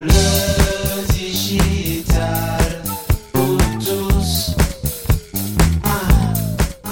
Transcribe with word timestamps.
Le 0.00 0.67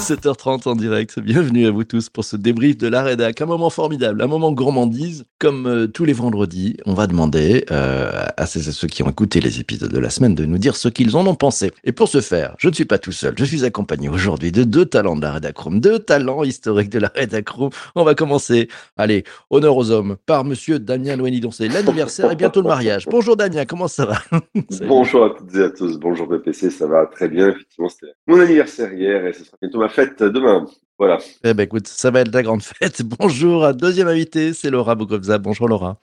7h30 0.07 0.69
en 0.69 0.77
direct. 0.77 1.19
Bienvenue 1.19 1.67
à 1.67 1.73
vous 1.73 1.83
tous 1.83 2.09
pour 2.11 2.25
ce 2.25 2.37
débrief 2.37 2.79
de 2.79 2.87
la 2.87 3.03
rédac. 3.03 3.41
Un 3.41 3.47
moment 3.47 3.71
formidable, 3.71 4.23
un 4.23 4.29
moment 4.29 4.53
gourmandise. 4.53 5.25
Comme 5.41 5.67
euh, 5.67 5.87
tous 5.89 6.05
les 6.05 6.13
vendredis, 6.13 6.77
on 6.87 6.95
va 6.95 7.09
demander 7.09 7.65
euh, 7.73 8.25
à 8.37 8.47
ces- 8.47 8.63
ceux 8.71 8.87
qui 8.87 9.03
ont 9.03 9.11
écouté 9.11 9.41
les 9.41 9.59
épisodes 9.59 9.91
de 9.93 9.99
la 9.99 10.09
semaine 10.11 10.37
de 10.37 10.45
nous 10.45 10.59
dire 10.59 10.77
ce 10.77 10.89
qu'ils 10.89 11.17
en 11.17 11.27
ont 11.27 11.35
pensé. 11.35 11.73
Et 11.83 11.91
pour 11.91 12.07
ce 12.09 12.21
faire, 12.21 12.55
je 12.59 12.69
ne 12.69 12.73
suis 12.73 12.85
pas 12.85 12.99
tout 12.99 13.11
seul. 13.11 13.35
Je 13.37 13.45
suis 13.45 13.65
accompagné 13.65 14.09
aujourd'hui 14.09 14.53
de 14.53 14.63
deux 14.63 14.87
talents 14.87 15.17
de 15.17 15.23
la 15.23 15.33
rédacroom, 15.33 15.81
deux 15.81 15.99
talents 15.99 16.45
historiques 16.45 16.91
de 16.91 17.01
la 17.01 17.11
rédacroom. 17.13 17.71
On 17.97 18.05
va 18.05 18.15
commencer, 18.15 18.69
allez, 18.97 19.25
honneur 19.51 19.77
aux 19.77 19.91
hommes, 19.91 20.17
par 20.25 20.45
monsieur 20.45 20.79
Damien 20.79 21.17
Loigny, 21.17 21.41
dont 21.41 21.51
c'est 21.51 21.67
l'anniversaire 21.67 22.31
et 22.31 22.37
bientôt 22.37 22.63
le 22.63 22.69
mariage. 22.69 23.07
Bonjour 23.11 23.37
Damien, 23.37 23.65
comment 23.65 23.89
ça 23.89 24.07
va? 24.07 24.19
Bonjour 24.87 25.25
à 25.25 25.31
toutes 25.31 25.55
et 25.57 25.65
à 25.65 25.71
tous, 25.71 25.99
bonjour 25.99 26.29
BPC, 26.29 26.71
ça 26.71 26.87
va 26.87 27.07
très 27.07 27.29
bien, 27.29 27.49
effectivement 27.49 27.89
c'était 27.89 28.13
mon 28.29 28.39
anniversaire 28.41 28.93
hier 28.93 29.27
et 29.27 29.33
ce 29.33 29.45
sera 29.45 29.57
bientôt 29.61 29.81
ma 29.81 29.89
fête 29.97 30.23
demain. 30.23 30.67
Voilà. 30.99 31.19
Eh 31.43 31.55
ben 31.55 31.63
écoute, 31.63 31.89
ça 31.89 32.11
va 32.11 32.21
être 32.21 32.33
la 32.33 32.43
grande 32.43 32.63
fête. 32.81 33.03
Bonjour 33.03 33.65
à 33.65 33.73
deuxième 33.73 34.09
invité, 34.09 34.53
c'est 34.53 34.71
Laura 34.71 34.95
Bogobza. 34.95 35.39
Bonjour 35.39 35.69
Laura. 35.69 35.99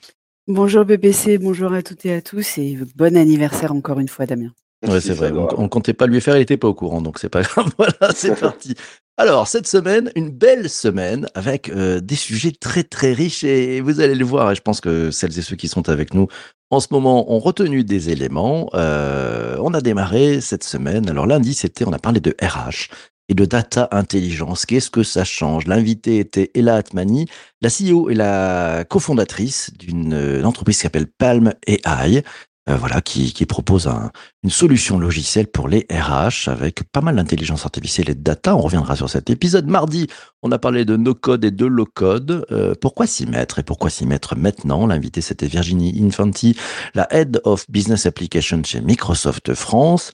Bonjour 0.48 0.84
BBC, 0.84 1.38
bonjour 1.38 1.72
à 1.74 1.84
toutes 1.84 2.06
et 2.06 2.14
à 2.14 2.22
tous 2.22 2.58
et 2.58 2.78
bon 2.96 3.16
anniversaire 3.16 3.72
encore 3.72 4.00
une 4.00 4.10
fois 4.10 4.26
Damien. 4.26 4.52
Ouais, 4.82 4.90
Merci, 4.90 5.08
c'est 5.10 5.14
vrai. 5.14 5.32
On, 5.32 5.48
on 5.62 5.70
comptait 5.70 5.94
pas 5.94 6.08
lui 6.08 6.20
faire, 6.20 6.36
il 6.36 6.42
était 6.42 6.58
pas 6.58 6.68
au 6.68 6.74
courant, 6.74 7.02
donc 7.02 7.20
c'est 7.20 7.30
pas 7.30 7.42
grave. 7.44 7.72
Voilà, 7.78 8.14
c'est 8.14 8.38
parti. 8.40 8.76
Alors, 9.16 9.48
cette 9.48 9.68
semaine, 9.68 10.12
une 10.16 10.32
belle 10.32 10.70
semaine 10.70 11.28
avec 11.36 11.70
euh, 11.70 12.02
des 12.02 12.16
sujets 12.16 12.52
très 12.52 12.84
très 12.84 13.14
riches 13.14 13.44
et 13.44 13.80
vous 13.80 14.02
allez 14.02 14.16
le 14.16 14.26
voir. 14.26 14.52
Et 14.52 14.56
je 14.56 14.62
pense 14.62 14.82
que 14.82 15.12
celles 15.12 15.38
et 15.38 15.44
ceux 15.44 15.56
qui 15.56 15.68
sont 15.68 15.88
avec 15.88 16.16
nous 16.16 16.28
en 16.72 16.80
ce 16.80 16.88
moment 16.90 17.32
ont 17.32 17.40
retenu 17.40 17.84
des 17.84 18.10
éléments. 18.10 18.70
Euh, 18.74 19.56
on 19.62 19.74
a 19.76 19.82
démarré 19.82 20.42
cette 20.42 20.64
semaine. 20.64 21.08
Alors 21.10 21.28
lundi, 21.28 21.54
c'était, 21.54 21.86
on 21.88 21.94
a 21.94 22.00
parlé 22.00 22.20
de 22.20 22.36
RH 22.42 22.90
et 23.30 23.34
de 23.34 23.46
data 23.46 23.88
intelligence. 23.92 24.66
Qu'est-ce 24.66 24.90
que 24.90 25.04
ça 25.04 25.24
change? 25.24 25.68
L'invité 25.68 26.20
était 26.20 26.52
Ella 26.56 26.76
Atmani, 26.76 27.28
la 27.62 27.70
CEO 27.70 28.10
et 28.10 28.16
la 28.16 28.84
cofondatrice 28.90 29.72
d'une 29.78 30.14
euh, 30.14 30.44
entreprise 30.44 30.78
qui 30.78 30.84
s'appelle 30.84 31.08
Palm 31.08 31.54
AI. 31.68 32.24
euh, 32.70 32.78
voilà, 32.78 33.02
qui, 33.02 33.46
propose 33.46 33.88
un, 33.88 34.12
une 34.44 34.50
solution 34.50 34.98
logicielle 34.98 35.48
pour 35.48 35.68
les 35.68 35.86
RH 35.92 36.48
avec 36.48 36.84
pas 36.92 37.02
mal 37.02 37.18
d'intelligence 37.18 37.66
artificielle 37.66 38.10
et 38.10 38.16
de 38.16 38.24
data. 38.24 38.56
On 38.56 38.62
reviendra 38.62 38.96
sur 38.96 39.10
cet 39.10 39.30
épisode. 39.30 39.68
Mardi, 39.68 40.08
on 40.44 40.52
a 40.52 40.60
parlé 40.60 40.86
de 40.86 40.96
no-code 40.96 41.44
et 41.44 41.52
de 41.52 41.66
low-code. 41.66 42.46
Euh, 42.52 42.74
pourquoi 42.80 43.06
s'y 43.06 43.26
mettre 43.26 43.60
et 43.60 43.64
pourquoi 43.64 43.90
s'y 43.90 44.06
mettre 44.06 44.38
maintenant? 44.38 44.88
L'invité, 44.88 45.20
c'était 45.20 45.48
Virginie 45.48 46.02
Infanti, 46.02 46.56
la 46.94 47.08
Head 47.14 47.42
of 47.44 47.70
Business 47.70 48.06
Application 48.06 48.64
chez 48.64 48.80
Microsoft 48.80 49.54
France. 49.56 50.14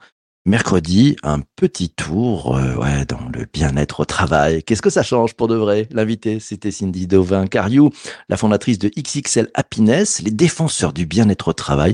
Mercredi, 0.49 1.15
un 1.21 1.41
petit 1.57 1.91
tour 1.91 2.57
euh, 2.57 3.05
dans 3.07 3.29
le 3.31 3.45
bien-être 3.53 3.99
au 3.99 4.05
travail. 4.05 4.63
Qu'est-ce 4.63 4.81
que 4.81 4.89
ça 4.89 5.03
change 5.03 5.35
pour 5.35 5.47
de 5.47 5.53
vrai? 5.53 5.87
L'invité, 5.91 6.39
c'était 6.39 6.71
Cindy 6.71 7.05
Dovin-Cariou, 7.05 7.91
la 8.29 8.35
fondatrice 8.35 8.79
de 8.79 8.89
XXL 8.89 9.51
Happiness, 9.53 10.23
les 10.23 10.31
défenseurs 10.31 10.91
du 10.91 11.05
bien-être 11.05 11.49
au 11.49 11.53
travail 11.53 11.93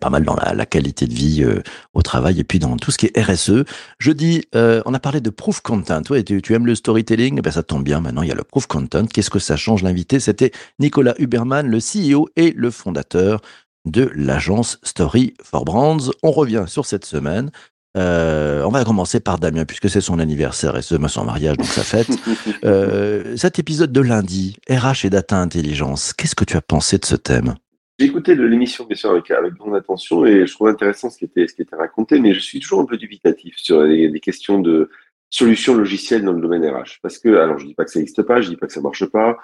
pas 0.00 0.10
mal 0.10 0.24
dans 0.24 0.34
la, 0.36 0.66
qualité 0.66 1.06
de 1.06 1.12
vie 1.12 1.42
euh, 1.44 1.62
au 1.92 2.02
travail 2.02 2.40
et 2.40 2.44
puis 2.44 2.58
dans 2.58 2.76
tout 2.76 2.90
ce 2.90 2.98
qui 2.98 3.06
est 3.06 3.20
RSE. 3.20 3.64
Jeudi, 3.98 4.42
euh, 4.54 4.82
on 4.86 4.94
a 4.94 4.98
parlé 4.98 5.20
de 5.20 5.30
proof 5.30 5.60
content. 5.60 6.00
Tu 6.02 6.54
aimes 6.54 6.66
le 6.66 6.74
storytelling? 6.74 7.36
Eh 7.38 7.42
ben 7.42 7.50
ça 7.50 7.62
tombe 7.62 7.84
bien. 7.84 8.00
Maintenant, 8.00 8.22
il 8.22 8.28
y 8.28 8.32
a 8.32 8.34
le 8.34 8.44
proof 8.44 8.66
content. 8.66 9.04
Qu'est-ce 9.06 9.30
que 9.30 9.38
ça 9.38 9.56
change? 9.56 9.82
L'invité, 9.82 10.20
c'était 10.20 10.52
Nicolas 10.78 11.14
Huberman, 11.18 11.68
le 11.68 11.78
CEO 11.78 12.28
et 12.36 12.52
le 12.56 12.70
fondateur 12.70 13.40
de 13.84 14.10
l'agence 14.14 14.78
Story 14.82 15.34
for 15.42 15.64
Brands. 15.64 16.10
On 16.22 16.30
revient 16.30 16.64
sur 16.66 16.86
cette 16.86 17.04
semaine. 17.04 17.50
Euh, 17.96 18.64
on 18.64 18.70
va 18.70 18.84
commencer 18.84 19.20
par 19.20 19.38
Damien 19.38 19.64
puisque 19.64 19.88
c'est 19.88 20.00
son 20.00 20.18
anniversaire 20.18 20.76
et 20.76 20.82
ce 20.82 20.96
son 21.06 21.24
mariage 21.24 21.56
donc 21.56 21.66
sa 21.66 21.84
fête. 21.84 22.08
Euh, 22.64 23.36
cet 23.36 23.58
épisode 23.58 23.92
de 23.92 24.00
lundi, 24.00 24.56
RH 24.70 25.04
et 25.04 25.10
data 25.10 25.36
intelligence. 25.36 26.14
Qu'est-ce 26.14 26.34
que 26.34 26.44
tu 26.44 26.56
as 26.56 26.62
pensé 26.62 26.96
de 26.96 27.04
ce 27.04 27.14
thème? 27.14 27.54
J'ai 27.98 28.06
écouté 28.06 28.34
l'émission 28.34 28.86
bien 28.86 28.96
sûr 28.96 29.10
avec, 29.10 29.30
avec 29.30 29.52
grande 29.52 29.76
attention 29.76 30.24
et 30.24 30.46
je 30.46 30.52
trouvais 30.54 30.70
intéressant 30.70 31.10
ce 31.10 31.18
qui 31.18 31.26
était, 31.26 31.46
ce 31.46 31.52
qui 31.52 31.60
était 31.62 31.76
raconté, 31.76 32.18
mais 32.20 32.32
je 32.32 32.40
suis 32.40 32.58
toujours 32.60 32.80
un 32.80 32.86
peu 32.86 32.96
dubitatif 32.96 33.56
sur 33.58 33.82
les, 33.82 34.08
les 34.08 34.20
questions 34.20 34.60
de 34.60 34.90
solutions 35.28 35.74
logicielles 35.74 36.24
dans 36.24 36.32
le 36.32 36.40
domaine 36.40 36.64
RH. 36.64 37.00
Parce 37.02 37.18
que, 37.18 37.28
alors 37.36 37.58
je 37.58 37.66
dis 37.66 37.74
pas 37.74 37.84
que 37.84 37.90
ça 37.90 37.98
n'existe 37.98 38.22
pas, 38.22 38.40
je 38.40 38.48
dis 38.48 38.56
pas 38.56 38.66
que 38.66 38.72
ça 38.72 38.80
marche 38.80 39.04
pas. 39.06 39.36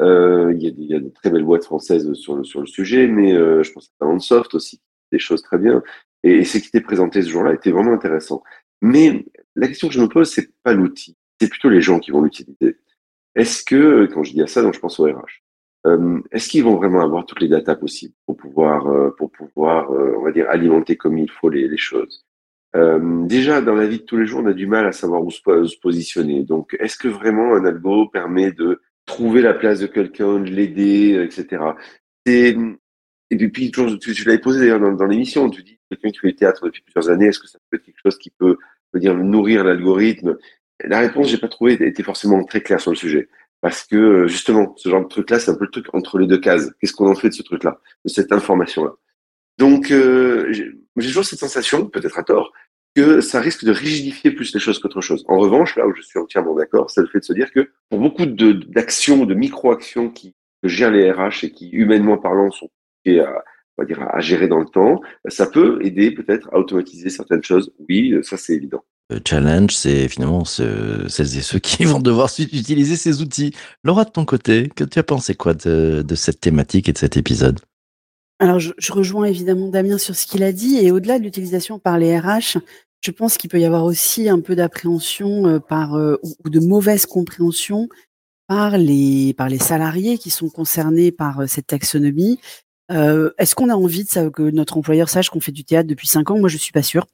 Euh, 0.00 0.52
Il 0.54 0.62
y, 0.62 0.72
des- 0.72 0.82
il 0.82 0.88
y 0.90 0.94
a 0.94 1.00
de 1.00 1.08
très 1.10 1.30
belles 1.30 1.44
boîtes 1.44 1.64
françaises 1.64 2.12
sur 2.14 2.36
le, 2.36 2.44
sur 2.44 2.60
le 2.60 2.66
sujet, 2.66 3.06
mais 3.06 3.34
euh, 3.34 3.62
je 3.62 3.72
pense 3.72 3.86
à 3.86 4.04
Talentsoft 4.04 4.54
aussi, 4.54 4.80
des 5.12 5.18
choses 5.18 5.42
très 5.42 5.58
bien. 5.58 5.82
Et, 6.22 6.36
et 6.38 6.44
ce 6.44 6.58
qui 6.58 6.68
était 6.68 6.80
présenté 6.80 7.22
ce 7.22 7.28
jour-là 7.28 7.54
était 7.54 7.70
vraiment 7.70 7.92
intéressant. 7.92 8.42
Mais 8.82 9.26
la 9.56 9.68
question 9.68 9.88
que 9.88 9.94
je 9.94 10.00
me 10.00 10.08
pose, 10.08 10.30
c'est 10.30 10.50
pas 10.62 10.72
l'outil, 10.72 11.16
c'est 11.40 11.48
plutôt 11.50 11.68
les 11.68 11.80
gens 11.82 11.98
qui 11.98 12.10
vont 12.12 12.22
l'utiliser. 12.22 12.78
Est-ce 13.34 13.62
que, 13.64 14.06
quand 14.06 14.22
je 14.22 14.32
dis 14.32 14.42
à 14.42 14.46
ça, 14.46 14.62
donc 14.62 14.74
je 14.74 14.80
pense 14.80 14.98
au 15.00 15.04
RH, 15.04 15.42
euh, 15.86 16.20
est-ce 16.32 16.48
qu'ils 16.48 16.64
vont 16.64 16.76
vraiment 16.76 17.00
avoir 17.02 17.24
toutes 17.26 17.40
les 17.40 17.48
datas 17.48 17.76
possibles 17.76 18.14
pour 18.26 18.36
pouvoir, 18.36 18.86
euh, 18.88 19.10
pour 19.16 19.30
pouvoir, 19.30 19.90
euh, 19.92 20.14
on 20.18 20.22
va 20.24 20.32
dire, 20.32 20.48
alimenter 20.50 20.96
comme 20.96 21.16
il 21.18 21.30
faut 21.30 21.48
les, 21.48 21.68
les 21.68 21.78
choses? 21.78 22.24
Euh, 22.76 23.24
Déjà, 23.26 23.60
dans 23.60 23.74
la 23.74 23.86
vie 23.86 23.98
de 24.00 24.04
tous 24.04 24.16
les 24.16 24.26
jours, 24.26 24.40
on 24.42 24.46
a 24.46 24.52
du 24.52 24.66
mal 24.66 24.86
à 24.86 24.92
savoir 24.92 25.22
où 25.24 25.30
se, 25.30 25.40
po- 25.42 25.66
se 25.66 25.76
positionner. 25.78 26.42
Donc, 26.44 26.76
est-ce 26.80 26.96
que 26.98 27.08
vraiment 27.08 27.54
un 27.54 27.64
algo 27.64 28.08
permet 28.08 28.52
de 28.52 28.80
trouver 29.10 29.42
la 29.42 29.54
place 29.54 29.80
de 29.80 29.86
quelqu'un, 29.86 30.38
de 30.40 30.50
l'aider, 30.50 31.14
euh, 31.14 31.24
etc. 31.24 31.62
C'est- 32.26 32.56
Et 33.32 33.36
depuis, 33.36 33.70
toujours, 33.70 33.98
tu, 33.98 34.12
l'avais 34.24 34.40
posé 34.40 34.58
d'ailleurs 34.60 34.80
dans, 34.80 35.06
l'émission, 35.06 35.48
tu 35.50 35.62
dis 35.62 35.78
quelqu'un 35.88 36.10
qui 36.10 36.18
fait 36.18 36.28
du 36.28 36.34
théâtre 36.36 36.64
depuis 36.66 36.82
plusieurs 36.82 37.10
années, 37.10 37.26
est-ce 37.26 37.38
que 37.38 37.46
ça 37.46 37.58
peut 37.70 37.76
être 37.76 37.84
quelque 37.84 38.00
chose 38.04 38.18
qui 38.18 38.30
peut, 38.30 38.56
peut 38.92 38.98
nourrir 38.98 39.62
l'algorithme? 39.64 40.36
La 40.84 40.98
réponse, 41.00 41.28
j'ai 41.28 41.38
pas 41.38 41.48
trouvé, 41.48 41.74
était 41.74 42.02
forcément 42.02 42.42
très 42.44 42.60
claire 42.60 42.80
sur 42.80 42.90
le 42.90 42.96
sujet. 42.96 43.28
Parce 43.60 43.84
que 43.84 43.96
euh, 43.96 44.26
justement, 44.26 44.74
ce 44.76 44.88
genre 44.88 45.02
de 45.02 45.08
truc-là, 45.08 45.38
c'est 45.38 45.50
un 45.50 45.54
peu 45.54 45.64
le 45.64 45.70
truc 45.70 45.86
entre 45.92 46.18
les 46.18 46.26
deux 46.26 46.40
cases. 46.40 46.70
Qu'est-ce 46.80 46.92
qu'on 46.94 47.10
en 47.10 47.14
fait 47.14 47.28
de 47.28 47.34
ce 47.34 47.42
truc-là, 47.42 47.78
de 48.04 48.10
cette 48.10 48.32
information-là 48.32 48.92
Donc, 49.58 49.90
euh, 49.92 50.52
j'ai 50.52 51.08
toujours 51.08 51.24
cette 51.24 51.38
sensation, 51.38 51.86
peut-être 51.86 52.18
à 52.18 52.24
tort, 52.24 52.52
que 52.94 53.20
ça 53.20 53.40
risque 53.40 53.64
de 53.64 53.72
rigidifier 53.72 54.30
plus 54.30 54.52
les 54.52 54.60
choses 54.60 54.78
qu'autre 54.78 55.00
chose. 55.00 55.24
En 55.28 55.38
revanche, 55.38 55.76
là 55.76 55.86
où 55.86 55.94
je 55.94 56.02
suis 56.02 56.18
entièrement 56.18 56.54
d'accord, 56.54 56.90
c'est 56.90 57.00
le 57.00 57.06
fait 57.06 57.20
de 57.20 57.24
se 57.24 57.32
dire 57.32 57.52
que 57.52 57.70
pour 57.88 58.00
beaucoup 58.00 58.26
d'actions, 58.26 59.26
de 59.26 59.34
micro-actions 59.34 60.10
qui 60.10 60.34
gèrent 60.64 60.90
les 60.90 61.10
RH 61.10 61.44
et 61.44 61.50
qui, 61.50 61.68
humainement 61.70 62.18
parlant, 62.18 62.50
sont 62.50 62.68
à, 63.08 63.42
à 64.10 64.20
gérer 64.20 64.48
dans 64.48 64.58
le 64.58 64.66
temps, 64.66 65.00
ça 65.28 65.46
peut 65.46 65.78
aider 65.82 66.10
peut-être 66.10 66.48
à 66.52 66.58
automatiser 66.58 67.10
certaines 67.10 67.42
choses. 67.42 67.72
Oui, 67.88 68.14
ça 68.22 68.36
c'est 68.36 68.54
évident. 68.54 68.84
Le 69.08 69.20
challenge, 69.26 69.74
c'est 69.74 70.06
finalement 70.08 70.44
ce- 70.44 71.08
celles 71.08 71.38
et 71.38 71.40
ceux 71.42 71.58
qui 71.58 71.84
vont 71.86 71.98
devoir 72.00 72.28
utiliser 72.38 72.96
ces 72.96 73.22
outils. 73.22 73.52
Laura, 73.84 74.04
de 74.04 74.10
ton 74.10 74.24
côté, 74.24 74.68
que 74.68 74.84
tu 74.84 74.98
as 74.98 75.02
pensé 75.02 75.34
quoi 75.34 75.54
de 75.54 76.04
cette 76.14 76.40
thématique 76.40 76.88
et 76.88 76.92
de 76.92 76.98
cet 76.98 77.16
épisode? 77.16 77.60
Alors 78.40 78.58
je, 78.58 78.72
je 78.78 78.92
rejoins 78.92 79.26
évidemment 79.26 79.68
Damien 79.68 79.98
sur 79.98 80.16
ce 80.16 80.26
qu'il 80.26 80.42
a 80.42 80.50
dit 80.52 80.78
et 80.78 80.90
au-delà 80.90 81.18
de 81.18 81.24
l'utilisation 81.24 81.78
par 81.78 81.98
les 81.98 82.18
RH, 82.18 82.56
je 83.02 83.10
pense 83.10 83.36
qu'il 83.36 83.50
peut 83.50 83.60
y 83.60 83.66
avoir 83.66 83.84
aussi 83.84 84.28
un 84.30 84.40
peu 84.40 84.56
d'appréhension 84.56 85.46
euh, 85.46 85.58
par 85.58 85.94
euh, 85.94 86.16
ou, 86.44 86.48
de 86.48 86.58
mauvaise 86.58 87.04
compréhension 87.04 87.88
par 88.46 88.78
les 88.78 89.34
par 89.34 89.48
les 89.48 89.58
salariés 89.58 90.16
qui 90.18 90.30
sont 90.30 90.48
concernés 90.48 91.12
par 91.12 91.40
euh, 91.40 91.46
cette 91.46 91.66
taxonomie. 91.66 92.40
Euh, 92.90 93.30
Est-ce 93.38 93.54
qu'on 93.54 93.68
a 93.68 93.74
envie 93.74 94.04
de 94.04 94.08
ça, 94.08 94.28
que 94.30 94.42
notre 94.42 94.76
employeur 94.76 95.08
sache 95.08 95.30
qu'on 95.30 95.40
fait 95.40 95.52
du 95.52 95.64
théâtre 95.64 95.88
depuis 95.88 96.08
cinq 96.08 96.30
ans? 96.30 96.38
Moi, 96.38 96.48
je 96.48 96.56
suis 96.56 96.72
pas 96.72 96.82
sûre. 96.82 97.06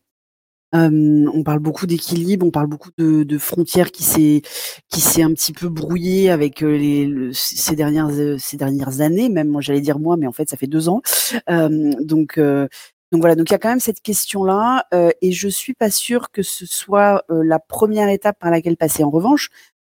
Euh, 0.74 1.26
on 1.32 1.42
parle 1.44 1.60
beaucoup 1.60 1.86
d'équilibre, 1.86 2.44
on 2.44 2.50
parle 2.50 2.66
beaucoup 2.66 2.90
de, 2.98 3.22
de 3.22 3.38
frontières 3.38 3.92
qui 3.92 4.02
s'est 4.02 4.42
qui 4.88 5.00
s'est 5.00 5.22
un 5.22 5.32
petit 5.32 5.52
peu 5.52 5.68
brouillé 5.68 6.28
avec 6.30 6.60
les 6.60 7.06
le- 7.06 7.32
ces 7.32 7.76
dernières 7.76 8.10
ces 8.38 8.56
dernières 8.56 9.00
années. 9.00 9.28
Même 9.28 9.48
moi, 9.48 9.60
j'allais 9.60 9.80
dire 9.80 9.98
moi, 10.00 10.16
mais 10.16 10.26
en 10.26 10.32
fait, 10.32 10.48
ça 10.50 10.56
fait 10.56 10.66
deux 10.66 10.88
ans. 10.88 11.02
Euh, 11.50 11.92
donc 12.00 12.36
euh, 12.38 12.66
donc 13.12 13.20
voilà, 13.20 13.36
donc 13.36 13.48
il 13.48 13.52
y 13.52 13.54
a 13.54 13.58
quand 13.58 13.68
même 13.68 13.80
cette 13.80 14.00
question-là, 14.02 14.86
et 15.22 15.30
je 15.32 15.48
suis 15.48 15.74
pas 15.74 15.90
sûre 15.92 16.32
que 16.32 16.42
ce 16.42 16.66
soit 16.66 17.24
la 17.30 17.60
première 17.60 18.08
étape 18.08 18.36
par 18.40 18.50
laquelle 18.50 18.76
passer. 18.76 19.04
En 19.04 19.10
revanche, 19.10 19.48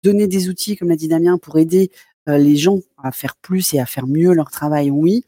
donner 0.04 0.28
des 0.28 0.48
outils, 0.48 0.78
comme 0.78 0.90
l'a 0.90 0.96
dit 0.96 1.08
Damien, 1.08 1.40
pour 1.40 1.58
aider 1.58 1.90
les 2.28 2.56
gens 2.56 2.80
à 3.04 3.12
faire 3.12 3.36
plus 3.36 3.74
et 3.74 3.80
à 3.80 3.88
faire 3.88 4.06
mieux 4.06 4.34
leur 4.34 4.52
travail, 4.52 4.92
oui. 4.92 5.26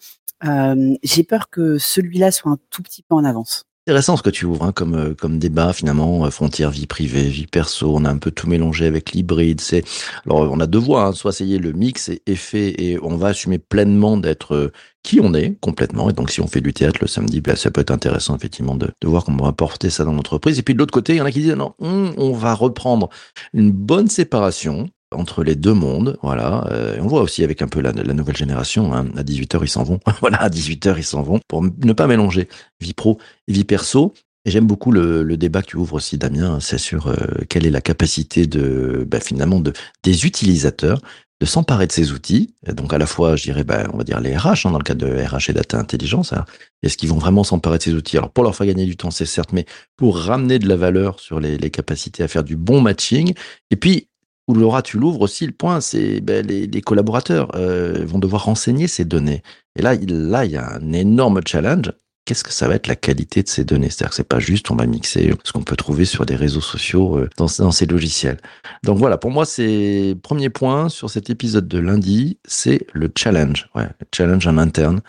J'ai 1.03 1.23
peur 1.23 1.49
que 1.49 1.79
celui-là 1.79 2.31
soit 2.31 2.51
un 2.51 2.59
tout 2.69 2.83
petit 2.83 3.01
peu 3.01 3.15
en 3.15 3.25
avance. 3.25 3.65
Intéressant 3.87 4.15
ce 4.15 4.21
que 4.21 4.29
tu 4.29 4.45
ouvres 4.45 4.65
hein, 4.65 4.71
comme, 4.73 4.93
euh, 4.93 5.15
comme 5.15 5.39
débat 5.39 5.73
finalement, 5.73 6.23
euh, 6.23 6.29
frontières, 6.29 6.69
vie 6.69 6.85
privée, 6.85 7.23
vie 7.23 7.47
perso, 7.47 7.95
on 7.95 8.05
a 8.05 8.11
un 8.11 8.19
peu 8.19 8.29
tout 8.29 8.47
mélangé 8.47 8.85
avec 8.85 9.11
l'hybride. 9.11 9.59
C'est 9.59 9.83
Alors 10.27 10.51
on 10.51 10.59
a 10.59 10.67
deux 10.67 10.77
voies, 10.77 11.05
hein, 11.05 11.13
soit 11.13 11.31
essayer 11.31 11.57
le 11.57 11.73
mix 11.73 12.07
et, 12.09 12.21
et 12.27 12.35
fait 12.35 12.79
et 12.79 12.99
on 13.01 13.17
va 13.17 13.29
assumer 13.29 13.57
pleinement 13.57 14.17
d'être 14.17 14.53
euh, 14.53 14.71
qui 15.01 15.19
on 15.19 15.33
est 15.33 15.57
complètement. 15.61 16.11
Et 16.11 16.13
donc 16.13 16.29
si 16.29 16.41
on 16.41 16.47
fait 16.47 16.61
du 16.61 16.73
théâtre 16.73 16.99
le 17.01 17.07
samedi, 17.07 17.41
ben, 17.41 17.55
ça 17.55 17.71
peut 17.71 17.81
être 17.81 17.89
intéressant 17.89 18.35
effectivement 18.35 18.75
de, 18.75 18.91
de 19.01 19.07
voir 19.07 19.23
comment 19.25 19.41
on 19.41 19.47
va 19.47 19.51
porter 19.51 19.89
ça 19.89 20.05
dans 20.05 20.13
l'entreprise. 20.13 20.59
Et 20.59 20.61
puis 20.61 20.75
de 20.75 20.79
l'autre 20.79 20.93
côté, 20.93 21.13
il 21.13 21.17
y 21.17 21.21
en 21.21 21.25
a 21.25 21.31
qui 21.31 21.39
disent 21.39 21.55
non, 21.55 21.73
on, 21.79 22.13
on 22.17 22.33
va 22.33 22.53
reprendre 22.53 23.09
une 23.51 23.71
bonne 23.71 24.09
séparation 24.09 24.91
entre 25.11 25.43
les 25.43 25.55
deux 25.55 25.73
mondes. 25.73 26.17
Voilà. 26.21 26.67
Euh, 26.71 26.97
on 27.01 27.07
voit 27.07 27.21
aussi 27.21 27.43
avec 27.43 27.61
un 27.61 27.67
peu 27.67 27.81
la, 27.81 27.91
la 27.91 28.13
nouvelle 28.13 28.37
génération. 28.37 28.93
Hein. 28.93 29.07
À 29.17 29.23
18h, 29.23 29.59
ils 29.61 29.67
s'en 29.67 29.83
vont. 29.83 29.99
voilà, 30.21 30.41
à 30.41 30.49
18h, 30.49 30.95
ils 30.97 31.03
s'en 31.03 31.21
vont 31.21 31.39
pour 31.47 31.63
ne 31.63 31.93
pas 31.93 32.07
mélanger 32.07 32.47
vie 32.79 32.93
pro 32.93 33.17
et 33.47 33.53
vie 33.53 33.65
perso. 33.65 34.13
Et 34.45 34.51
j'aime 34.51 34.65
beaucoup 34.65 34.91
le, 34.91 35.21
le, 35.21 35.37
débat 35.37 35.61
que 35.61 35.67
tu 35.67 35.77
ouvres 35.77 35.95
aussi, 35.95 36.17
Damien. 36.17 36.59
C'est 36.59 36.79
sur 36.79 37.07
euh, 37.07 37.15
quelle 37.47 37.65
est 37.65 37.71
la 37.71 37.81
capacité 37.81 38.47
de, 38.47 39.05
bah, 39.07 39.19
finalement, 39.19 39.59
de, 39.59 39.71
des 40.03 40.25
utilisateurs 40.25 40.99
de 41.41 41.47
s'emparer 41.47 41.87
de 41.87 41.91
ces 41.91 42.11
outils. 42.11 42.53
donc 42.67 42.93
à 42.93 42.99
la 42.99 43.07
fois, 43.07 43.35
je 43.35 43.41
dirais, 43.41 43.63
bah, 43.63 43.87
on 43.91 43.97
va 43.97 44.03
dire 44.03 44.19
les 44.19 44.37
RH, 44.37 44.67
hein, 44.67 44.71
dans 44.71 44.77
le 44.77 44.83
cadre 44.83 45.07
de 45.07 45.11
RH 45.11 45.49
et 45.49 45.53
Data 45.53 45.79
Intelligence. 45.79 46.33
Hein. 46.33 46.45
Est-ce 46.83 46.97
qu'ils 46.97 47.09
vont 47.09 47.17
vraiment 47.17 47.43
s'emparer 47.43 47.79
de 47.79 47.83
ces 47.83 47.95
outils? 47.95 48.15
Alors 48.15 48.29
pour 48.29 48.43
leur 48.43 48.55
faire 48.55 48.67
gagner 48.67 48.85
du 48.85 48.95
temps, 48.95 49.09
c'est 49.09 49.25
certes, 49.25 49.51
mais 49.51 49.65
pour 49.97 50.19
ramener 50.19 50.59
de 50.59 50.67
la 50.67 50.75
valeur 50.75 51.19
sur 51.19 51.39
les, 51.39 51.57
les 51.57 51.71
capacités 51.71 52.21
à 52.21 52.27
faire 52.27 52.43
du 52.43 52.57
bon 52.57 52.79
matching. 52.79 53.33
Et 53.71 53.75
puis, 53.75 54.07
où 54.47 54.53
Laura, 54.53 54.81
tu 54.81 54.97
l'ouvres 54.97 55.21
aussi, 55.21 55.45
le 55.45 55.51
point, 55.53 55.81
c'est 55.81 56.21
ben, 56.21 56.45
les, 56.45 56.67
les, 56.67 56.81
collaborateurs 56.81 57.49
euh, 57.55 58.03
vont 58.05 58.19
devoir 58.19 58.45
renseigner 58.45 58.87
ces 58.87 59.05
données. 59.05 59.43
Et 59.77 59.81
là, 59.81 59.95
il, 59.95 60.29
là, 60.29 60.45
il 60.45 60.51
y 60.51 60.57
a 60.57 60.73
un 60.73 60.93
énorme 60.93 61.41
challenge 61.45 61.91
qu'est-ce 62.25 62.43
que 62.43 62.53
ça 62.53 62.67
va 62.67 62.75
être 62.75 62.87
la 62.87 62.95
qualité 62.95 63.43
de 63.43 63.49
ces 63.49 63.63
données? 63.63 63.89
C'est-à-dire 63.89 64.09
que 64.11 64.15
c'est 64.15 64.23
pas 64.23 64.39
juste 64.39 64.71
on 64.71 64.75
va 64.75 64.85
mixer 64.85 65.33
ce 65.43 65.51
qu'on 65.51 65.63
peut 65.63 65.75
trouver 65.75 66.05
sur 66.05 66.25
des 66.25 66.35
réseaux 66.35 66.61
sociaux 66.61 67.17
euh, 67.17 67.29
dans, 67.37 67.47
ces 67.47 67.85
logiciels. 67.85 68.37
Donc 68.83 68.97
voilà, 68.97 69.17
pour 69.17 69.31
moi, 69.31 69.45
c'est 69.45 70.15
premier 70.21 70.49
point 70.49 70.89
sur 70.89 71.09
cet 71.09 71.29
épisode 71.29 71.67
de 71.67 71.79
lundi, 71.79 72.39
c'est 72.45 72.85
le 72.93 73.11
challenge, 73.17 73.69
ouais, 73.75 73.87
le 73.99 74.05
challenge 74.15 74.47
en 74.47 74.57
interne 74.57 75.01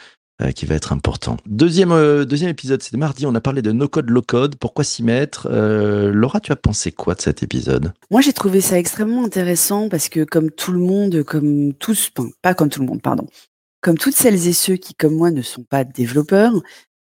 qui 0.50 0.66
va 0.66 0.74
être 0.74 0.92
important. 0.92 1.36
Deuxième 1.46 1.92
euh, 1.92 2.24
deuxième 2.24 2.50
épisode, 2.50 2.82
c'était 2.82 2.96
mardi, 2.96 3.26
on 3.26 3.34
a 3.34 3.40
parlé 3.40 3.62
de 3.62 3.70
no 3.70 3.86
code 3.86 4.10
low 4.10 4.22
code, 4.22 4.56
pourquoi 4.56 4.82
s'y 4.82 5.02
mettre? 5.04 5.48
Euh, 5.50 6.10
Laura, 6.10 6.40
tu 6.40 6.50
as 6.50 6.56
pensé 6.56 6.90
quoi 6.90 7.14
de 7.14 7.20
cet 7.20 7.42
épisode? 7.42 7.92
Moi, 8.10 8.20
j'ai 8.20 8.32
trouvé 8.32 8.60
ça 8.60 8.78
extrêmement 8.78 9.24
intéressant 9.24 9.88
parce 9.88 10.08
que 10.08 10.24
comme 10.24 10.50
tout 10.50 10.72
le 10.72 10.80
monde, 10.80 11.22
comme 11.22 11.74
tous, 11.74 12.10
pas 12.42 12.54
comme 12.54 12.70
tout 12.70 12.80
le 12.80 12.86
monde, 12.86 13.02
pardon, 13.02 13.26
comme 13.80 13.98
toutes 13.98 14.16
celles 14.16 14.46
et 14.48 14.52
ceux 14.52 14.76
qui, 14.76 14.94
comme 14.94 15.14
moi, 15.14 15.30
ne 15.30 15.42
sont 15.42 15.64
pas 15.64 15.84
développeurs, 15.84 16.54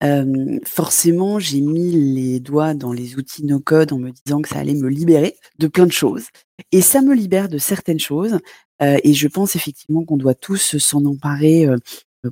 euh, 0.02 0.60
forcément, 0.66 1.40
j'ai 1.40 1.62
mis 1.62 1.92
les 1.92 2.40
doigts 2.40 2.74
dans 2.74 2.94
les 2.94 3.16
outils 3.18 3.44
no-code 3.44 3.92
en 3.92 4.00
me 4.00 4.12
disant 4.12 4.42
que 4.42 4.50
ça 4.50 4.60
allait 4.60 4.74
me 4.74 4.88
libérer 4.88 5.36
de 5.58 5.68
plein 5.68 5.86
de 5.86 5.92
choses. 5.92 6.28
Et 6.72 6.82
ça 6.82 7.02
me 7.02 7.14
libère 7.14 7.50
de 7.50 7.58
certaines 7.58 8.00
choses. 8.00 8.40
Euh, 8.82 8.98
et 9.04 9.14
je 9.14 9.28
pense 9.28 9.56
effectivement 9.58 10.06
qu'on 10.06 10.16
doit 10.16 10.36
tous 10.36 10.78
s'en 10.78 11.04
emparer 11.06 11.66
euh, 11.66 11.78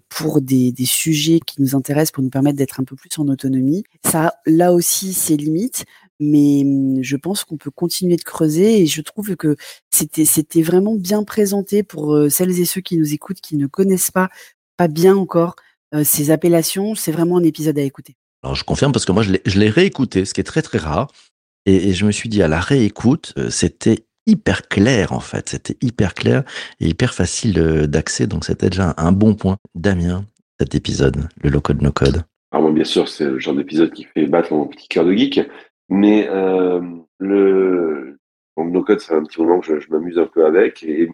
pour 0.09 0.41
des, 0.41 0.73
sujets 0.85 1.39
qui 1.45 1.61
nous 1.61 1.75
intéressent, 1.75 2.11
pour 2.11 2.23
nous 2.23 2.29
permettre 2.29 2.57
d'être 2.57 2.79
un 2.79 2.83
peu 2.83 2.95
plus 2.95 3.09
en 3.17 3.27
autonomie. 3.27 3.83
Ça, 4.05 4.33
là 4.45 4.73
aussi, 4.73 5.13
c'est 5.13 5.37
limite, 5.37 5.85
mais 6.19 6.63
mmh, 6.65 7.03
je 7.03 7.15
pense 7.15 7.43
qu'on 7.43 7.57
peut 7.57 7.71
continuer 7.71 8.15
de 8.15 8.23
creuser. 8.23 8.81
Et 8.81 8.85
je 8.85 9.01
trouve 9.01 9.35
que 9.35 9.55
c'était 9.91 10.61
vraiment 10.61 10.95
bien 10.95 11.23
présenté 11.23 11.83
pour 11.83 12.17
celles 12.29 12.59
et 12.59 12.65
ceux 12.65 12.81
qui 12.81 12.97
nous 12.97 13.13
écoutent, 13.13 13.41
qui 13.41 13.55
ne 13.55 13.67
connaissent 13.67 14.11
pas 14.11 14.29
pas 14.77 14.87
bien 14.87 15.17
encore 15.17 15.55
euh, 15.93 16.03
ces 16.03 16.31
appellations, 16.31 16.95
c'est 16.95 17.11
vraiment 17.11 17.37
un 17.37 17.43
épisode 17.43 17.77
à 17.79 17.81
écouter. 17.81 18.15
Alors 18.43 18.55
je 18.55 18.63
confirme 18.63 18.91
parce 18.91 19.05
que 19.05 19.11
moi 19.11 19.23
je 19.23 19.59
l'ai 19.59 19.69
réécouté, 19.69 20.23
ce 20.23 20.33
qui 20.33 20.41
est 20.41 20.45
très 20.45 20.61
très 20.61 20.77
rare. 20.77 21.11
Et, 21.65 21.89
et, 21.89 21.93
je 21.93 22.05
me 22.05 22.11
suis 22.11 22.29
dit 22.29 22.41
à 22.41 22.47
la 22.47 22.61
réécoute, 22.61 23.33
euh, 23.37 23.49
c'était 23.49 24.05
hyper 24.27 24.67
clair 24.67 25.13
en 25.13 25.19
fait, 25.19 25.49
c'était 25.49 25.77
hyper 25.81 26.13
clair 26.13 26.43
et 26.79 26.87
hyper 26.87 27.13
facile 27.13 27.59
euh, 27.59 27.87
d'accès, 27.87 28.27
donc 28.27 28.45
c'était 28.45 28.69
déjà 28.69 28.93
un, 28.97 29.11
bon 29.11 29.33
point. 29.33 29.57
Damien, 29.73 30.25
cet 30.59 30.75
épisode, 30.75 31.17
le 31.41 31.49
low 31.49 31.61
code 31.61 31.81
no 31.81 31.91
code. 31.91 32.23
Alors 32.51 32.63
moi 32.63 32.71
bien 32.71 32.83
sûr 32.83 33.09
c'est 33.09 33.25
le 33.25 33.39
genre 33.39 33.55
d'épisode 33.55 33.91
qui 33.91 34.03
fait 34.03 34.27
battre 34.27 34.53
mon 34.53 34.67
petit 34.67 34.87
cœur 34.87 35.05
de 35.05 35.13
geek, 35.13 35.41
mais 35.89 36.27
euh, 36.29 36.81
le 37.19 38.17
no 38.57 38.83
code 38.83 38.99
c'est 38.99 39.15
un 39.15 39.23
petit 39.23 39.41
moment 39.41 39.59
que 39.59 39.79
je, 39.79 39.89
m'amuse 39.89 40.19
un 40.19 40.27
peu 40.27 40.45
avec 40.45 40.83
et 40.83 41.09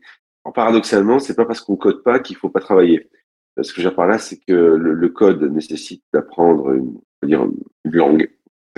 paradoxalement 0.53 1.19
c'est 1.19 1.35
pas 1.35 1.45
parce 1.45 1.61
qu'on 1.61 1.77
code 1.77 2.03
pas 2.03 2.19
qu'il 2.19 2.35
faut 2.35 2.49
pas 2.49 2.59
travailler. 2.59 3.09
Ce 3.61 3.71
que 3.71 3.83
j'ai 3.83 3.91
par 3.91 4.07
là, 4.07 4.17
c'est 4.17 4.37
que 4.37 4.51
le, 4.51 4.93
le, 4.93 5.09
code 5.09 5.43
nécessite 5.43 6.03
d'apprendre 6.11 6.73
une, 6.73 6.99
dire 7.21 7.43
une 7.43 7.91
langue, 7.91 8.29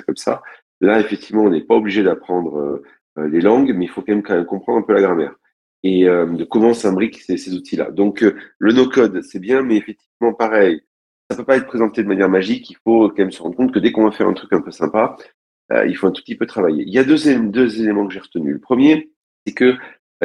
comme 0.06 0.18
ça. 0.18 0.42
Là, 0.81 1.00
effectivement, 1.00 1.44
on 1.44 1.50
n'est 1.50 1.64
pas 1.64 1.76
obligé 1.76 2.04
d'apprendre 2.04 2.58
euh, 2.58 2.84
les 3.18 3.42
langues, 3.42 3.74
mais 3.76 3.86
il 3.86 3.88
faut 3.88 4.02
quand 4.02 4.14
même, 4.14 4.24
quand 4.24 4.36
même 4.36 4.46
comprendre 4.46 4.80
un 4.80 4.82
peu 4.82 4.94
la 4.94 5.02
grammaire 5.02 5.36
et 5.84 6.10
euh, 6.10 6.26
de 6.26 6.44
comment 6.44 6.74
s'imbriquent 6.74 7.22
ces, 7.22 7.38
ces 7.38 7.54
outils-là. 7.54 7.92
Donc, 7.92 8.24
euh, 8.24 8.36
le 8.58 8.74
no-code, 8.74 9.22
c'est 9.22 9.40
bien, 9.40 9.62
mais 9.62 9.78
effectivement, 9.78 10.34
pareil, 10.34 10.82
ça 11.30 11.38
peut 11.38 11.46
pas 11.46 11.58
être 11.58 11.68
présenté 11.68 12.02
de 12.02 12.08
manière 12.08 12.28
magique. 12.28 12.72
Il 12.72 12.78
faut 12.84 13.10
quand 13.10 13.20
même 13.20 13.32
se 13.32 13.42
rendre 13.42 13.56
compte 13.56 13.72
que 13.72 13.80
dès 13.80 13.92
qu'on 13.92 14.04
va 14.04 14.12
faire 14.12 14.28
un 14.28 14.34
truc 14.34 14.52
un 14.52 14.62
peu 14.62 14.72
sympa, 14.72 15.16
euh, 15.72 15.86
il 15.86 15.96
faut 15.96 16.08
un 16.08 16.12
tout 16.12 16.24
petit 16.24 16.36
peu 16.36 16.48
travailler. 16.48 16.84
Il 16.88 16.94
y 16.94 16.98
a 16.98 17.04
deux, 17.04 17.18
deux 17.40 17.82
éléments 17.82 18.08
que 18.08 18.14
j'ai 18.14 18.20
retenus. 18.20 18.54
Le 18.54 18.60
premier, 18.60 19.12
c'est 19.46 19.54
que 19.54 19.76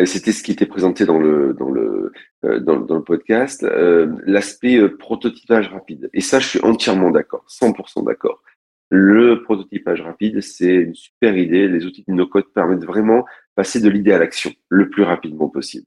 c'était 0.06 0.32
ce 0.32 0.42
qui 0.42 0.52
était 0.52 0.66
présenté 0.66 1.04
dans 1.04 1.18
le 1.18 1.52
dans 1.52 1.70
le 1.70 2.12
euh, 2.44 2.58
dans, 2.58 2.80
dans, 2.80 2.94
le 2.94 3.04
podcast, 3.04 3.64
euh, 3.64 4.16
l'aspect 4.24 4.78
euh, 4.78 4.96
prototypage 4.96 5.68
rapide. 5.68 6.08
Et 6.14 6.22
ça, 6.22 6.38
je 6.38 6.46
suis 6.46 6.60
entièrement 6.62 7.10
d'accord, 7.10 7.44
100% 7.50 8.06
d'accord. 8.06 8.42
Le 8.90 9.42
prototypage 9.42 10.00
rapide, 10.02 10.40
c'est 10.40 10.74
une 10.74 10.94
super 10.94 11.36
idée. 11.36 11.68
Les 11.68 11.86
outils 11.86 12.04
de 12.06 12.12
no-code 12.12 12.52
permettent 12.52 12.84
vraiment 12.84 13.24
passer 13.54 13.80
de 13.80 13.88
l'idée 13.88 14.12
à 14.12 14.18
l'action 14.18 14.50
le 14.68 14.90
plus 14.90 15.04
rapidement 15.04 15.48
possible. 15.48 15.86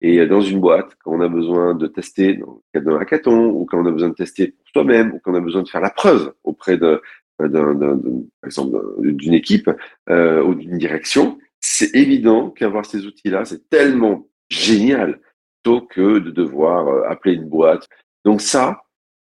Et 0.00 0.24
dans 0.26 0.40
une 0.40 0.60
boîte, 0.60 0.94
quand 1.02 1.12
on 1.12 1.20
a 1.20 1.28
besoin 1.28 1.74
de 1.74 1.86
tester 1.86 2.34
dans 2.34 2.52
le 2.52 2.60
cadre 2.72 2.92
d'un 2.92 3.00
hackathon, 3.00 3.46
ou 3.46 3.64
quand 3.64 3.82
on 3.82 3.86
a 3.86 3.90
besoin 3.90 4.10
de 4.10 4.14
tester 4.14 4.48
pour 4.48 4.68
soi-même, 4.72 5.14
ou 5.14 5.18
quand 5.18 5.32
on 5.32 5.36
a 5.36 5.40
besoin 5.40 5.62
de 5.62 5.68
faire 5.68 5.80
la 5.80 5.90
preuve 5.90 6.34
auprès 6.44 6.76
de, 6.76 7.00
d'un, 7.40 7.74
d'un, 7.74 7.96
par 8.40 8.46
exemple, 8.46 8.78
d'une 9.00 9.34
équipe 9.34 9.70
euh, 10.10 10.42
ou 10.42 10.54
d'une 10.54 10.78
direction, 10.78 11.38
c'est 11.60 11.94
évident 11.94 12.50
qu'avoir 12.50 12.84
ces 12.84 13.06
outils-là, 13.06 13.46
c'est 13.46 13.68
tellement 13.68 14.28
génial 14.50 15.20
plutôt 15.62 15.80
que 15.80 16.18
de 16.18 16.30
devoir 16.30 16.86
euh, 16.86 17.08
appeler 17.08 17.34
une 17.34 17.48
boîte. 17.48 17.88
Donc 18.24 18.42
ça, 18.42 18.83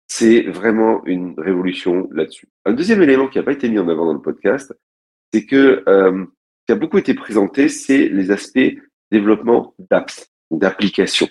c'est 0.10 0.42
vraiment 0.42 1.06
une 1.06 1.40
révolution 1.40 2.10
là-dessus. 2.12 2.50
Un 2.66 2.74
deuxième 2.74 3.02
élément 3.02 3.28
qui 3.28 3.38
n'a 3.38 3.44
pas 3.44 3.54
été 3.54 3.70
mis 3.70 3.80
en 3.80 3.88
avant 3.88 4.06
dans 4.06 4.14
le 4.14 4.22
podcast, 4.22 4.74
c'est 5.32 5.46
que 5.46 5.84
euh, 5.88 6.26
qui 6.66 6.74
a 6.74 6.76
beaucoup 6.76 6.98
été 6.98 7.14
présenté, 7.14 7.70
c'est 7.70 8.10
les 8.10 8.32
aspects 8.32 8.76
développement 9.12 9.76
d'apps, 9.78 10.30
d'applications. 10.52 11.30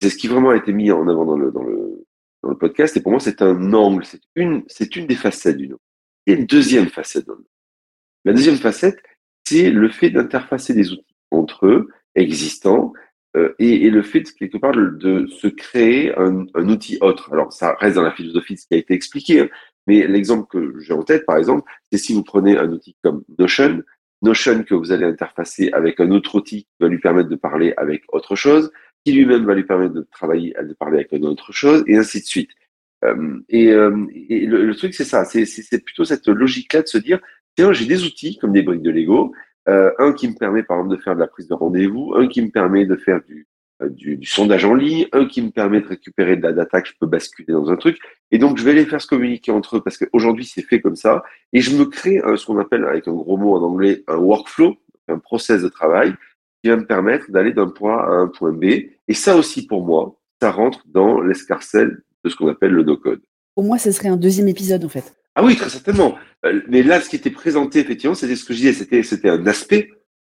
C'est 0.00 0.10
ce 0.10 0.16
qui 0.16 0.26
vraiment 0.26 0.50
a 0.50 0.56
été 0.56 0.72
mis 0.72 0.90
en 0.90 1.06
avant 1.06 1.26
dans 1.26 1.36
le, 1.36 1.52
dans 1.52 1.62
le, 1.62 2.06
dans 2.42 2.50
le 2.50 2.58
podcast. 2.58 2.96
Et 2.96 3.02
pour 3.02 3.12
moi, 3.12 3.20
c'est 3.20 3.42
un 3.42 3.72
angle, 3.72 4.04
c'est 4.04 4.20
une, 4.34 4.64
c'est 4.68 4.96
une 4.96 5.06
des 5.06 5.14
facettes 5.14 5.58
du 5.58 5.68
nom. 5.68 5.78
A 6.26 6.32
une 6.32 6.46
deuxième 6.46 6.88
facette 6.88 7.26
dans 7.26 7.34
le 7.34 7.44
La 8.24 8.32
deuxième 8.32 8.56
facette, 8.56 8.98
c'est 9.46 9.70
le 9.70 9.88
fait 9.88 10.10
d'interfacer 10.10 10.74
des 10.74 10.92
outils 10.92 11.16
entre 11.30 11.66
eux, 11.66 11.88
existants, 12.14 12.92
et, 13.58 13.86
et, 13.86 13.90
le 13.90 14.02
fait, 14.02 14.24
quelque 14.32 14.58
part, 14.58 14.72
de, 14.72 15.26
se 15.28 15.46
créer 15.48 16.16
un, 16.16 16.46
un, 16.54 16.68
outil 16.68 16.98
autre. 17.00 17.32
Alors, 17.32 17.52
ça 17.52 17.76
reste 17.78 17.96
dans 17.96 18.02
la 18.02 18.10
philosophie 18.10 18.54
de 18.54 18.58
ce 18.58 18.66
qui 18.66 18.74
a 18.74 18.78
été 18.78 18.94
expliqué, 18.94 19.40
hein, 19.40 19.48
mais 19.86 20.06
l'exemple 20.06 20.46
que 20.50 20.78
j'ai 20.80 20.92
en 20.92 21.02
tête, 21.02 21.24
par 21.24 21.38
exemple, 21.38 21.70
c'est 21.90 21.98
si 21.98 22.12
vous 22.12 22.22
prenez 22.22 22.58
un 22.58 22.70
outil 22.70 22.96
comme 23.02 23.24
Notion, 23.38 23.82
Notion 24.22 24.62
que 24.62 24.74
vous 24.74 24.92
allez 24.92 25.06
interfacer 25.06 25.70
avec 25.72 25.98
un 26.00 26.10
autre 26.10 26.34
outil 26.34 26.64
qui 26.64 26.76
va 26.80 26.88
lui 26.88 26.98
permettre 26.98 27.30
de 27.30 27.36
parler 27.36 27.72
avec 27.76 28.02
autre 28.08 28.36
chose, 28.36 28.70
qui 29.04 29.12
lui-même 29.12 29.46
va 29.46 29.54
lui 29.54 29.64
permettre 29.64 29.94
de 29.94 30.06
travailler, 30.10 30.54
de 30.60 30.74
parler 30.74 30.98
avec 30.98 31.12
une 31.12 31.24
autre 31.24 31.52
chose, 31.52 31.84
et 31.86 31.96
ainsi 31.96 32.20
de 32.20 32.26
suite. 32.26 32.50
Euh, 33.04 33.40
et, 33.48 33.70
euh, 33.70 34.06
et 34.28 34.44
le, 34.46 34.66
le, 34.66 34.74
truc, 34.74 34.92
c'est 34.94 35.04
ça, 35.04 35.24
c'est 35.24 35.84
plutôt 35.84 36.04
cette 36.04 36.26
logique-là 36.28 36.82
de 36.82 36.88
se 36.88 36.98
dire, 36.98 37.20
j'ai 37.72 37.86
des 37.86 38.04
outils 38.04 38.38
comme 38.38 38.52
des 38.52 38.62
briques 38.62 38.82
de 38.82 38.90
Lego, 38.90 39.32
euh, 39.68 39.92
un 39.98 40.12
qui 40.12 40.28
me 40.28 40.34
permet 40.34 40.62
par 40.62 40.78
exemple 40.78 40.96
de 40.96 41.02
faire 41.02 41.14
de 41.14 41.20
la 41.20 41.26
prise 41.26 41.48
de 41.48 41.54
rendez-vous, 41.54 42.14
un 42.16 42.26
qui 42.26 42.42
me 42.42 42.48
permet 42.48 42.86
de 42.86 42.96
faire 42.96 43.20
du, 43.26 43.46
euh, 43.82 43.88
du, 43.88 44.24
sondage 44.24 44.64
en 44.64 44.74
ligne, 44.74 45.06
un 45.12 45.26
qui 45.26 45.42
me 45.42 45.50
permet 45.50 45.80
de 45.80 45.86
récupérer 45.86 46.36
de 46.36 46.42
la 46.42 46.52
data 46.52 46.80
que 46.80 46.88
je 46.88 46.94
peux 46.98 47.06
basculer 47.06 47.52
dans 47.52 47.70
un 47.70 47.76
truc. 47.76 47.98
Et 48.30 48.38
donc 48.38 48.58
je 48.58 48.64
vais 48.64 48.72
les 48.72 48.86
faire 48.86 49.00
se 49.00 49.06
communiquer 49.06 49.52
entre 49.52 49.76
eux 49.76 49.80
parce 49.82 49.98
qu'aujourd'hui 49.98 50.46
c'est 50.46 50.62
fait 50.62 50.80
comme 50.80 50.96
ça. 50.96 51.22
Et 51.52 51.60
je 51.60 51.76
me 51.76 51.84
crée 51.84 52.20
ce 52.36 52.46
qu'on 52.46 52.58
appelle 52.58 52.84
avec 52.84 53.06
un 53.08 53.12
gros 53.12 53.36
mot 53.36 53.56
en 53.56 53.62
anglais 53.62 54.04
un 54.08 54.16
workflow, 54.16 54.76
un 55.08 55.18
process 55.18 55.62
de 55.62 55.68
travail 55.68 56.14
qui 56.62 56.70
va 56.70 56.76
me 56.76 56.86
permettre 56.86 57.30
d'aller 57.30 57.52
d'un 57.52 57.68
point 57.68 57.98
A 57.98 58.06
à 58.06 58.10
un 58.10 58.28
point 58.28 58.52
B. 58.52 58.64
Et 58.64 59.14
ça 59.14 59.36
aussi 59.36 59.66
pour 59.66 59.84
moi, 59.84 60.16
ça 60.40 60.50
rentre 60.50 60.82
dans 60.86 61.20
l'escarcelle 61.20 62.02
de 62.24 62.30
ce 62.30 62.36
qu'on 62.36 62.48
appelle 62.48 62.72
le 62.72 62.82
no-code. 62.82 63.20
Pour 63.54 63.64
moi, 63.64 63.78
ce 63.78 63.90
serait 63.90 64.08
un 64.08 64.16
deuxième 64.16 64.48
épisode 64.48 64.84
en 64.84 64.88
fait. 64.88 65.17
Ah 65.38 65.44
oui, 65.44 65.54
très 65.54 65.70
certainement. 65.70 66.18
Euh, 66.44 66.62
mais 66.66 66.82
là, 66.82 67.00
ce 67.00 67.08
qui 67.08 67.14
était 67.14 67.30
présenté, 67.30 67.78
effectivement, 67.78 68.16
c'était 68.16 68.34
ce 68.34 68.44
que 68.44 68.52
je 68.52 68.58
disais, 68.58 69.02
c'était, 69.04 69.28
un 69.28 69.46
aspect 69.46 69.88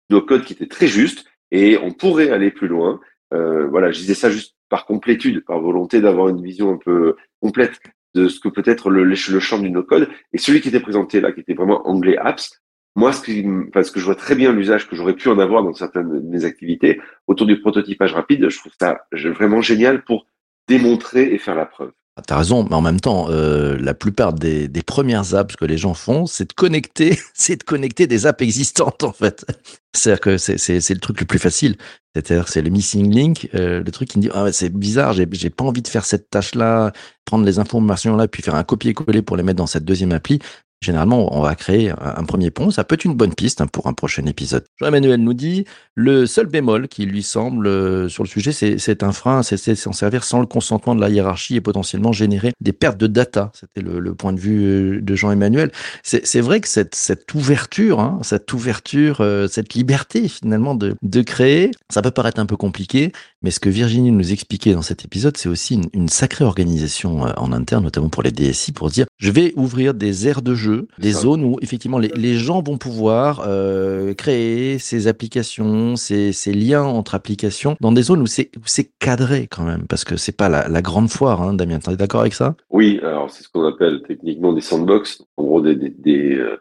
de 0.09 0.19
code 0.19 0.43
qui 0.43 0.51
était 0.51 0.67
très 0.67 0.87
juste 0.87 1.23
et 1.49 1.77
on 1.77 1.93
pourrait 1.93 2.29
aller 2.29 2.51
plus 2.51 2.67
loin. 2.67 2.99
Euh, 3.33 3.67
voilà, 3.67 3.89
je 3.93 3.99
disais 3.99 4.15
ça 4.15 4.29
juste 4.29 4.57
par 4.67 4.85
complétude, 4.85 5.45
par 5.45 5.61
volonté 5.61 6.01
d'avoir 6.01 6.27
une 6.27 6.43
vision 6.43 6.73
un 6.73 6.77
peu 6.77 7.15
complète 7.39 7.79
de 8.15 8.27
ce 8.27 8.41
que 8.41 8.49
peut 8.49 8.63
être 8.65 8.89
le, 8.89 9.05
le 9.05 9.15
champ 9.15 9.59
du 9.59 9.71
no-code. 9.71 10.09
Et 10.33 10.37
celui 10.37 10.59
qui 10.59 10.67
était 10.67 10.81
présenté 10.81 11.21
là, 11.21 11.31
qui 11.31 11.39
était 11.39 11.53
vraiment 11.53 11.87
anglais 11.87 12.17
apps, 12.17 12.61
moi, 12.97 13.13
ce, 13.13 13.21
qui, 13.21 13.45
parce 13.71 13.91
que 13.91 14.01
je 14.01 14.05
vois 14.05 14.15
très 14.15 14.35
bien 14.35 14.51
l'usage 14.51 14.89
que 14.89 14.97
j'aurais 14.97 15.15
pu 15.15 15.29
en 15.29 15.39
avoir 15.39 15.63
dans 15.63 15.71
certaines 15.71 16.09
de 16.09 16.19
mes 16.19 16.43
activités 16.43 16.99
autour 17.27 17.47
du 17.47 17.61
prototypage 17.61 18.13
rapide, 18.13 18.49
je 18.49 18.57
trouve 18.57 18.73
ça 18.77 19.07
vraiment 19.13 19.61
génial 19.61 20.03
pour 20.03 20.27
démontrer 20.67 21.33
et 21.33 21.37
faire 21.37 21.55
la 21.55 21.65
preuve. 21.65 21.93
Ah, 22.17 22.23
T'as 22.25 22.37
raison, 22.37 22.63
mais 22.67 22.75
en 22.75 22.81
même 22.81 22.99
temps, 22.99 23.27
euh, 23.29 23.77
la 23.79 23.93
plupart 23.93 24.33
des, 24.33 24.67
des 24.67 24.81
premières 24.81 25.35
apps 25.35 25.55
que 25.55 25.65
les 25.65 25.77
gens 25.77 25.93
font, 25.93 26.25
c'est 26.25 26.49
de 26.49 26.53
connecter, 26.53 27.19
c'est 27.35 27.57
de 27.57 27.63
connecter 27.63 28.07
des 28.07 28.25
apps 28.25 28.41
existantes 28.41 29.03
en 29.03 29.13
fait. 29.13 29.45
C'est-à-dire 29.93 30.21
que 30.21 30.37
c'est 30.37 30.89
le 30.89 30.99
truc 30.99 31.19
le 31.19 31.27
plus 31.27 31.37
facile. 31.37 31.75
C'est-à-dire 32.15 32.47
c'est 32.47 32.63
le 32.63 32.71
missing 32.71 33.13
link, 33.13 33.49
euh, 33.53 33.83
le 33.83 33.91
truc 33.91 34.09
qui 34.09 34.17
me 34.17 34.23
dit 34.23 34.29
ah 34.33 34.51
c'est 34.51 34.69
bizarre, 34.69 35.13
j'ai 35.13 35.27
j'ai 35.31 35.51
pas 35.51 35.63
envie 35.63 35.83
de 35.83 35.87
faire 35.87 36.05
cette 36.05 36.31
tâche-là, 36.31 36.91
prendre 37.25 37.45
les 37.45 37.59
informations 37.59 38.15
là, 38.15 38.27
puis 38.27 38.41
faire 38.41 38.55
un 38.55 38.63
copier-coller 38.63 39.21
pour 39.21 39.37
les 39.37 39.43
mettre 39.43 39.57
dans 39.57 39.67
cette 39.67 39.85
deuxième 39.85 40.11
appli. 40.11 40.39
Généralement, 40.79 41.35
on 41.35 41.41
va 41.41 41.55
créer 41.55 41.89
un, 41.89 42.23
premier 42.23 42.51
pont. 42.51 42.69
Ça 42.69 42.83
peut 42.83 42.93
être 42.93 43.05
une 43.05 43.15
bonne 43.15 43.33
piste 43.33 43.61
hein, 43.61 43.67
pour 43.67 43.87
un 43.87 43.93
prochain 43.93 44.23
épisode. 44.27 44.63
Jean-Emmanuel 44.79 45.19
nous 45.19 45.33
dit 45.33 45.65
le 45.95 46.27
seul 46.27 46.45
bémol 46.45 46.87
qui 46.87 47.07
lui 47.07 47.23
semble 47.23 47.65
euh, 47.65 48.07
sur 48.09 48.21
le 48.21 48.29
sujet, 48.29 48.51
c'est 48.51 49.03
un 49.03 49.11
frein, 49.11 49.41
c'est 49.41 49.75
s'en 49.75 49.91
servir 49.91 50.23
sans 50.23 50.39
le 50.39 50.45
consentement 50.45 50.93
de 50.93 51.01
la 51.01 51.09
hiérarchie 51.09 51.55
et 51.55 51.61
potentiellement 51.61 52.11
générer 52.11 52.51
des 52.61 52.73
pertes 52.73 52.99
de 52.99 53.07
data. 53.07 53.51
C'était 53.55 53.81
le, 53.81 54.13
point 54.13 54.33
de 54.33 54.39
vue 54.39 54.65
euh, 54.65 55.01
de 55.01 55.15
Jean-Emmanuel. 55.15 55.71
C'est 56.03 56.41
vrai 56.41 56.61
que 56.61 56.67
cette, 56.67 56.93
cette 56.93 57.33
ouverture, 57.33 57.99
hein, 57.99 58.19
cette 58.21 58.53
ouverture, 58.53 59.21
euh, 59.21 59.47
cette 59.47 59.73
liberté 59.73 60.27
finalement 60.27 60.75
de 60.75 61.21
créer, 61.23 61.71
ça 61.91 62.03
peut 62.03 62.11
paraître 62.11 62.39
un 62.39 62.45
peu 62.45 62.57
compliqué, 62.57 63.11
mais 63.41 63.51
ce 63.51 63.59
que 63.59 63.69
Virginie 63.69 64.11
nous 64.11 64.31
expliquait 64.31 64.73
dans 64.73 64.81
cet 64.81 65.05
épisode, 65.05 65.37
c'est 65.37 65.49
aussi 65.49 65.75
une, 65.75 65.85
une 65.93 66.09
sacrée 66.09 66.45
organisation 66.45 67.25
euh, 67.27 67.31
en 67.37 67.51
interne, 67.51 67.83
notamment 67.83 68.09
pour 68.09 68.23
les 68.23 68.31
DSI, 68.31 68.71
pour 68.71 68.89
dire 68.89 69.05
je 69.17 69.31
vais 69.31 69.53
ouvrir 69.55 69.93
des 69.93 70.27
aires 70.27 70.41
de 70.41 70.53
jeu, 70.55 70.87
des 70.99 71.11
zones 71.11 71.43
où 71.43 71.57
effectivement 71.61 71.97
les, 71.99 72.09
les 72.15 72.35
gens 72.35 72.61
vont 72.61 72.77
pouvoir 72.77 73.43
euh, 73.47 74.13
créer 74.13 74.79
ces 74.79 75.07
applications, 75.07 75.95
ces, 75.95 76.31
ces 76.33 76.53
liens 76.53 76.83
entre 76.83 77.15
applications, 77.15 77.75
dans 77.81 77.91
des 77.91 78.03
zones 78.03 78.21
où 78.21 78.27
c'est 78.27 78.91
cadré 78.99 79.47
quand 79.47 79.63
même, 79.63 79.85
parce 79.87 80.03
que 80.03 80.17
c'est 80.17 80.35
pas 80.35 80.49
la, 80.49 80.67
la 80.67 80.81
grande 80.81 81.09
foire, 81.09 81.41
hein, 81.41 81.53
Damien. 81.53 81.79
T'es 81.79 81.95
d'accord 81.95 82.21
avec 82.21 82.33
ça? 82.33 82.55
Oui, 82.69 82.99
alors 83.03 83.29
c'est 83.31 83.43
ce 83.43 83.49
qu'on 83.49 83.65
appelle 83.65 84.01
techniquement 84.07 84.53
des 84.53 84.61
sandbox, 84.61 85.23
en 85.37 85.43
gros 85.43 85.61
des, 85.61 85.75
des, 85.75 85.89
des, 85.89 86.35
euh, 86.35 86.57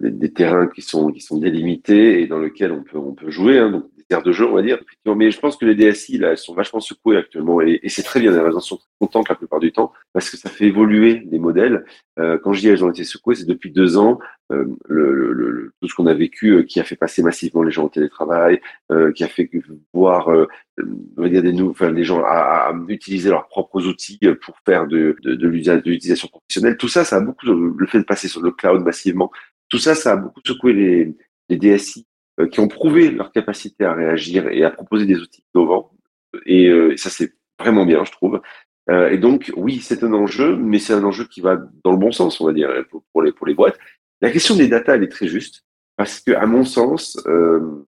des- 0.00 0.10
des 0.10 0.32
terrains 0.32 0.66
qui 0.66 0.82
sont 0.82 1.08
qui 1.12 1.20
sont 1.20 1.38
délimités 1.38 2.22
et 2.22 2.26
dans 2.26 2.38
lesquels 2.38 2.72
on 2.72 2.82
peut 2.82 2.98
on 2.98 3.12
peut 3.14 3.30
jouer, 3.30 3.58
hein, 3.58 3.70
donc 3.70 3.84
de 4.10 4.32
jeu, 4.32 4.46
on 4.46 4.54
va 4.54 4.62
dire. 4.62 4.78
Mais 5.06 5.30
je 5.30 5.38
pense 5.38 5.56
que 5.56 5.66
les 5.66 5.74
DSI 5.74 6.16
là, 6.18 6.30
elles 6.30 6.38
sont 6.38 6.54
vachement 6.54 6.80
secouées 6.80 7.16
actuellement 7.18 7.60
et, 7.60 7.78
et 7.82 7.88
c'est 7.90 8.02
très 8.02 8.20
bien. 8.20 8.32
Les 8.32 8.38
raisons 8.40 8.60
sont 8.60 8.76
très 8.78 8.86
contentes 9.00 9.28
la 9.28 9.34
plupart 9.34 9.60
du 9.60 9.70
temps 9.70 9.92
parce 10.14 10.30
que 10.30 10.36
ça 10.38 10.48
fait 10.48 10.64
évoluer 10.66 11.16
des 11.26 11.38
modèles. 11.38 11.84
Euh, 12.18 12.38
quand 12.42 12.52
je 12.54 12.60
dis 12.60 12.68
elles 12.68 12.84
ont 12.84 12.90
été 12.90 13.04
secouées, 13.04 13.34
c'est 13.34 13.46
depuis 13.46 13.70
deux 13.70 13.96
ans. 13.98 14.18
euh, 14.50 14.64
le, 14.88 15.12
le- 15.12 15.32
le- 15.50 15.72
tout 15.80 15.88
ce 15.88 15.94
qu'on 15.94 16.06
a 16.06 16.14
vécu 16.14 16.48
euh, 16.54 16.62
qui 16.62 16.80
a 16.80 16.84
fait 16.84 16.96
passer 16.96 17.22
massivement 17.22 17.62
les 17.62 17.70
gens 17.70 17.84
au 17.84 17.88
télétravail, 17.90 18.60
euh, 18.90 19.12
qui 19.12 19.22
a 19.24 19.28
fait 19.28 19.50
voir 19.92 20.30
euh, 20.30 20.46
on 21.16 21.22
va 21.22 21.28
dire 21.28 21.42
des 21.42 21.52
nou- 21.52 21.70
enfin, 21.70 21.90
les 21.90 22.04
gens 22.04 22.22
à, 22.24 22.70
à- 22.70 22.74
utiliser 22.88 23.28
leurs 23.28 23.46
propres 23.48 23.86
outils 23.86 24.18
pour 24.42 24.56
faire 24.66 24.86
de, 24.86 25.16
de, 25.22 25.34
de 25.34 25.48
l'utilisation 25.48 26.28
professionnelle. 26.28 26.76
Tout 26.78 26.88
ça, 26.88 27.04
ça 27.04 27.16
a 27.16 27.20
beaucoup 27.20 27.46
le 27.46 27.86
fait 27.86 27.98
de 27.98 28.04
passer 28.04 28.28
sur 28.28 28.40
le 28.42 28.50
cloud 28.52 28.82
massivement. 28.82 29.30
Tout 29.68 29.78
ça, 29.78 29.94
ça 29.94 30.12
a 30.12 30.16
beaucoup 30.16 30.40
secoué 30.46 30.72
les, 30.72 31.14
les 31.50 31.56
DSI 31.58 32.06
qui 32.46 32.60
ont 32.60 32.68
prouvé 32.68 33.10
leur 33.10 33.32
capacité 33.32 33.84
à 33.84 33.94
réagir 33.94 34.48
et 34.48 34.64
à 34.64 34.70
proposer 34.70 35.06
des 35.06 35.16
outils 35.16 35.44
innovants. 35.54 35.90
Et 36.46 36.68
euh, 36.68 36.96
ça, 36.96 37.10
c'est 37.10 37.34
vraiment 37.58 37.84
bien, 37.84 38.04
je 38.04 38.12
trouve. 38.12 38.40
Euh, 38.90 39.10
et 39.10 39.18
donc, 39.18 39.52
oui, 39.56 39.80
c'est 39.80 40.02
un 40.04 40.12
enjeu, 40.12 40.56
mais 40.56 40.78
c'est 40.78 40.94
un 40.94 41.04
enjeu 41.04 41.24
qui 41.24 41.40
va 41.40 41.56
dans 41.84 41.92
le 41.92 41.98
bon 41.98 42.12
sens, 42.12 42.40
on 42.40 42.46
va 42.46 42.52
dire, 42.52 42.70
pour, 42.90 43.02
pour 43.12 43.22
les 43.22 43.32
pour 43.32 43.46
les 43.46 43.54
boîtes. 43.54 43.78
La 44.20 44.30
question 44.30 44.56
des 44.56 44.68
data, 44.68 44.94
elle 44.94 45.04
est 45.04 45.08
très 45.08 45.28
juste 45.28 45.64
parce 45.98 46.20
que, 46.20 46.30
à 46.30 46.46
mon 46.46 46.64
sens, 46.64 47.18
euh, 47.26 47.84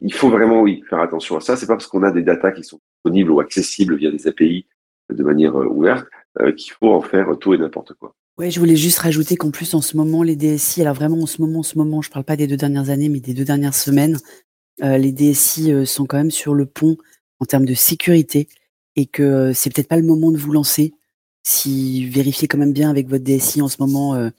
il 0.00 0.14
faut 0.14 0.30
vraiment 0.30 0.62
oui 0.62 0.82
faire 0.88 1.00
attention 1.00 1.36
à 1.36 1.40
ça. 1.40 1.56
C'est 1.56 1.66
pas 1.66 1.74
parce 1.74 1.88
qu'on 1.88 2.04
a 2.04 2.12
des 2.12 2.22
datas 2.22 2.52
qui 2.52 2.62
sont 2.62 2.80
disponibles 2.96 3.30
ou 3.32 3.40
accessibles 3.40 3.96
via 3.96 4.10
des 4.10 4.26
API 4.26 4.66
de 5.12 5.22
manière 5.24 5.56
euh, 5.56 5.66
ouverte 5.66 6.06
euh, 6.40 6.52
qu'il 6.52 6.72
faut 6.72 6.92
en 6.92 7.00
faire 7.00 7.36
tout 7.38 7.54
et 7.54 7.58
n'importe 7.58 7.94
quoi. 7.94 8.14
Ouais, 8.38 8.52
je 8.52 8.60
voulais 8.60 8.76
juste 8.76 9.00
rajouter 9.00 9.36
qu'en 9.36 9.50
plus, 9.50 9.74
en 9.74 9.80
ce 9.80 9.96
moment, 9.96 10.22
les 10.22 10.36
DSI, 10.36 10.82
alors 10.82 10.94
vraiment 10.94 11.18
en 11.22 11.26
ce 11.26 11.42
moment, 11.42 11.60
en 11.60 11.62
ce 11.64 11.76
moment, 11.76 12.02
je 12.02 12.10
parle 12.10 12.24
pas 12.24 12.36
des 12.36 12.46
deux 12.46 12.56
dernières 12.56 12.88
années, 12.88 13.08
mais 13.08 13.18
des 13.18 13.34
deux 13.34 13.44
dernières 13.44 13.74
semaines, 13.74 14.18
euh, 14.82 14.96
les 14.96 15.10
DSI 15.12 15.72
euh, 15.72 15.84
sont 15.84 16.06
quand 16.06 16.18
même 16.18 16.30
sur 16.30 16.54
le 16.54 16.66
pont 16.66 16.96
en 17.40 17.46
termes 17.46 17.66
de 17.66 17.74
sécurité 17.74 18.48
et 18.96 19.06
que 19.06 19.22
euh, 19.22 19.52
c'est 19.54 19.70
peut-être 19.72 19.88
pas 19.88 19.96
le 19.96 20.06
moment 20.06 20.30
de 20.30 20.38
vous 20.38 20.52
lancer. 20.52 20.94
Si 21.44 22.06
vérifiez 22.06 22.48
quand 22.48 22.58
même 22.58 22.72
bien 22.72 22.90
avec 22.90 23.08
votre 23.08 23.24
DSI 23.24 23.62
en 23.62 23.68
ce 23.68 23.78
moment 23.80 24.14
euh, 24.14 24.30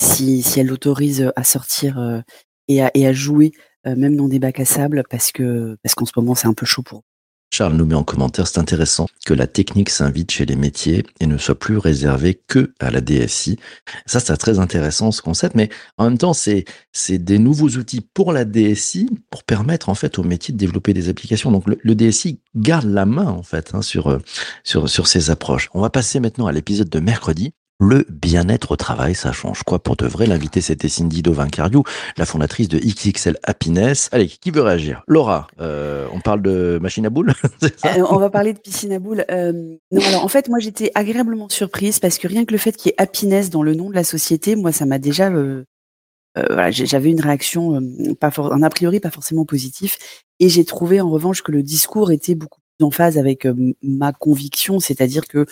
si, 0.00 0.42
si 0.42 0.60
elle 0.60 0.68
l'autorise 0.68 1.32
à 1.36 1.44
sortir 1.44 1.98
euh, 1.98 2.20
et, 2.68 2.82
à, 2.82 2.90
et 2.94 3.06
à 3.06 3.12
jouer 3.12 3.52
euh, 3.86 3.96
même 3.96 4.16
dans 4.16 4.28
des 4.28 4.38
bacs 4.38 4.60
à 4.60 4.64
sable 4.64 5.04
parce 5.10 5.32
que 5.32 5.76
parce 5.82 5.94
qu'en 5.94 6.06
ce 6.06 6.12
moment 6.16 6.34
c'est 6.34 6.48
un 6.48 6.54
peu 6.54 6.66
chaud 6.66 6.82
pour. 6.82 7.02
Charles 7.52 7.74
nous 7.74 7.84
met 7.84 7.94
en 7.94 8.04
commentaire, 8.04 8.46
c'est 8.46 8.58
intéressant 8.58 9.06
que 9.26 9.34
la 9.34 9.46
technique 9.46 9.90
s'invite 9.90 10.30
chez 10.30 10.46
les 10.46 10.56
métiers 10.56 11.04
et 11.18 11.26
ne 11.26 11.36
soit 11.36 11.58
plus 11.58 11.78
réservée 11.78 12.40
que 12.46 12.72
à 12.78 12.90
la 12.90 13.00
DSI. 13.00 13.58
Ça, 14.06 14.20
c'est 14.20 14.36
très 14.36 14.60
intéressant 14.60 15.10
ce 15.10 15.20
concept, 15.20 15.56
mais 15.56 15.68
en 15.98 16.04
même 16.04 16.18
temps, 16.18 16.32
c'est 16.32 16.64
c'est 16.92 17.18
des 17.18 17.38
nouveaux 17.38 17.70
outils 17.70 18.00
pour 18.00 18.32
la 18.32 18.44
DSI 18.44 19.10
pour 19.30 19.42
permettre 19.42 19.88
en 19.88 19.94
fait 19.94 20.18
au 20.18 20.22
métier 20.22 20.52
de 20.54 20.58
développer 20.58 20.94
des 20.94 21.08
applications. 21.08 21.50
Donc 21.50 21.66
le, 21.66 21.78
le 21.82 21.94
DSI 21.94 22.40
garde 22.54 22.86
la 22.86 23.04
main 23.04 23.26
en 23.26 23.42
fait 23.42 23.74
hein, 23.74 23.82
sur 23.82 24.08
euh, 24.08 24.18
sur 24.62 24.88
sur 24.88 25.08
ces 25.08 25.30
approches. 25.30 25.68
On 25.74 25.80
va 25.80 25.90
passer 25.90 26.20
maintenant 26.20 26.46
à 26.46 26.52
l'épisode 26.52 26.88
de 26.88 27.00
mercredi. 27.00 27.52
Le 27.80 28.04
bien-être 28.10 28.72
au 28.72 28.76
travail, 28.76 29.14
ça 29.14 29.32
change 29.32 29.62
quoi 29.62 29.78
pour 29.78 29.96
de 29.96 30.06
vrai? 30.06 30.26
L'invité, 30.26 30.60
c'était 30.60 30.90
Cindy 30.90 31.22
Dovincariou, 31.22 31.82
la 32.18 32.26
fondatrice 32.26 32.68
de 32.68 32.78
XXL 32.78 33.38
Happiness. 33.42 34.10
Allez, 34.12 34.28
qui 34.28 34.50
veut 34.50 34.60
réagir? 34.60 35.02
Laura, 35.08 35.46
euh, 35.60 36.06
on 36.12 36.20
parle 36.20 36.42
de 36.42 36.78
machine 36.80 37.06
à 37.06 37.10
boules? 37.10 37.32
Euh, 37.86 38.04
on 38.10 38.18
va 38.18 38.30
parler 38.30 38.52
de 38.52 38.58
piscine 38.58 38.92
à 38.92 38.98
boules. 38.98 39.24
Euh, 39.30 39.76
en 39.92 40.28
fait, 40.28 40.48
moi 40.48 40.58
j'étais 40.58 40.92
agréablement 40.94 41.48
surprise 41.48 41.98
parce 41.98 42.18
que 42.18 42.28
rien 42.28 42.44
que 42.44 42.52
le 42.52 42.58
fait 42.58 42.72
qu'il 42.76 42.90
y 42.90 42.92
ait 42.92 43.00
happiness 43.00 43.48
dans 43.48 43.62
le 43.62 43.74
nom 43.74 43.88
de 43.88 43.94
la 43.94 44.04
société, 44.04 44.54
moi 44.54 44.72
ça 44.72 44.84
m'a 44.86 44.98
déjà, 44.98 45.30
j'avais 46.70 47.10
une 47.10 47.20
réaction, 47.20 47.80
pas 48.20 48.30
un 48.36 48.62
a 48.62 48.70
priori 48.70 49.00
pas 49.00 49.10
forcément 49.10 49.44
positif, 49.46 50.22
et 50.40 50.48
j'ai 50.48 50.64
trouvé 50.64 51.00
en 51.00 51.08
revanche 51.10 51.42
que 51.42 51.52
le 51.52 51.62
discours 51.62 52.12
était 52.12 52.34
beaucoup 52.34 52.60
en 52.82 52.90
phase 52.90 53.16
avec 53.18 53.46
ma 53.82 54.12
conviction, 54.12 54.78
c'est-à-dire 54.78 55.26
que 55.26 55.46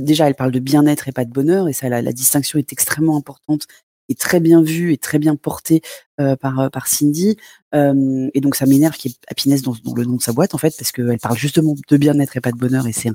déjà 0.00 0.28
elle 0.28 0.34
parle 0.34 0.52
de 0.52 0.58
bien-être 0.58 1.08
et 1.08 1.12
pas 1.12 1.24
de 1.24 1.30
bonheur, 1.30 1.68
et 1.68 1.72
ça 1.72 1.88
la, 1.88 2.02
la 2.02 2.12
distinction 2.12 2.58
est 2.58 2.72
extrêmement 2.72 3.16
importante 3.16 3.66
et 4.08 4.14
très 4.14 4.40
bien 4.40 4.62
vue 4.62 4.92
et 4.92 4.98
très 4.98 5.18
bien 5.18 5.36
portée 5.36 5.80
euh, 6.20 6.36
par 6.36 6.60
euh, 6.60 6.68
par 6.68 6.86
Cindy. 6.86 7.36
Et 7.72 8.40
donc 8.40 8.54
ça 8.54 8.66
m'énerve 8.66 8.96
qu'il 8.96 9.10
y 9.10 9.14
ait 9.14 9.18
happiness 9.28 9.62
dans, 9.62 9.74
dans 9.84 9.94
le 9.94 10.04
nom 10.04 10.16
de 10.16 10.22
sa 10.22 10.32
boîte 10.32 10.54
en 10.54 10.58
fait 10.58 10.74
parce 10.76 10.92
qu'elle 10.92 11.18
parle 11.18 11.38
justement 11.38 11.74
de 11.88 11.96
bien-être 11.96 12.36
et 12.36 12.40
pas 12.40 12.52
de 12.52 12.58
bonheur 12.58 12.86
et 12.86 12.92
c'est 12.92 13.10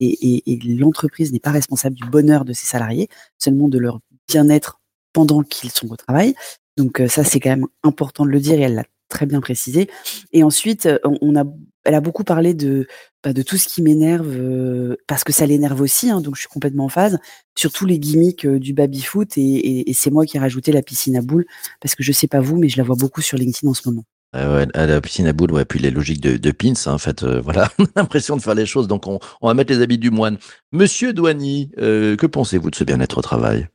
et, 0.00 0.42
et, 0.50 0.56
l'entreprise 0.78 1.30
n'est 1.30 1.40
pas 1.40 1.50
responsable 1.50 1.94
du 1.94 2.06
bonheur 2.06 2.46
de 2.46 2.54
ses 2.54 2.64
salariés, 2.64 3.08
seulement 3.38 3.68
de 3.68 3.78
leur 3.78 4.00
bien-être 4.28 4.80
pendant 5.12 5.42
qu'ils 5.42 5.70
sont 5.70 5.92
au 5.92 5.96
travail. 5.96 6.34
Donc 6.78 7.00
euh, 7.00 7.06
ça 7.06 7.22
c'est 7.22 7.38
quand 7.38 7.50
même 7.50 7.66
important 7.82 8.24
de 8.24 8.30
le 8.30 8.40
dire 8.40 8.58
et 8.58 8.62
elle 8.62 8.74
l'a 8.74 8.84
très 9.08 9.26
bien 9.26 9.40
précisé. 9.40 9.90
Et 10.32 10.42
ensuite 10.42 10.88
on 11.04 11.36
a 11.36 11.44
elle 11.84 11.94
a 11.94 12.00
beaucoup 12.00 12.24
parlé 12.24 12.54
de 12.54 12.86
bah, 13.22 13.32
de 13.32 13.42
tout 13.42 13.56
ce 13.56 13.68
qui 13.68 13.82
m'énerve 13.82 14.34
euh, 14.36 14.96
parce 15.06 15.24
que 15.24 15.32
ça 15.32 15.46
l'énerve 15.46 15.80
aussi 15.80 16.10
hein, 16.10 16.20
donc 16.20 16.36
je 16.36 16.40
suis 16.40 16.48
complètement 16.48 16.84
en 16.84 16.88
phase 16.88 17.18
surtout 17.56 17.86
les 17.86 17.98
gimmicks 17.98 18.46
euh, 18.46 18.58
du 18.58 18.72
baby 18.72 19.02
foot 19.02 19.36
et, 19.36 19.42
et, 19.42 19.90
et 19.90 19.92
c'est 19.94 20.10
moi 20.10 20.26
qui 20.26 20.36
ai 20.36 20.40
rajouté 20.40 20.72
la 20.72 20.82
piscine 20.82 21.16
à 21.16 21.22
boules 21.22 21.46
parce 21.80 21.94
que 21.94 22.02
je 22.02 22.12
sais 22.12 22.26
pas 22.28 22.40
vous 22.40 22.58
mais 22.58 22.68
je 22.68 22.76
la 22.76 22.84
vois 22.84 22.96
beaucoup 22.96 23.20
sur 23.20 23.38
LinkedIn 23.38 23.70
en 23.70 23.74
ce 23.74 23.88
moment. 23.88 24.04
Ouais, 24.32 24.68
à 24.74 24.86
la 24.86 25.00
piscine 25.00 25.26
à 25.26 25.32
boules, 25.32 25.50
ouais, 25.50 25.64
puis 25.64 25.80
les 25.80 25.90
logiques 25.90 26.20
de, 26.20 26.36
de 26.36 26.50
pins, 26.52 26.74
hein, 26.86 26.92
en 26.92 26.98
fait, 26.98 27.24
euh, 27.24 27.40
voilà, 27.40 27.68
on 27.80 27.84
a 27.84 27.88
l'impression 27.96 28.36
de 28.36 28.42
faire 28.42 28.54
les 28.54 28.64
choses, 28.64 28.86
donc 28.86 29.08
on, 29.08 29.18
on 29.40 29.48
va 29.48 29.54
mettre 29.54 29.72
les 29.72 29.82
habits 29.82 29.98
du 29.98 30.10
moine. 30.12 30.38
Monsieur 30.70 31.12
Douany, 31.12 31.72
euh, 31.78 32.14
que 32.14 32.26
pensez-vous 32.26 32.70
de 32.70 32.76
ce 32.76 32.84
bien-être 32.84 33.18
au 33.18 33.22
travail? 33.22 33.66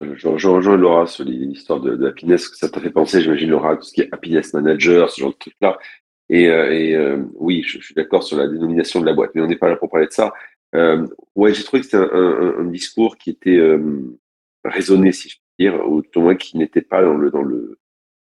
Je, 0.00 0.38
je 0.38 0.48
rejoins 0.48 0.76
Laura 0.76 1.06
sur 1.06 1.24
l'histoire 1.24 1.80
de, 1.80 1.96
de 1.96 2.06
happiness, 2.06 2.48
que 2.48 2.56
ça 2.56 2.70
t'a 2.70 2.80
fait 2.80 2.90
penser, 2.90 3.20
j'imagine 3.20 3.50
Laura, 3.50 3.76
tout 3.76 3.82
ce 3.82 3.92
qui 3.92 4.00
est 4.00 4.08
happiness 4.10 4.54
manager, 4.54 5.10
ce 5.10 5.20
genre 5.20 5.32
de 5.32 5.36
truc-là. 5.38 5.78
Et, 6.28 6.48
euh, 6.48 6.72
et 6.72 6.94
euh, 6.94 7.22
oui, 7.34 7.62
je, 7.66 7.78
suis 7.80 7.94
d'accord 7.94 8.22
sur 8.22 8.36
la 8.36 8.48
dénomination 8.48 9.00
de 9.00 9.06
la 9.06 9.12
boîte, 9.12 9.32
mais 9.34 9.42
on 9.42 9.46
n'est 9.46 9.56
pas 9.56 9.68
là 9.68 9.76
pour 9.76 9.90
parler 9.90 10.06
de 10.06 10.12
ça. 10.12 10.32
Euh, 10.74 11.06
ouais, 11.34 11.52
j'ai 11.54 11.62
trouvé 11.64 11.80
que 11.80 11.86
c'était 11.86 11.98
un, 11.98 12.10
un, 12.12 12.58
un 12.60 12.64
discours 12.64 13.16
qui 13.16 13.30
était 13.30 13.60
raisonné, 14.64 15.12
si 15.12 15.28
je 15.28 15.36
puis 15.36 15.66
dire, 15.66 15.88
ou 15.88 16.02
au 16.14 16.20
moins 16.20 16.34
qui 16.34 16.56
n'était 16.56 16.82
pas 16.82 17.02
dans 17.02 17.14
le 17.14 17.30
dans 17.30 17.42
le 17.42 17.78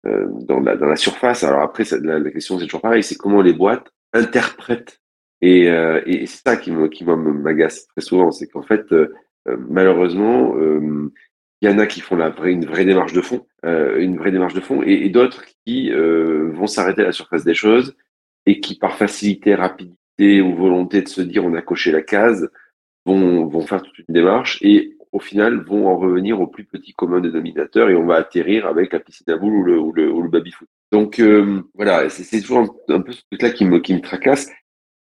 dans 0.04 0.60
la 0.60 0.76
dans 0.78 0.88
la 0.88 0.96
surface. 0.96 1.44
Alors 1.44 1.62
après, 1.62 1.84
la, 2.02 2.32
question 2.32 2.58
c'est 2.58 2.66
toujours 2.66 2.82
pareil, 2.82 3.04
c'est 3.04 3.16
comment 3.16 3.42
les 3.42 3.54
boîtes 3.54 3.92
interprètent. 4.14 5.02
Et, 5.42 5.70
euh, 5.70 6.02
et 6.06 6.26
c'est 6.26 6.42
ça 6.46 6.58
qui 6.58 6.72
me 6.72 6.88
qui 6.88 7.06
m'agace 7.06 7.88
très 7.88 8.02
souvent, 8.02 8.32
c'est 8.32 8.48
qu'en 8.48 8.64
fait, 8.64 8.92
euh, 8.92 9.14
malheureusement. 9.58 10.56
Euh, 10.58 11.12
il 11.62 11.70
y 11.70 11.74
en 11.74 11.78
a 11.78 11.88
qui 11.88 12.00
font 12.00 12.18
une 12.44 12.66
vraie 12.66 12.86
démarche 12.86 13.14
de 13.14 13.22
fond, 13.22 13.46
euh, 13.66 14.00
une 14.00 14.18
vraie 14.18 14.32
démarche 14.32 14.54
de 14.54 14.62
fond, 14.62 14.82
et, 14.84 15.10
d'autres 15.10 15.44
qui 15.66 15.92
euh, 15.92 16.52
vont 16.54 16.68
s'arrêter 16.68 17.02
à 17.02 17.06
la 17.06 17.12
surface 17.12 17.44
des 17.44 17.54
choses 17.54 17.96
et 18.46 18.62
qui, 18.62 18.78
par 18.78 18.96
facilité, 18.96 19.56
rapidité 19.56 20.42
ou 20.42 20.56
volonté 20.56 21.02
de 21.02 21.08
se 21.08 21.22
dire 21.22 21.46
on 21.46 21.54
a 21.54 21.62
coché 21.62 21.92
la 21.92 22.02
case, 22.02 22.50
vont, 23.06 23.62
faire 23.62 23.82
toute 23.82 23.98
une 24.00 24.14
démarche 24.14 24.60
et 24.62 24.96
au 25.12 25.20
final 25.20 25.64
vont 25.64 25.88
en 25.88 25.98
revenir 25.98 26.40
au 26.40 26.48
plus 26.48 26.66
petit 26.66 26.94
commun 26.94 27.20
dénominateur 27.20 27.90
et 27.90 27.96
on 27.96 28.06
va 28.06 28.16
atterrir 28.16 28.68
avec 28.68 28.94
la 28.94 29.00
piscine 29.00 29.32
à 29.32 29.38
boules 29.38 29.54
ou 29.54 29.64
le, 29.64 29.80
ou 29.80 29.92
le, 29.92 30.12
ou 30.12 30.22
le 30.22 30.30
baby-foot. 30.30 30.68
Donc 30.92 31.20
euh, 31.20 31.64
voilà, 31.74 32.10
c'est 32.10 32.42
toujours 32.42 32.78
un, 32.90 33.02
peu 33.02 33.12
ce 33.12 33.22
truc-là 33.32 33.50
qui 33.50 33.66
me, 33.66 33.80
qui 33.80 33.94
me 33.94 34.02
tracasse. 34.02 34.50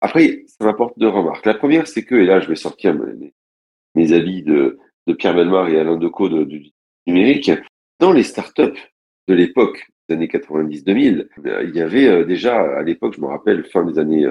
Après, 0.02 0.44
ça 0.46 0.66
m'apporte 0.66 1.00
deux 1.00 1.08
remarques. 1.08 1.46
La 1.46 1.56
première, 1.56 1.88
c'est 1.88 2.04
que, 2.04 2.16
et 2.16 2.26
là 2.26 2.40
je 2.40 2.48
vais 2.48 2.56
sortir 2.56 2.94
mes, 2.94 3.34
mes 3.96 4.14
avis 4.14 4.44
de, 4.44 4.78
de 5.08 5.14
Pierre 5.14 5.36
Belmar 5.36 5.70
et 5.70 5.80
Alain 5.80 5.98
Decaux 5.98 6.30
de, 6.30 6.44
du 6.44 6.72
numérique, 7.08 7.52
dans 8.00 8.12
les 8.12 8.24
startups 8.24 8.80
de 9.28 9.34
l'époque, 9.34 9.88
des 10.08 10.16
années 10.16 10.28
90-2000, 10.28 11.28
euh, 11.46 11.64
il 11.64 11.76
y 11.76 11.82
avait 11.82 12.08
euh, 12.08 12.26
déjà, 12.26 12.60
à 12.60 12.84
l'époque, 12.84 13.16
je 13.16 13.22
me 13.22 13.28
rappelle, 13.28 13.64
fin 13.66 13.84
des 13.84 14.00
années 14.00 14.28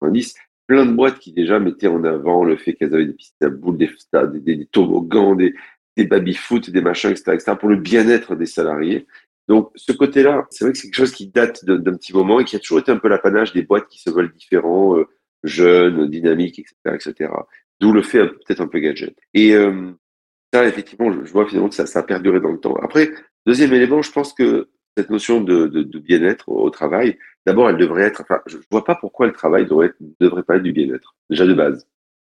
90, 0.00 0.34
plein 0.66 0.84
de 0.84 0.92
boîtes 0.92 1.18
qui 1.18 1.32
déjà 1.32 1.58
mettaient 1.58 1.86
en 1.86 2.04
avant 2.04 2.44
le 2.44 2.56
fait 2.56 2.74
qu'elles 2.74 2.94
avaient 2.94 3.06
des 3.06 3.14
pistes 3.14 3.42
à 3.42 3.48
boules, 3.48 3.78
des, 3.78 3.90
des, 4.40 4.56
des 4.56 4.66
toboggans, 4.66 5.34
des, 5.34 5.54
des 5.96 6.04
baby-foot, 6.04 6.70
des 6.70 6.80
machins, 6.80 7.10
etc., 7.10 7.32
etc., 7.34 7.52
pour 7.58 7.68
le 7.68 7.76
bien-être 7.76 8.34
des 8.34 8.46
salariés. 8.46 9.06
Donc, 9.48 9.70
ce 9.76 9.92
côté-là, 9.92 10.46
c'est 10.50 10.64
vrai 10.64 10.72
que 10.72 10.78
c'est 10.78 10.88
quelque 10.88 10.96
chose 10.96 11.12
qui 11.12 11.28
date 11.28 11.64
d'un 11.64 11.94
petit 11.94 12.12
moment 12.12 12.40
et 12.40 12.44
qui 12.44 12.56
a 12.56 12.58
toujours 12.58 12.80
été 12.80 12.90
un 12.90 12.98
peu 12.98 13.08
l'apanage 13.08 13.52
des 13.52 13.62
boîtes 13.62 13.86
qui 13.88 14.00
se 14.00 14.10
veulent 14.10 14.32
différents, 14.32 14.98
euh, 14.98 15.06
jeunes, 15.44 16.08
dynamiques, 16.08 16.58
etc., 16.58 16.74
etc. 16.94 17.30
D'où 17.80 17.92
le 17.92 18.02
fait 18.02 18.26
peut-être 18.26 18.60
un 18.60 18.66
peu 18.66 18.80
gadget. 18.80 19.14
Et 19.34 19.54
euh, 19.54 19.92
ça, 20.52 20.66
effectivement, 20.66 21.12
je, 21.12 21.32
vois 21.32 21.46
finalement 21.46 21.68
que 21.68 21.74
ça, 21.74 21.86
ça 21.86 22.00
a 22.00 22.02
perduré 22.02 22.40
dans 22.40 22.52
le 22.52 22.58
temps. 22.58 22.76
Après, 22.82 23.10
deuxième 23.46 23.72
élément, 23.72 24.02
je 24.02 24.12
pense 24.12 24.32
que 24.32 24.68
cette 24.96 25.10
notion 25.10 25.40
de, 25.40 25.66
de, 25.66 25.98
bien-être 25.98 26.48
au, 26.48 26.70
travail, 26.70 27.18
d'abord, 27.44 27.68
elle 27.68 27.76
devrait 27.76 28.04
être. 28.04 28.22
Enfin, 28.22 28.40
je, 28.46 28.56
vois 28.70 28.84
pas 28.84 28.94
pourquoi 28.94 29.26
le 29.26 29.32
travail 29.32 29.66
devrait, 29.66 29.92
devrait 30.20 30.42
pas 30.42 30.56
être 30.56 30.62
du 30.62 30.72
bien-être, 30.72 31.14
déjà 31.28 31.46
de 31.46 31.54
base. 31.54 31.86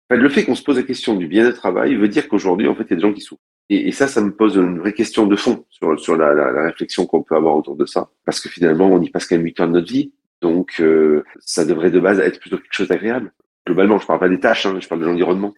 Enfin, 0.10 0.22
le 0.22 0.30
fait 0.30 0.44
qu'on 0.44 0.56
se 0.56 0.64
pose 0.64 0.78
la 0.78 0.84
question 0.84 1.16
du 1.16 1.28
bien-être 1.28 1.56
au 1.56 1.60
travail 1.60 1.96
veut 1.96 2.08
dire 2.08 2.28
qu'aujourd'hui, 2.28 2.68
en 2.68 2.76
fait, 2.76 2.84
il 2.84 2.90
y 2.92 2.94
a 2.94 2.96
des 2.98 3.02
gens 3.02 3.14
qui 3.14 3.22
souffrent. 3.22 3.42
Et, 3.72 3.92
ça, 3.92 4.08
ça 4.08 4.22
me 4.22 4.32
pose 4.32 4.56
une 4.56 4.80
vraie 4.80 4.94
question 4.94 5.28
de 5.28 5.36
fond 5.36 5.66
sur, 5.70 6.00
sur 6.00 6.16
la, 6.16 6.64
réflexion 6.64 7.06
qu'on 7.06 7.22
peut 7.22 7.36
avoir 7.36 7.56
autour 7.56 7.76
de 7.76 7.86
ça. 7.86 8.10
Parce 8.26 8.40
que 8.40 8.50
finalement, 8.50 8.88
on 8.88 9.02
y 9.02 9.10
passe 9.12 9.28
quand 9.28 9.36
même 9.36 9.46
8 9.46 9.60
ans 9.60 9.68
de 9.68 9.74
notre 9.74 9.92
vie. 9.92 10.12
Donc, 10.42 10.80
euh, 10.80 11.24
ça 11.40 11.66
devrait 11.66 11.92
de 11.92 12.00
base 12.00 12.20
être 12.20 12.40
plutôt 12.40 12.58
quelque 12.58 12.74
chose 12.74 12.88
d'agréable. 12.88 13.32
Globalement, 13.68 14.00
je 14.00 14.08
parle 14.08 14.20
pas 14.20 14.30
des 14.30 14.40
tâches, 14.40 14.66
hein, 14.66 14.80
je 14.80 14.88
parle 14.88 15.02
de 15.02 15.06
l'environnement. 15.06 15.54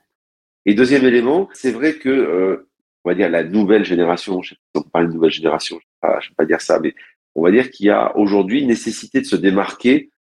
Et 0.65 0.73
deuxième 0.73 1.05
élément, 1.05 1.49
c'est 1.53 1.71
vrai 1.71 1.95
que, 1.95 2.09
euh, 2.09 2.69
on 3.03 3.09
va 3.09 3.15
dire, 3.15 3.29
la 3.29 3.43
nouvelle 3.43 3.83
génération, 3.83 4.41
je 4.41 4.49
sais 4.49 4.55
pas 4.73 4.79
si 4.79 4.85
on 4.85 4.89
parle 4.89 5.07
de 5.07 5.13
nouvelle 5.13 5.31
génération, 5.31 5.79
je 6.03 6.07
ne 6.07 6.13
vais, 6.13 6.35
pas 6.37 6.45
dire 6.45 6.61
ça, 6.61 6.79
mais 6.79 6.93
on 7.35 7.43
va 7.43 7.51
dire 7.51 7.71
qu'il 7.71 7.87
y 7.87 7.89
a 7.89 8.15
aujourd'hui 8.17 8.65
nécessité 8.65 9.21
de 9.21 9.25
se 9.25 9.35
démarquer 9.35 10.11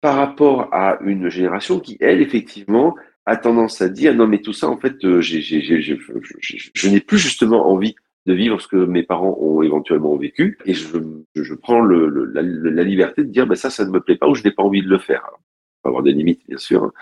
par 0.00 0.16
rapport 0.16 0.68
à 0.72 0.98
une 1.02 1.28
génération 1.28 1.80
qui, 1.80 1.96
elle, 2.00 2.20
effectivement, 2.20 2.94
a 3.26 3.36
tendance 3.36 3.82
à 3.82 3.88
dire 3.88 4.14
non 4.14 4.28
mais 4.28 4.40
tout 4.40 4.52
ça 4.52 4.68
en 4.68 4.76
fait 4.76 5.04
euh, 5.04 5.20
je 5.20 6.88
n'ai 6.88 7.00
plus 7.00 7.18
justement 7.18 7.68
envie 7.68 7.96
de 8.24 8.32
vivre 8.32 8.60
ce 8.60 8.68
que 8.68 8.76
mes 8.76 9.02
parents 9.02 9.36
ont 9.40 9.62
éventuellement 9.62 10.16
vécu 10.16 10.58
et 10.64 10.74
je, 10.74 10.86
je 11.34 11.54
prends 11.54 11.80
le, 11.80 12.08
le, 12.08 12.24
la, 12.24 12.82
liberté 12.84 13.24
de 13.24 13.28
dire 13.28 13.46
ben 13.46 13.56
ça 13.56 13.70
ça 13.70 13.84
ne 13.84 13.90
me 13.90 14.00
plaît 14.00 14.16
pas 14.16 14.28
ou 14.28 14.34
je 14.34 14.44
n'ai 14.44 14.52
pas 14.52 14.62
envie 14.62 14.82
de 14.82 14.88
le 14.88 14.98
faire. 14.98 15.22
Alors, 15.24 15.40
il 15.84 15.88
avoir 15.88 16.02
des 16.02 16.12
limites 16.12 16.42
bien 16.48 16.58
sûr, 16.58 16.84
hein. 16.84 16.92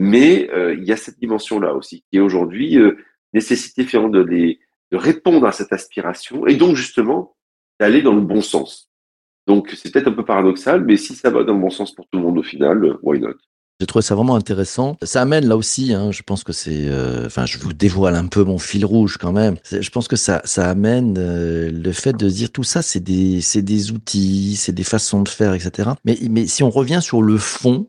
Mais 0.00 0.48
euh, 0.50 0.74
il 0.74 0.84
y 0.84 0.92
a 0.92 0.96
cette 0.96 1.20
dimension 1.20 1.60
là 1.60 1.74
aussi 1.74 2.02
qui 2.10 2.16
est 2.16 2.20
aujourd'hui 2.20 2.78
euh, 2.78 2.96
nécessité 3.34 3.84
de 3.84 4.56
répondre 4.96 5.46
à 5.46 5.52
cette 5.52 5.74
aspiration 5.74 6.46
et 6.46 6.56
donc 6.56 6.74
justement 6.74 7.36
d'aller 7.78 8.00
dans 8.00 8.14
le 8.14 8.22
bon 8.22 8.40
sens. 8.40 8.88
Donc 9.46 9.74
c'est 9.76 9.92
peut-être 9.92 10.08
un 10.08 10.12
peu 10.12 10.24
paradoxal, 10.24 10.86
mais 10.86 10.96
si 10.96 11.14
ça 11.14 11.28
va 11.28 11.44
dans 11.44 11.52
le 11.52 11.60
bon 11.60 11.68
sens 11.68 11.94
pour 11.94 12.06
tout 12.08 12.18
le 12.18 12.24
monde 12.24 12.38
au 12.38 12.42
final, 12.42 12.96
why 13.02 13.20
not? 13.20 13.34
J'ai 13.78 13.86
trouvé 13.86 14.02
ça 14.02 14.14
vraiment 14.14 14.36
intéressant. 14.36 14.96
Ça 15.02 15.20
amène 15.20 15.46
là 15.46 15.56
aussi, 15.56 15.92
hein, 15.92 16.12
je 16.12 16.22
pense 16.22 16.44
que 16.44 16.52
c'est, 16.54 16.88
euh, 16.88 17.26
enfin, 17.26 17.44
je 17.44 17.58
vous 17.58 17.74
dévoile 17.74 18.14
un 18.14 18.26
peu 18.26 18.42
mon 18.42 18.58
fil 18.58 18.86
rouge 18.86 19.18
quand 19.18 19.32
même. 19.32 19.56
Je 19.70 19.90
pense 19.90 20.08
que 20.08 20.16
ça, 20.16 20.40
ça 20.44 20.70
amène 20.70 21.16
euh, 21.18 21.70
le 21.70 21.92
fait 21.92 22.14
de 22.14 22.28
dire 22.28 22.50
tout 22.50 22.62
ça, 22.62 22.80
c'est 22.80 23.00
des, 23.00 23.42
c'est 23.42 23.62
des 23.62 23.92
outils, 23.92 24.56
c'est 24.56 24.72
des 24.72 24.84
façons 24.84 25.22
de 25.22 25.28
faire, 25.28 25.52
etc. 25.52 25.90
Mais, 26.06 26.18
mais 26.30 26.46
si 26.46 26.62
on 26.62 26.70
revient 26.70 27.00
sur 27.02 27.20
le 27.20 27.36
fond, 27.36 27.86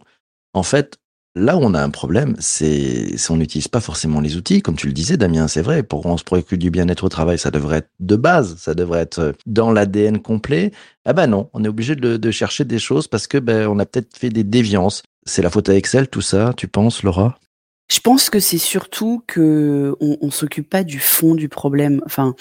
en 0.53 0.63
fait, 0.63 0.97
Là 1.33 1.55
où 1.55 1.61
on 1.61 1.73
a 1.73 1.81
un 1.81 1.89
problème, 1.89 2.35
c'est 2.39 3.15
on 3.29 3.37
n'utilise 3.37 3.69
pas 3.69 3.79
forcément 3.79 4.19
les 4.19 4.35
outils, 4.35 4.61
comme 4.61 4.75
tu 4.75 4.87
le 4.87 4.91
disais, 4.91 5.15
Damien, 5.15 5.47
c'est 5.47 5.61
vrai. 5.61 5.81
Pour 5.81 6.05
on 6.05 6.17
se 6.17 6.25
préoccupe 6.25 6.59
du 6.59 6.71
bien-être 6.71 7.05
au 7.05 7.09
travail, 7.09 7.39
ça 7.39 7.51
devrait 7.51 7.77
être 7.77 7.89
de 8.01 8.17
base, 8.17 8.57
ça 8.57 8.73
devrait 8.73 8.99
être 8.99 9.33
dans 9.45 9.71
l'ADN 9.71 10.21
complet. 10.21 10.71
Ah 11.05 11.13
ben 11.13 11.27
non, 11.27 11.49
on 11.53 11.63
est 11.63 11.69
obligé 11.69 11.95
de, 11.95 12.17
de, 12.17 12.31
chercher 12.31 12.65
des 12.65 12.79
choses 12.79 13.07
parce 13.07 13.27
que 13.27 13.37
ben 13.37 13.65
on 13.69 13.79
a 13.79 13.85
peut-être 13.85 14.17
fait 14.17 14.29
des 14.29 14.43
déviances. 14.43 15.03
C'est 15.25 15.41
la 15.41 15.49
faute 15.49 15.69
à 15.69 15.75
Excel, 15.75 16.09
tout 16.09 16.21
ça, 16.21 16.53
tu 16.57 16.67
penses, 16.67 17.01
Laura? 17.01 17.37
Je 17.89 17.99
pense 18.01 18.29
que 18.29 18.41
c'est 18.41 18.57
surtout 18.57 19.23
que 19.25 19.95
on, 20.01 20.17
on 20.19 20.31
s'occupe 20.31 20.69
pas 20.69 20.83
du 20.83 20.99
fond 20.99 21.35
du 21.35 21.47
problème. 21.47 22.01
Enfin, 22.05 22.35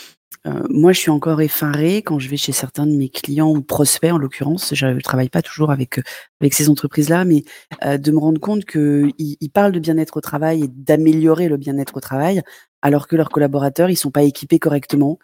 euh, 0.46 0.62
moi, 0.70 0.92
je 0.92 1.00
suis 1.00 1.10
encore 1.10 1.40
effarée 1.42 2.02
quand 2.02 2.18
je 2.18 2.28
vais 2.28 2.36
chez 2.36 2.52
certains 2.52 2.86
de 2.86 2.92
mes 2.92 3.08
clients 3.10 3.50
ou 3.50 3.60
prospects, 3.62 4.10
en 4.10 4.18
l'occurrence. 4.18 4.74
Je 4.74 4.98
travaille 5.00 5.28
pas 5.28 5.42
toujours 5.42 5.70
avec 5.70 5.98
euh, 5.98 6.02
avec 6.40 6.54
ces 6.54 6.68
entreprises-là, 6.70 7.24
mais 7.24 7.44
euh, 7.84 7.98
de 7.98 8.10
me 8.10 8.18
rendre 8.18 8.40
compte 8.40 8.64
qu'ils 8.64 9.12
ils 9.18 9.50
parlent 9.50 9.72
de 9.72 9.78
bien-être 9.80 10.16
au 10.16 10.20
travail 10.20 10.64
et 10.64 10.68
d'améliorer 10.68 11.48
le 11.48 11.56
bien-être 11.58 11.96
au 11.96 12.00
travail, 12.00 12.42
alors 12.80 13.06
que 13.06 13.16
leurs 13.16 13.28
collaborateurs, 13.28 13.90
ils 13.90 13.96
sont 13.96 14.10
pas 14.10 14.22
équipés 14.22 14.58
correctement. 14.58 15.18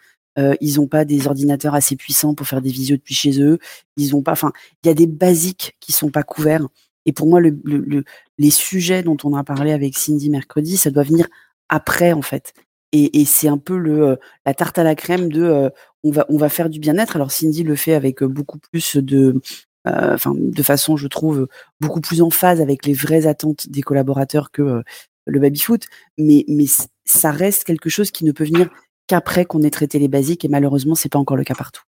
Ils 0.61 0.75
n'ont 0.75 0.85
pas 0.87 1.03
des 1.03 1.25
ordinateurs 1.25 1.73
assez 1.73 1.95
puissants 1.95 2.35
pour 2.35 2.45
faire 2.45 2.61
des 2.61 2.69
visios 2.69 2.95
depuis 2.97 3.15
chez 3.15 3.41
eux. 3.41 3.57
Ils 3.95 4.15
ont 4.15 4.21
pas. 4.21 4.33
Enfin, 4.33 4.51
il 4.83 4.87
y 4.87 4.91
a 4.91 4.93
des 4.93 5.07
basiques 5.07 5.75
qui 5.79 5.91
sont 5.91 6.11
pas 6.11 6.21
couverts. 6.21 6.67
Et 7.07 7.11
pour 7.11 7.25
moi, 7.27 7.39
le, 7.39 7.59
le, 7.63 8.03
les 8.37 8.51
sujets 8.51 9.01
dont 9.01 9.17
on 9.23 9.35
a 9.35 9.43
parlé 9.43 9.71
avec 9.71 9.97
Cindy 9.97 10.29
mercredi, 10.29 10.77
ça 10.77 10.91
doit 10.91 11.01
venir 11.01 11.25
après, 11.69 12.13
en 12.13 12.21
fait. 12.21 12.53
Et, 12.93 13.25
c'est 13.25 13.49
un 13.49 13.57
peu 13.57 13.77
le, 13.77 14.17
la 14.45 14.53
tarte 14.53 14.77
à 14.77 14.83
la 14.83 14.95
crème 14.95 15.31
de 15.31 15.69
on, 16.03 16.11
va, 16.11 16.25
on 16.29 16.37
va 16.37 16.49
faire 16.49 16.69
du 16.69 16.79
bien-être. 16.79 17.15
Alors 17.15 17.31
Cindy 17.31 17.63
le 17.63 17.75
fait 17.75 17.93
avec 17.93 18.23
beaucoup 18.23 18.59
plus 18.59 18.95
de, 18.97 19.41
enfin 19.85 20.33
de 20.35 20.63
façon, 20.63 20.95
je 20.97 21.07
trouve, 21.07 21.47
beaucoup 21.81 22.01
plus 22.01 22.21
en 22.21 22.29
phase 22.29 22.61
avec 22.61 22.85
les 22.85 22.93
vraies 22.93 23.27
attentes 23.27 23.69
des 23.69 23.81
collaborateurs 23.81 24.51
que 24.51 24.83
le 25.25 25.39
baby-foot. 25.39 25.85
Mais, 26.17 26.45
mais 26.47 26.65
ça 27.05 27.31
reste 27.31 27.65
quelque 27.65 27.89
chose 27.89 28.11
qui 28.11 28.25
ne 28.25 28.31
peut 28.31 28.45
venir 28.45 28.69
qu'après 29.07 29.45
qu'on 29.45 29.63
ait 29.63 29.69
traité 29.69 29.99
les 29.99 30.07
basiques. 30.07 30.45
Et 30.45 30.49
malheureusement, 30.49 30.95
c'est 30.95 31.09
pas 31.09 31.19
encore 31.19 31.37
le 31.37 31.43
cas 31.43 31.55
partout. 31.55 31.83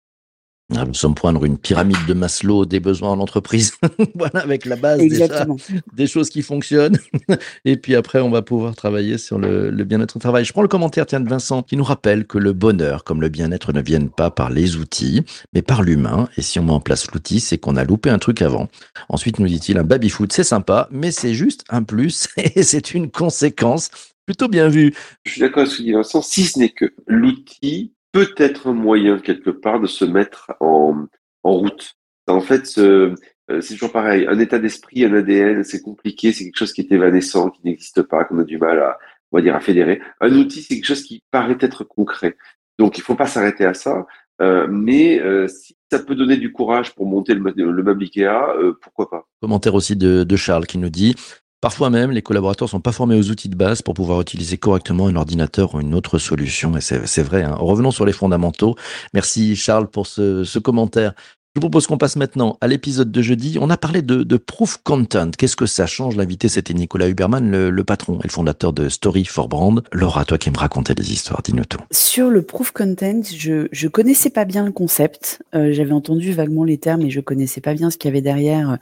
Ah, 0.76 0.84
nous 0.86 0.94
sommes 0.94 1.16
poindre 1.16 1.46
une 1.46 1.58
pyramide 1.58 2.06
de 2.10 2.14
Maslow 2.14 2.66
des 2.66 2.82
besoins 2.82 3.12
en 3.12 3.20
entreprise. 3.20 3.78
voilà, 4.16 4.42
avec 4.42 4.66
la 4.66 4.76
base 4.76 5.00
déjà, 5.00 5.46
des 5.94 6.08
choses 6.08 6.30
qui 6.30 6.42
fonctionnent. 6.42 7.00
Et 7.66 7.78
puis 7.78 7.96
après, 7.96 8.20
on 8.20 8.30
va 8.30 8.42
pouvoir 8.42 8.76
travailler 8.76 9.18
sur 9.18 9.40
le, 9.40 9.70
le 9.70 9.84
bien-être 9.86 10.18
au 10.18 10.20
travail. 10.20 10.44
Je 10.44 10.52
prends 10.52 10.62
le 10.62 10.68
commentaire 10.68 11.06
tiens, 11.06 11.22
de 11.22 11.30
Vincent 11.30 11.64
qui 11.64 11.78
nous 11.78 11.86
rappelle 11.86 12.28
que 12.28 12.38
le 12.38 12.52
bonheur 12.52 13.06
comme 13.06 13.22
le 13.22 13.30
bien-être 13.30 13.72
ne 13.72 13.82
viennent 13.82 14.10
pas 14.10 14.30
par 14.30 14.50
les 14.50 14.76
outils, 14.76 15.24
mais 15.54 15.62
par 15.62 15.84
l'humain. 15.84 16.28
Et 16.36 16.42
si 16.42 16.60
on 16.60 16.64
met 16.64 16.74
en 16.74 16.82
place 16.82 17.10
l'outil, 17.14 17.40
c'est 17.40 17.58
qu'on 17.58 17.78
a 17.78 17.86
loupé 17.86 18.10
un 18.10 18.20
truc 18.20 18.42
avant. 18.42 18.68
Ensuite, 19.08 19.40
nous 19.40 19.48
dit-il, 19.48 19.78
un 19.78 19.86
baby-foot, 19.86 20.34
c'est 20.34 20.44
sympa, 20.44 20.90
mais 20.92 21.12
c'est 21.12 21.34
juste 21.34 21.64
un 21.70 21.84
plus 21.84 22.28
et 22.38 22.64
c'est 22.64 22.94
une 22.94 23.10
conséquence. 23.10 23.90
Plutôt 24.26 24.50
bien 24.50 24.68
vu. 24.68 24.94
Je 25.24 25.32
suis 25.32 25.40
d'accord 25.40 25.62
avec 25.62 25.72
ce 25.72 25.78
que 25.78 25.84
dit 25.84 25.94
Vincent, 25.94 26.22
si 26.22 26.44
ce 26.44 26.60
n'est 26.60 26.72
que 26.72 26.94
l'outil 27.08 27.94
peut-être 28.18 28.68
un 28.68 28.74
moyen 28.74 29.20
quelque 29.20 29.52
part 29.52 29.80
de 29.80 29.88
se 29.88 30.06
mettre 30.06 30.54
en, 30.60 31.06
en 31.44 31.52
route. 31.52 31.94
En 32.28 32.42
fait, 32.42 32.78
euh, 32.78 33.14
c'est 33.62 33.76
toujours 33.76 33.92
pareil. 33.92 34.26
Un 34.28 34.40
état 34.40 34.60
d'esprit, 34.60 35.06
un 35.06 35.14
ADN, 35.14 35.64
c'est 35.64 35.82
compliqué, 35.82 36.34
c'est 36.34 36.44
quelque 36.46 36.58
chose 36.58 36.74
qui 36.74 36.82
est 36.82 36.92
évanescent, 36.92 37.50
qui 37.50 37.62
n'existe 37.64 38.02
pas, 38.02 38.26
qu'on 38.26 38.40
a 38.40 38.44
du 38.44 38.58
mal 38.58 38.80
à, 38.80 38.98
on 39.32 39.38
va 39.38 39.42
dire, 39.42 39.56
à 39.56 39.60
fédérer. 39.60 40.02
Un 40.20 40.34
outil, 40.34 40.62
c'est 40.62 40.76
quelque 40.76 40.86
chose 40.86 41.04
qui 41.04 41.24
paraît 41.32 41.58
être 41.60 41.84
concret. 41.84 42.36
Donc, 42.80 42.98
il 42.98 43.02
faut 43.02 43.16
pas 43.16 43.28
s'arrêter 43.28 43.66
à 43.66 43.74
ça. 43.74 44.08
Euh, 44.42 44.68
mais 44.70 45.20
euh, 45.20 45.48
si 45.48 45.76
ça 45.92 46.00
peut 46.00 46.16
donner 46.16 46.38
du 46.38 46.52
courage 46.52 46.94
pour 46.94 47.08
monter 47.08 47.34
le, 47.34 47.54
le 47.56 47.84
meuble 47.84 48.04
Ikea, 48.04 48.26
euh, 48.26 48.78
pourquoi 48.82 49.10
pas? 49.10 49.28
Commentaire 49.42 49.74
aussi 49.74 49.96
de, 49.96 50.24
de 50.24 50.36
Charles 50.36 50.68
qui 50.68 50.78
nous 50.78 50.90
dit 50.90 51.16
Parfois 51.60 51.90
même, 51.90 52.12
les 52.12 52.22
collaborateurs 52.22 52.70
sont 52.70 52.82
pas 52.82 52.92
formés 52.92 53.18
aux 53.18 53.32
outils 53.32 53.50
de 53.50 53.56
base 53.56 53.82
pour 53.82 53.96
pouvoir 53.96 54.22
utiliser 54.22 54.58
correctement 54.58 55.08
un 55.08 55.16
ordinateur 55.16 55.74
ou 55.74 55.82
une 55.82 55.96
autre 55.96 56.20
solution. 56.20 56.78
Et 56.78 56.82
c'est 56.82 57.24
vrai. 57.24 57.44
Hein. 57.44 57.56
Revenons 57.58 57.90
sur 57.90 58.06
les 58.06 58.14
fondamentaux. 58.14 58.76
Merci 59.16 59.56
Charles 59.56 59.88
pour 59.88 60.06
ce, 60.06 60.60
commentaire. 60.60 61.14
Je 61.56 61.60
vous 61.60 61.62
propose 61.62 61.88
qu'on 61.88 61.98
passe 61.98 62.16
maintenant 62.16 62.60
à 62.62 62.68
l'épisode 62.68 63.12
de 63.12 63.22
jeudi. 63.24 63.58
On 63.60 63.72
a 63.72 63.78
parlé 63.78 64.04
de, 64.04 64.38
proof 64.38 64.78
content. 64.84 65.32
Qu'est-ce 65.36 65.56
que 65.56 65.66
ça 65.66 65.88
change? 65.88 66.16
L'invité, 66.16 66.48
c'était 66.48 66.76
Nicolas 66.76 67.08
Huberman, 67.08 67.70
le, 67.70 67.84
patron 67.84 68.20
et 68.20 68.28
le 68.28 68.32
fondateur 68.32 68.72
de 68.72 68.88
Story 68.88 69.26
for 69.26 69.48
Brand. 69.48 69.82
Laura, 69.92 70.26
toi 70.26 70.38
qui 70.38 70.52
me 70.52 70.58
racontais 70.58 70.94
des 70.94 71.12
histoires, 71.12 71.42
dis-nous 71.42 71.66
tout. 71.66 71.80
Sur 71.90 72.30
le 72.30 72.44
proof 72.44 72.72
content, 72.72 73.24
je, 73.36 73.68
je 73.72 73.88
connaissais 73.88 74.30
pas 74.30 74.46
bien 74.46 74.64
le 74.64 74.72
concept. 74.72 75.42
Euh, 75.56 75.74
J'avais 75.74 75.94
entendu 75.94 76.34
vaguement 76.34 76.64
les 76.64 76.78
termes, 76.78 77.02
mais 77.02 77.10
je 77.10 77.20
connaissais 77.20 77.62
pas 77.62 77.74
bien 77.74 77.90
ce 77.90 77.98
qu'il 77.98 78.10
y 78.10 78.12
avait 78.12 78.22
derrière 78.22 78.78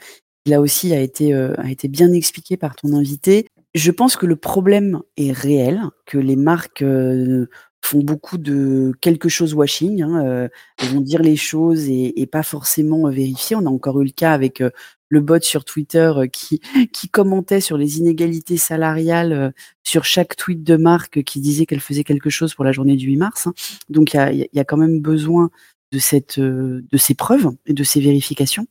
là 0.45 0.62
aussi 0.62 0.93
a 0.93 0.99
été, 0.99 1.34
euh, 1.34 1.53
a 1.58 1.71
été 1.71 1.88
bien 1.88 2.12
expliqué 2.13 2.58
par 2.58 2.75
ton 2.75 2.93
invité. 2.93 3.47
Je 3.73 3.91
pense 3.91 4.15
que 4.15 4.25
le 4.25 4.36
problème 4.36 5.01
est 5.17 5.31
réel, 5.31 5.81
que 6.05 6.17
les 6.17 6.36
marques 6.36 6.81
euh, 6.81 7.47
font 7.81 7.99
beaucoup 7.99 8.38
de 8.38 8.93
quelque 9.01 9.27
chose 9.27 9.53
washing. 9.53 10.01
Hein, 10.01 10.25
euh, 10.25 10.47
elles 10.77 10.89
vont 10.89 11.01
dire 11.01 11.21
les 11.21 11.36
choses 11.36 11.89
et, 11.89 12.27
pas 12.31 12.43
forcément 12.43 13.10
vérifier. 13.10 13.55
On 13.55 13.65
a 13.65 13.69
encore 13.69 14.01
eu 14.01 14.05
le 14.05 14.12
cas 14.12 14.34
avec 14.34 14.63
le 15.10 15.19
bot 15.19 15.41
sur 15.41 15.65
Twitter 15.65 16.12
qui, 16.31 16.62
qui 16.93 17.10
commentait 17.10 17.62
sur 17.62 17.77
les 17.77 17.97
inégalités 17.97 18.58
salariales 18.58 19.53
sur 19.84 20.05
chaque 20.05 20.36
tweet 20.36 20.63
de 20.63 20.77
marque 20.77 21.23
qui 21.23 21.41
disait 21.41 21.65
qu'elle 21.65 21.81
faisait 21.81 22.03
quelque 22.03 22.29
chose 22.29 22.53
pour 22.55 22.65
la 22.65 22.71
journée 22.71 22.95
du 22.95 23.08
8 23.08 23.17
mars. 23.17 23.47
Hein. 23.47 23.53
Donc 23.89 24.13
il 24.13 24.17
y 24.17 24.19
a, 24.19 24.31
y 24.31 24.60
a, 24.60 24.63
quand 24.63 24.77
même 24.77 24.99
besoin 24.99 25.49
de, 25.91 25.99
cette, 25.99 26.39
de 26.39 26.97
ces 26.97 27.13
preuves 27.13 27.51
et 27.65 27.73
de 27.73 27.84
ces 27.84 27.99
vérifications. 27.99 28.67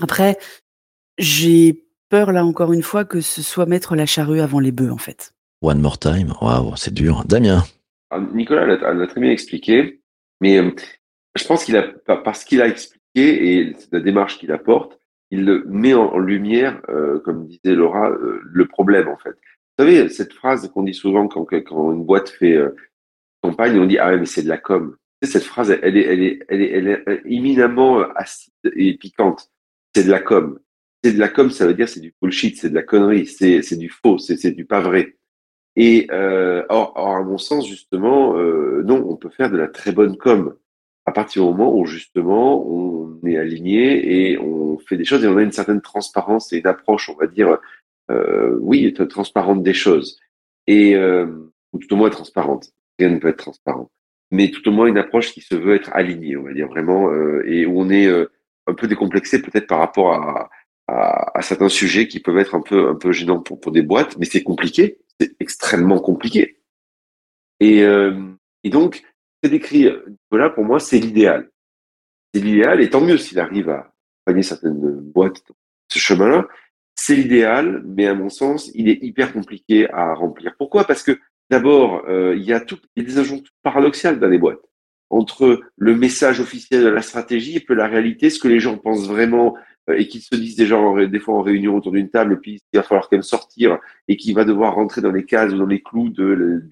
Après, 0.00 0.38
j'ai 1.20 1.84
peur 2.08 2.32
là 2.32 2.44
encore 2.44 2.72
une 2.72 2.82
fois 2.82 3.04
que 3.04 3.20
ce 3.20 3.42
soit 3.42 3.66
mettre 3.66 3.94
la 3.94 4.06
charrue 4.06 4.40
avant 4.40 4.58
les 4.58 4.72
bœufs 4.72 4.90
en 4.90 4.98
fait. 4.98 5.32
One 5.62 5.80
more 5.80 5.98
time. 5.98 6.32
Waouh, 6.40 6.74
c'est 6.76 6.92
dur. 6.92 7.24
Damien. 7.26 7.62
Nicolas 8.32 8.66
l'a 8.66 9.06
très 9.06 9.20
bien 9.20 9.30
expliqué, 9.30 10.00
mais 10.40 10.58
euh, 10.58 10.70
je 11.36 11.44
pense 11.44 11.64
qu'il 11.64 11.76
a, 11.76 11.82
par- 11.82 12.24
parce 12.24 12.44
qu'il 12.44 12.60
a 12.60 12.66
expliqué 12.66 12.98
et 13.14 13.74
c'est 13.78 13.92
la 13.92 14.00
démarche 14.00 14.38
qu'il 14.38 14.50
apporte, 14.50 14.98
il 15.30 15.44
le 15.44 15.64
met 15.68 15.94
en, 15.94 16.18
lumière, 16.18 16.80
euh, 16.88 17.20
comme 17.20 17.46
disait 17.46 17.76
Laura, 17.76 18.10
euh, 18.10 18.40
le 18.42 18.66
problème 18.66 19.06
en 19.08 19.16
fait. 19.16 19.36
Vous 19.78 19.84
savez, 19.84 20.08
cette 20.08 20.32
phrase 20.32 20.68
qu'on 20.74 20.82
dit 20.82 20.94
souvent 20.94 21.28
quand, 21.28 21.44
quand 21.44 21.92
une 21.92 22.04
boîte 22.04 22.30
fait 22.30 22.56
euh, 22.56 22.74
campagne, 23.42 23.78
on 23.78 23.86
dit 23.86 23.98
ah 23.98 24.10
ouais, 24.10 24.18
mais 24.18 24.26
c'est 24.26 24.42
de 24.42 24.48
la 24.48 24.58
com. 24.58 24.96
Cette 25.22 25.44
phrase, 25.44 25.70
elle 25.70 25.96
est, 25.96 26.04
elle 26.04 26.22
est, 26.22 26.38
elle 26.48 26.62
est, 26.62 26.70
elle 26.70 26.88
est 26.88 27.20
éminemment 27.26 28.00
euh, 28.00 28.06
acide 28.16 28.52
et 28.74 28.96
piquante. 28.96 29.50
C'est 29.94 30.04
de 30.04 30.10
la 30.10 30.20
com. 30.20 30.58
C'est 31.02 31.12
de 31.12 31.18
la 31.18 31.28
com, 31.28 31.50
ça 31.50 31.66
veut 31.66 31.74
dire 31.74 31.88
c'est 31.88 32.00
du 32.00 32.14
bullshit, 32.20 32.58
c'est 32.58 32.70
de 32.70 32.74
la 32.74 32.82
connerie, 32.82 33.26
c'est 33.26 33.76
du 33.76 33.88
faux, 33.88 34.18
c'est 34.18 34.50
du 34.50 34.66
pas 34.66 34.80
vrai. 34.80 35.16
Et 35.76 36.08
euh, 36.10 36.64
or, 36.68 36.92
à 36.98 37.22
mon 37.22 37.38
sens, 37.38 37.66
justement, 37.66 38.36
euh, 38.36 38.82
non, 38.84 39.04
on 39.08 39.16
peut 39.16 39.30
faire 39.30 39.50
de 39.50 39.56
la 39.56 39.68
très 39.68 39.92
bonne 39.92 40.16
com 40.16 40.56
à 41.06 41.12
partir 41.12 41.42
du 41.42 41.48
moment 41.48 41.74
où 41.74 41.86
justement 41.86 42.64
on 42.66 43.18
est 43.26 43.38
aligné 43.38 44.30
et 44.30 44.38
on 44.38 44.78
fait 44.78 44.96
des 44.96 45.04
choses 45.04 45.24
et 45.24 45.28
on 45.28 45.38
a 45.38 45.42
une 45.42 45.52
certaine 45.52 45.80
transparence 45.80 46.52
et 46.52 46.58
une 46.58 46.66
approche, 46.66 47.08
on 47.08 47.16
va 47.16 47.26
dire, 47.26 47.58
euh, 48.10 48.58
oui, 48.60 48.92
transparente 49.08 49.62
des 49.62 49.74
choses 49.74 50.18
et 50.66 50.96
euh, 50.96 51.26
ou 51.72 51.78
tout 51.78 51.92
au 51.94 51.96
moins 51.96 52.10
transparente. 52.10 52.72
Rien 52.98 53.08
ne 53.08 53.18
peut 53.18 53.28
être 53.28 53.38
transparent, 53.38 53.90
mais 54.30 54.50
tout 54.50 54.68
au 54.68 54.72
moins 54.72 54.86
une 54.86 54.98
approche 54.98 55.32
qui 55.32 55.40
se 55.40 55.54
veut 55.54 55.74
être 55.74 55.90
alignée, 55.94 56.36
on 56.36 56.42
va 56.42 56.52
dire 56.52 56.68
vraiment, 56.68 57.10
et 57.44 57.64
où 57.64 57.80
on 57.80 57.88
est 57.88 58.06
un 58.66 58.74
peu 58.74 58.86
décomplexé 58.86 59.40
peut-être 59.40 59.66
par 59.66 59.78
rapport 59.78 60.12
à, 60.12 60.50
à, 60.90 61.42
certains 61.42 61.68
sujets 61.68 62.08
qui 62.08 62.20
peuvent 62.20 62.38
être 62.38 62.54
un 62.54 62.60
peu 62.60 62.88
un 62.88 62.94
peu 62.94 63.12
gênants 63.12 63.40
pour, 63.40 63.60
pour 63.60 63.72
des 63.72 63.82
boîtes, 63.82 64.16
mais 64.18 64.26
c'est 64.26 64.42
compliqué, 64.42 64.98
c'est 65.20 65.34
extrêmement 65.40 65.98
compliqué. 65.98 66.60
Et, 67.60 67.82
euh, 67.82 68.14
et 68.64 68.70
donc, 68.70 69.02
c'est 69.42 69.50
décrit, 69.50 69.88
voilà, 70.30 70.50
pour 70.50 70.64
moi, 70.64 70.80
c'est 70.80 70.98
l'idéal. 70.98 71.50
C'est 72.34 72.40
l'idéal, 72.40 72.80
et 72.80 72.90
tant 72.90 73.00
mieux 73.00 73.18
s'il 73.18 73.38
arrive 73.38 73.70
à 73.70 73.92
accompagner 74.24 74.42
certaines 74.42 75.00
boîtes 75.00 75.42
dans 75.48 75.54
ce 75.88 75.98
chemin-là. 75.98 76.48
C'est 76.94 77.16
l'idéal, 77.16 77.82
mais 77.86 78.06
à 78.06 78.14
mon 78.14 78.28
sens, 78.28 78.70
il 78.74 78.88
est 78.88 79.02
hyper 79.02 79.32
compliqué 79.32 79.90
à 79.90 80.14
remplir. 80.14 80.54
Pourquoi? 80.58 80.84
Parce 80.84 81.02
que 81.02 81.18
d'abord, 81.50 82.04
euh, 82.08 82.34
il 82.36 82.44
y 82.44 82.52
a 82.52 82.60
tout, 82.60 82.78
il 82.96 83.02
y 83.02 83.06
des 83.06 83.18
injonctions 83.18 83.52
paradoxales 83.62 84.20
dans 84.20 84.28
les 84.28 84.38
boîtes 84.38 84.60
entre 85.10 85.60
le 85.76 85.96
message 85.96 86.40
officiel 86.40 86.84
de 86.84 86.88
la 86.88 87.02
stratégie 87.02 87.56
et 87.56 87.60
puis 87.60 87.74
la 87.74 87.88
réalité, 87.88 88.30
ce 88.30 88.38
que 88.38 88.48
les 88.48 88.60
gens 88.60 88.78
pensent 88.78 89.08
vraiment 89.08 89.56
euh, 89.56 89.60
et 89.88 90.06
qu'ils 90.06 90.20
se 90.20 90.34
disent 90.34 90.56
déjà 90.56 90.78
des 91.06 91.18
fois 91.18 91.34
en 91.36 91.42
réunion 91.42 91.76
autour 91.76 91.92
d'une 91.92 92.10
table, 92.10 92.34
et 92.34 92.36
puis 92.36 92.60
il 92.72 92.76
va 92.76 92.82
falloir 92.82 93.08
quand 93.08 93.16
même 93.16 93.22
sortir 93.22 93.78
et 94.08 94.16
qui 94.16 94.32
va 94.32 94.44
devoir 94.44 94.74
rentrer 94.74 95.00
dans 95.00 95.10
les 95.10 95.24
cases 95.24 95.52
ou 95.52 95.58
dans 95.58 95.66
les 95.66 95.82
clous 95.82 96.10
de, 96.10 96.62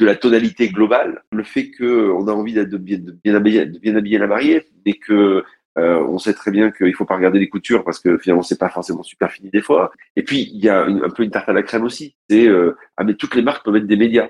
la, 0.00 0.16
tonalité 0.16 0.68
globale. 0.68 1.22
Le 1.32 1.42
fait 1.42 1.70
que 1.70 2.10
on 2.10 2.28
a 2.28 2.32
envie 2.32 2.54
de 2.54 2.76
bien, 2.76 2.98
de 2.98 3.12
bien 3.12 3.34
habiller, 3.34 4.18
la 4.18 4.26
mariée, 4.26 4.62
mais 4.84 4.94
que 4.94 5.44
euh, 5.78 6.04
on 6.04 6.18
sait 6.18 6.34
très 6.34 6.50
bien 6.50 6.70
qu'il 6.72 6.94
faut 6.94 7.04
pas 7.04 7.16
regarder 7.16 7.38
les 7.38 7.48
coutures 7.48 7.84
parce 7.84 8.00
que 8.00 8.18
finalement 8.18 8.42
c'est 8.42 8.58
pas 8.58 8.68
forcément 8.68 9.02
super 9.02 9.30
fini 9.30 9.50
des 9.50 9.62
fois. 9.62 9.92
Et 10.16 10.22
puis 10.22 10.50
il 10.52 10.62
y 10.62 10.68
a 10.68 10.84
un 10.84 11.10
peu 11.10 11.22
une 11.22 11.30
tarte 11.30 11.48
à 11.48 11.52
la 11.52 11.62
crème 11.62 11.84
aussi. 11.84 12.16
C'est 12.28 12.46
euh, 12.48 12.76
ah 12.96 13.04
mais 13.04 13.14
toutes 13.14 13.34
les 13.34 13.42
marques 13.42 13.64
peuvent 13.64 13.76
être 13.76 13.86
des 13.86 13.96
médias. 13.96 14.28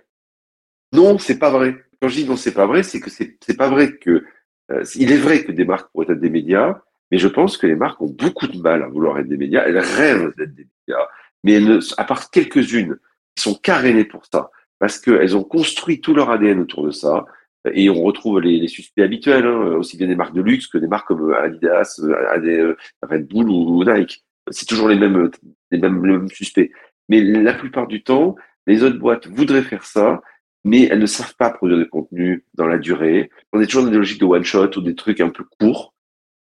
Non, 0.92 1.18
c'est 1.18 1.38
pas 1.38 1.50
vrai. 1.50 1.76
Quand 2.00 2.08
je 2.08 2.16
dis 2.16 2.24
non, 2.26 2.36
c'est 2.36 2.54
pas 2.54 2.66
vrai, 2.66 2.82
c'est 2.82 3.00
que 3.00 3.10
c'est 3.10 3.56
pas 3.56 3.68
vrai 3.68 3.96
que 3.96 4.24
euh, 4.70 4.84
il 4.96 5.12
est 5.12 5.16
vrai 5.16 5.44
que 5.44 5.52
des 5.52 5.64
marques 5.64 5.90
pourraient 5.92 6.12
être 6.12 6.20
des 6.20 6.30
médias, 6.30 6.82
mais 7.10 7.18
je 7.18 7.28
pense 7.28 7.56
que 7.56 7.66
les 7.66 7.74
marques 7.74 8.00
ont 8.00 8.10
beaucoup 8.10 8.46
de 8.46 8.58
mal 8.58 8.82
à 8.82 8.88
vouloir 8.88 9.18
être 9.18 9.28
des 9.28 9.36
médias. 9.36 9.64
Elles 9.66 9.78
rêvent 9.78 10.32
d'être 10.36 10.54
des 10.54 10.66
médias, 10.88 11.06
mais 11.44 11.52
elles 11.52 11.66
ne, 11.66 11.78
à 11.96 12.04
part 12.04 12.30
quelques-unes 12.30 12.98
qui 13.34 13.42
sont 13.42 13.54
carénées 13.54 14.04
pour 14.04 14.24
ça, 14.26 14.50
parce 14.78 14.98
qu'elles 14.98 15.36
ont 15.36 15.44
construit 15.44 16.00
tout 16.00 16.14
leur 16.14 16.30
ADN 16.30 16.60
autour 16.60 16.84
de 16.86 16.90
ça. 16.90 17.26
Et 17.72 17.90
on 17.90 18.02
retrouve 18.02 18.40
les, 18.40 18.58
les 18.58 18.68
suspects 18.68 19.02
habituels, 19.02 19.46
hein, 19.46 19.76
aussi 19.76 19.98
bien 19.98 20.06
des 20.06 20.16
marques 20.16 20.34
de 20.34 20.40
luxe 20.40 20.66
que 20.66 20.78
des 20.78 20.86
marques 20.86 21.08
comme 21.08 21.32
Adidas, 21.32 22.00
euh, 22.02 22.14
Ade- 22.30 22.46
euh, 22.46 22.76
Red 23.02 23.28
Bull 23.28 23.50
ou, 23.50 23.84
Nike. 23.84 24.24
C'est 24.50 24.66
toujours 24.66 24.88
les 24.88 24.96
mêmes, 24.96 25.30
les 25.70 25.78
mêmes, 25.78 26.06
les 26.06 26.12
mêmes 26.12 26.28
suspects. 26.28 26.70
Mais 27.10 27.20
la 27.20 27.52
plupart 27.52 27.86
du 27.86 28.02
temps, 28.02 28.36
les 28.66 28.82
autres 28.82 28.98
boîtes 28.98 29.26
voudraient 29.26 29.62
faire 29.62 29.84
ça, 29.84 30.22
mais 30.64 30.84
elles 30.84 30.98
ne 30.98 31.06
savent 31.06 31.34
pas 31.36 31.50
produire 31.50 31.78
de 31.78 31.84
contenu 31.84 32.44
dans 32.54 32.66
la 32.66 32.78
durée. 32.78 33.30
On 33.52 33.60
est 33.60 33.66
toujours 33.66 33.84
dans 33.84 33.90
des 33.90 33.98
logiques 33.98 34.20
de 34.20 34.26
one 34.26 34.44
shot 34.44 34.70
ou 34.76 34.80
des 34.80 34.94
trucs 34.94 35.20
un 35.20 35.28
peu 35.28 35.44
courts. 35.58 35.92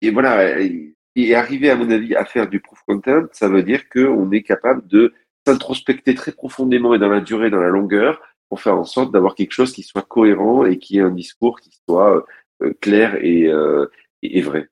Et 0.01 0.11
voilà, 0.11 0.59
et, 0.59 0.95
arriver 1.35 1.69
à 1.69 1.75
mon 1.75 1.89
avis 1.89 2.15
à 2.15 2.23
faire 2.23 2.47
du 2.47 2.61
proof 2.61 2.79
content, 2.87 3.23
ça 3.33 3.49
veut 3.49 3.63
dire 3.63 3.89
qu'on 3.89 4.31
est 4.31 4.41
capable 4.41 4.87
de 4.87 5.13
s'introspecter 5.45 6.15
très 6.15 6.31
profondément 6.31 6.93
et 6.93 6.99
dans 6.99 7.09
la 7.09 7.19
durée, 7.19 7.49
dans 7.49 7.59
la 7.59 7.69
longueur, 7.69 8.21
pour 8.47 8.61
faire 8.61 8.77
en 8.77 8.85
sorte 8.85 9.11
d'avoir 9.11 9.35
quelque 9.35 9.51
chose 9.51 9.73
qui 9.73 9.83
soit 9.83 10.01
cohérent 10.01 10.65
et 10.65 10.77
qui 10.77 10.97
ait 10.97 11.01
un 11.01 11.11
discours 11.11 11.59
qui 11.59 11.71
soit 11.87 12.25
euh, 12.61 12.73
clair 12.81 13.17
et, 13.21 13.47
euh, 13.47 13.85
et, 14.21 14.41
vrai. 14.41 14.69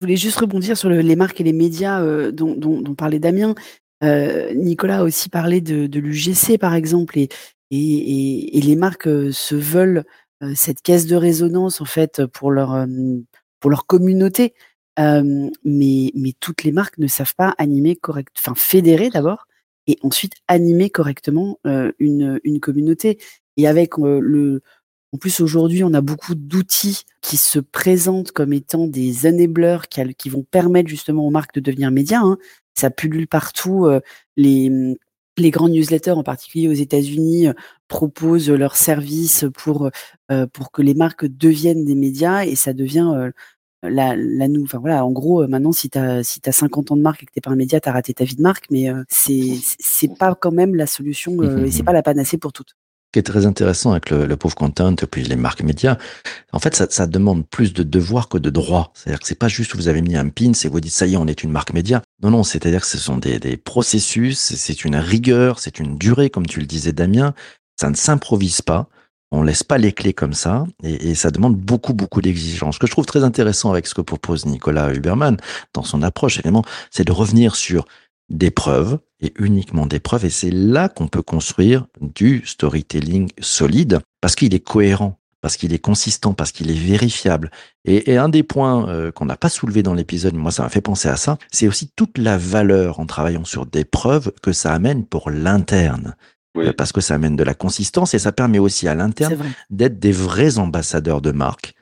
Je 0.00 0.06
voulais 0.06 0.16
juste 0.16 0.38
rebondir 0.38 0.76
sur 0.76 0.88
le- 0.88 1.00
les 1.00 1.16
marques 1.16 1.40
et 1.40 1.44
les 1.44 1.52
médias 1.52 2.02
euh, 2.02 2.30
dont, 2.32 2.54
dont- 2.54 2.94
parlait 2.94 3.18
Damien. 3.18 3.54
Euh, 4.04 4.52
Nicolas 4.54 5.00
a 5.00 5.02
aussi 5.02 5.28
parlé 5.28 5.60
de, 5.60 5.98
l'UGC, 5.98 6.58
par 6.58 6.74
exemple, 6.74 7.18
et, 7.18 7.28
et, 7.70 8.60
les 8.60 8.76
marques 8.76 9.08
euh, 9.08 9.32
se 9.32 9.56
veulent 9.56 10.04
euh, 10.42 10.52
cette 10.54 10.82
caisse 10.82 11.06
de 11.06 11.16
résonance, 11.16 11.80
en 11.80 11.84
fait, 11.84 12.24
pour 12.26 12.52
leur, 12.52 12.74
euh, 12.74 12.86
pour 13.60 13.70
leur 13.70 13.86
communauté. 13.86 14.54
Euh, 14.98 15.48
mais, 15.64 16.10
mais 16.14 16.32
toutes 16.40 16.64
les 16.64 16.72
marques 16.72 16.98
ne 16.98 17.06
savent 17.06 17.34
pas 17.36 17.54
animer 17.58 17.94
correct, 17.94 18.34
enfin 18.36 18.54
fédérer 18.56 19.10
d'abord, 19.10 19.46
et 19.86 19.96
ensuite 20.02 20.34
animer 20.48 20.90
correctement 20.90 21.60
une, 21.98 22.40
communauté. 22.60 23.18
Et 23.56 23.68
avec 23.68 23.96
le, 23.96 24.60
en 25.12 25.18
plus, 25.18 25.40
aujourd'hui, 25.40 25.84
on 25.84 25.94
a 25.94 26.00
beaucoup 26.00 26.34
d'outils 26.34 27.02
qui 27.22 27.36
se 27.36 27.58
présentent 27.58 28.32
comme 28.32 28.52
étant 28.52 28.86
des 28.86 29.26
enablers 29.26 29.88
qui, 29.88 30.28
vont 30.28 30.42
permettre 30.42 30.88
justement 30.88 31.26
aux 31.26 31.30
marques 31.30 31.54
de 31.54 31.60
devenir 31.60 31.90
médias. 31.90 32.20
hein. 32.20 32.38
Ça 32.74 32.90
pullule 32.90 33.28
partout. 33.28 33.88
les, 34.36 34.96
les 35.40 35.50
grands 35.50 35.68
newsletters, 35.68 36.12
en 36.12 36.22
particulier 36.22 36.68
aux 36.68 36.72
États-Unis, 36.72 37.48
euh, 37.48 37.52
proposent 37.88 38.50
leurs 38.50 38.76
services 38.76 39.46
pour, 39.54 39.90
euh, 40.30 40.46
pour 40.46 40.70
que 40.72 40.82
les 40.82 40.94
marques 40.94 41.26
deviennent 41.26 41.84
des 41.84 41.94
médias 41.94 42.44
et 42.44 42.54
ça 42.56 42.72
devient 42.72 43.12
euh, 43.16 43.30
la, 43.82 44.16
la 44.16 44.46
enfin 44.62 44.78
voilà, 44.78 45.04
en 45.04 45.12
gros, 45.12 45.42
euh, 45.42 45.46
maintenant, 45.46 45.72
si 45.72 45.88
tu 45.90 45.98
as, 45.98 46.22
si 46.24 46.40
t'as 46.40 46.52
50 46.52 46.90
ans 46.92 46.96
de 46.96 47.02
marque 47.02 47.22
et 47.22 47.26
que 47.26 47.32
t'es 47.32 47.40
pas 47.40 47.50
un 47.50 47.56
média, 47.56 47.80
tu 47.80 47.88
as 47.88 47.92
raté 47.92 48.14
ta 48.14 48.24
vie 48.24 48.36
de 48.36 48.42
marque, 48.42 48.66
mais 48.70 48.90
euh, 48.90 49.04
c'est 49.08 49.56
c'est 49.78 50.16
pas 50.18 50.34
quand 50.34 50.52
même 50.52 50.74
la 50.74 50.86
solution 50.86 51.40
euh, 51.40 51.64
et 51.64 51.70
c'est 51.70 51.82
pas 51.84 51.92
la 51.92 52.02
panacée 52.02 52.38
pour 52.38 52.52
toutes. 52.52 52.74
Qui 53.12 53.20
est 53.20 53.22
très 53.22 53.46
intéressant 53.46 53.92
avec 53.92 54.10
le, 54.10 54.26
le 54.26 54.36
pauvre 54.36 54.54
content 54.54 54.94
et 54.94 55.06
puis 55.06 55.22
les 55.22 55.36
marques 55.36 55.62
médias, 55.62 55.96
en 56.52 56.58
fait, 56.58 56.76
ça, 56.76 56.86
ça 56.90 57.06
demande 57.06 57.46
plus 57.48 57.72
de 57.72 57.82
devoirs 57.82 58.28
que 58.28 58.36
de 58.36 58.50
droits. 58.50 58.92
C'est-à-dire 58.92 59.20
que 59.20 59.26
c'est 59.26 59.34
pas 59.34 59.48
juste 59.48 59.74
vous 59.74 59.88
avez 59.88 60.02
mis 60.02 60.14
un 60.14 60.28
pin 60.28 60.52
et 60.52 60.68
vous 60.68 60.80
dites 60.80 60.92
ça 60.92 61.06
y 61.06 61.14
est, 61.14 61.16
on 61.16 61.26
est 61.26 61.42
une 61.42 61.50
marque 61.50 61.72
média. 61.72 62.02
Non, 62.22 62.30
non, 62.30 62.42
c'est-à-dire 62.42 62.82
que 62.82 62.86
ce 62.86 62.98
sont 62.98 63.16
des, 63.16 63.38
des 63.38 63.56
processus, 63.56 64.38
c'est 64.38 64.84
une 64.84 64.96
rigueur, 64.96 65.58
c'est 65.58 65.78
une 65.78 65.96
durée, 65.96 66.28
comme 66.28 66.46
tu 66.46 66.60
le 66.60 66.66
disais, 66.66 66.92
Damien. 66.92 67.32
Ça 67.80 67.88
ne 67.88 67.94
s'improvise 67.94 68.60
pas. 68.60 68.88
On 69.30 69.42
laisse 69.42 69.62
pas 69.62 69.78
les 69.78 69.92
clés 69.92 70.14
comme 70.14 70.32
ça 70.32 70.66
et, 70.82 71.10
et 71.10 71.14
ça 71.14 71.30
demande 71.30 71.54
beaucoup, 71.56 71.92
beaucoup 71.92 72.22
d'exigences. 72.22 72.76
Ce 72.76 72.80
que 72.80 72.86
je 72.86 72.92
trouve 72.92 73.06
très 73.06 73.24
intéressant 73.24 73.70
avec 73.70 73.86
ce 73.86 73.94
que 73.94 74.00
propose 74.00 74.46
Nicolas 74.46 74.92
Huberman 74.92 75.36
dans 75.74 75.82
son 75.82 76.02
approche, 76.02 76.36
évidemment, 76.36 76.64
c'est 76.90 77.04
de 77.04 77.12
revenir 77.12 77.54
sur 77.54 77.86
des 78.28 78.50
preuves 78.50 78.98
et 79.20 79.32
uniquement 79.38 79.86
des 79.86 80.00
preuves. 80.00 80.24
Et 80.24 80.30
c'est 80.30 80.50
là 80.50 80.88
qu'on 80.88 81.08
peut 81.08 81.22
construire 81.22 81.86
du 82.00 82.42
storytelling 82.44 83.30
solide 83.40 84.00
parce 84.20 84.36
qu'il 84.36 84.54
est 84.54 84.60
cohérent, 84.60 85.18
parce 85.40 85.56
qu'il 85.56 85.72
est 85.72 85.78
consistant, 85.78 86.34
parce 86.34 86.52
qu'il 86.52 86.70
est 86.70 86.78
vérifiable. 86.78 87.50
Et, 87.84 88.12
et 88.12 88.16
un 88.16 88.28
des 88.28 88.42
points 88.42 88.88
euh, 88.88 89.10
qu'on 89.10 89.24
n'a 89.24 89.36
pas 89.36 89.48
soulevé 89.48 89.82
dans 89.82 89.94
l'épisode, 89.94 90.34
moi 90.34 90.50
ça 90.50 90.62
m'a 90.62 90.68
fait 90.68 90.80
penser 90.80 91.08
à 91.08 91.16
ça, 91.16 91.38
c'est 91.50 91.68
aussi 91.68 91.90
toute 91.94 92.18
la 92.18 92.36
valeur 92.36 93.00
en 93.00 93.06
travaillant 93.06 93.44
sur 93.44 93.66
des 93.66 93.84
preuves 93.84 94.32
que 94.42 94.52
ça 94.52 94.72
amène 94.72 95.04
pour 95.04 95.30
l'interne. 95.30 96.14
Oui. 96.54 96.66
Euh, 96.66 96.72
Parce 96.72 96.92
que 96.92 97.00
ça 97.00 97.14
amène 97.14 97.36
de 97.36 97.44
la 97.44 97.54
consistance 97.54 98.14
et 98.14 98.18
ça 98.18 98.32
permet 98.32 98.58
aussi 98.58 98.88
à 98.88 98.94
l'interne 98.94 99.52
d'être 99.70 99.98
des 99.98 100.12
vrais 100.12 100.58
ambassadeurs 100.58 101.20
de 101.20 101.30
marque 101.30 101.74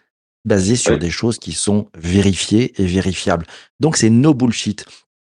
basés 0.44 0.76
sur 0.76 0.98
des 0.98 1.10
choses 1.10 1.38
qui 1.38 1.52
sont 1.52 1.88
vérifiées 1.98 2.80
et 2.80 2.86
vérifiables. 2.86 3.46
Donc 3.80 3.96
c'est 3.96 4.10
no 4.10 4.32
bullshit. 4.32 4.86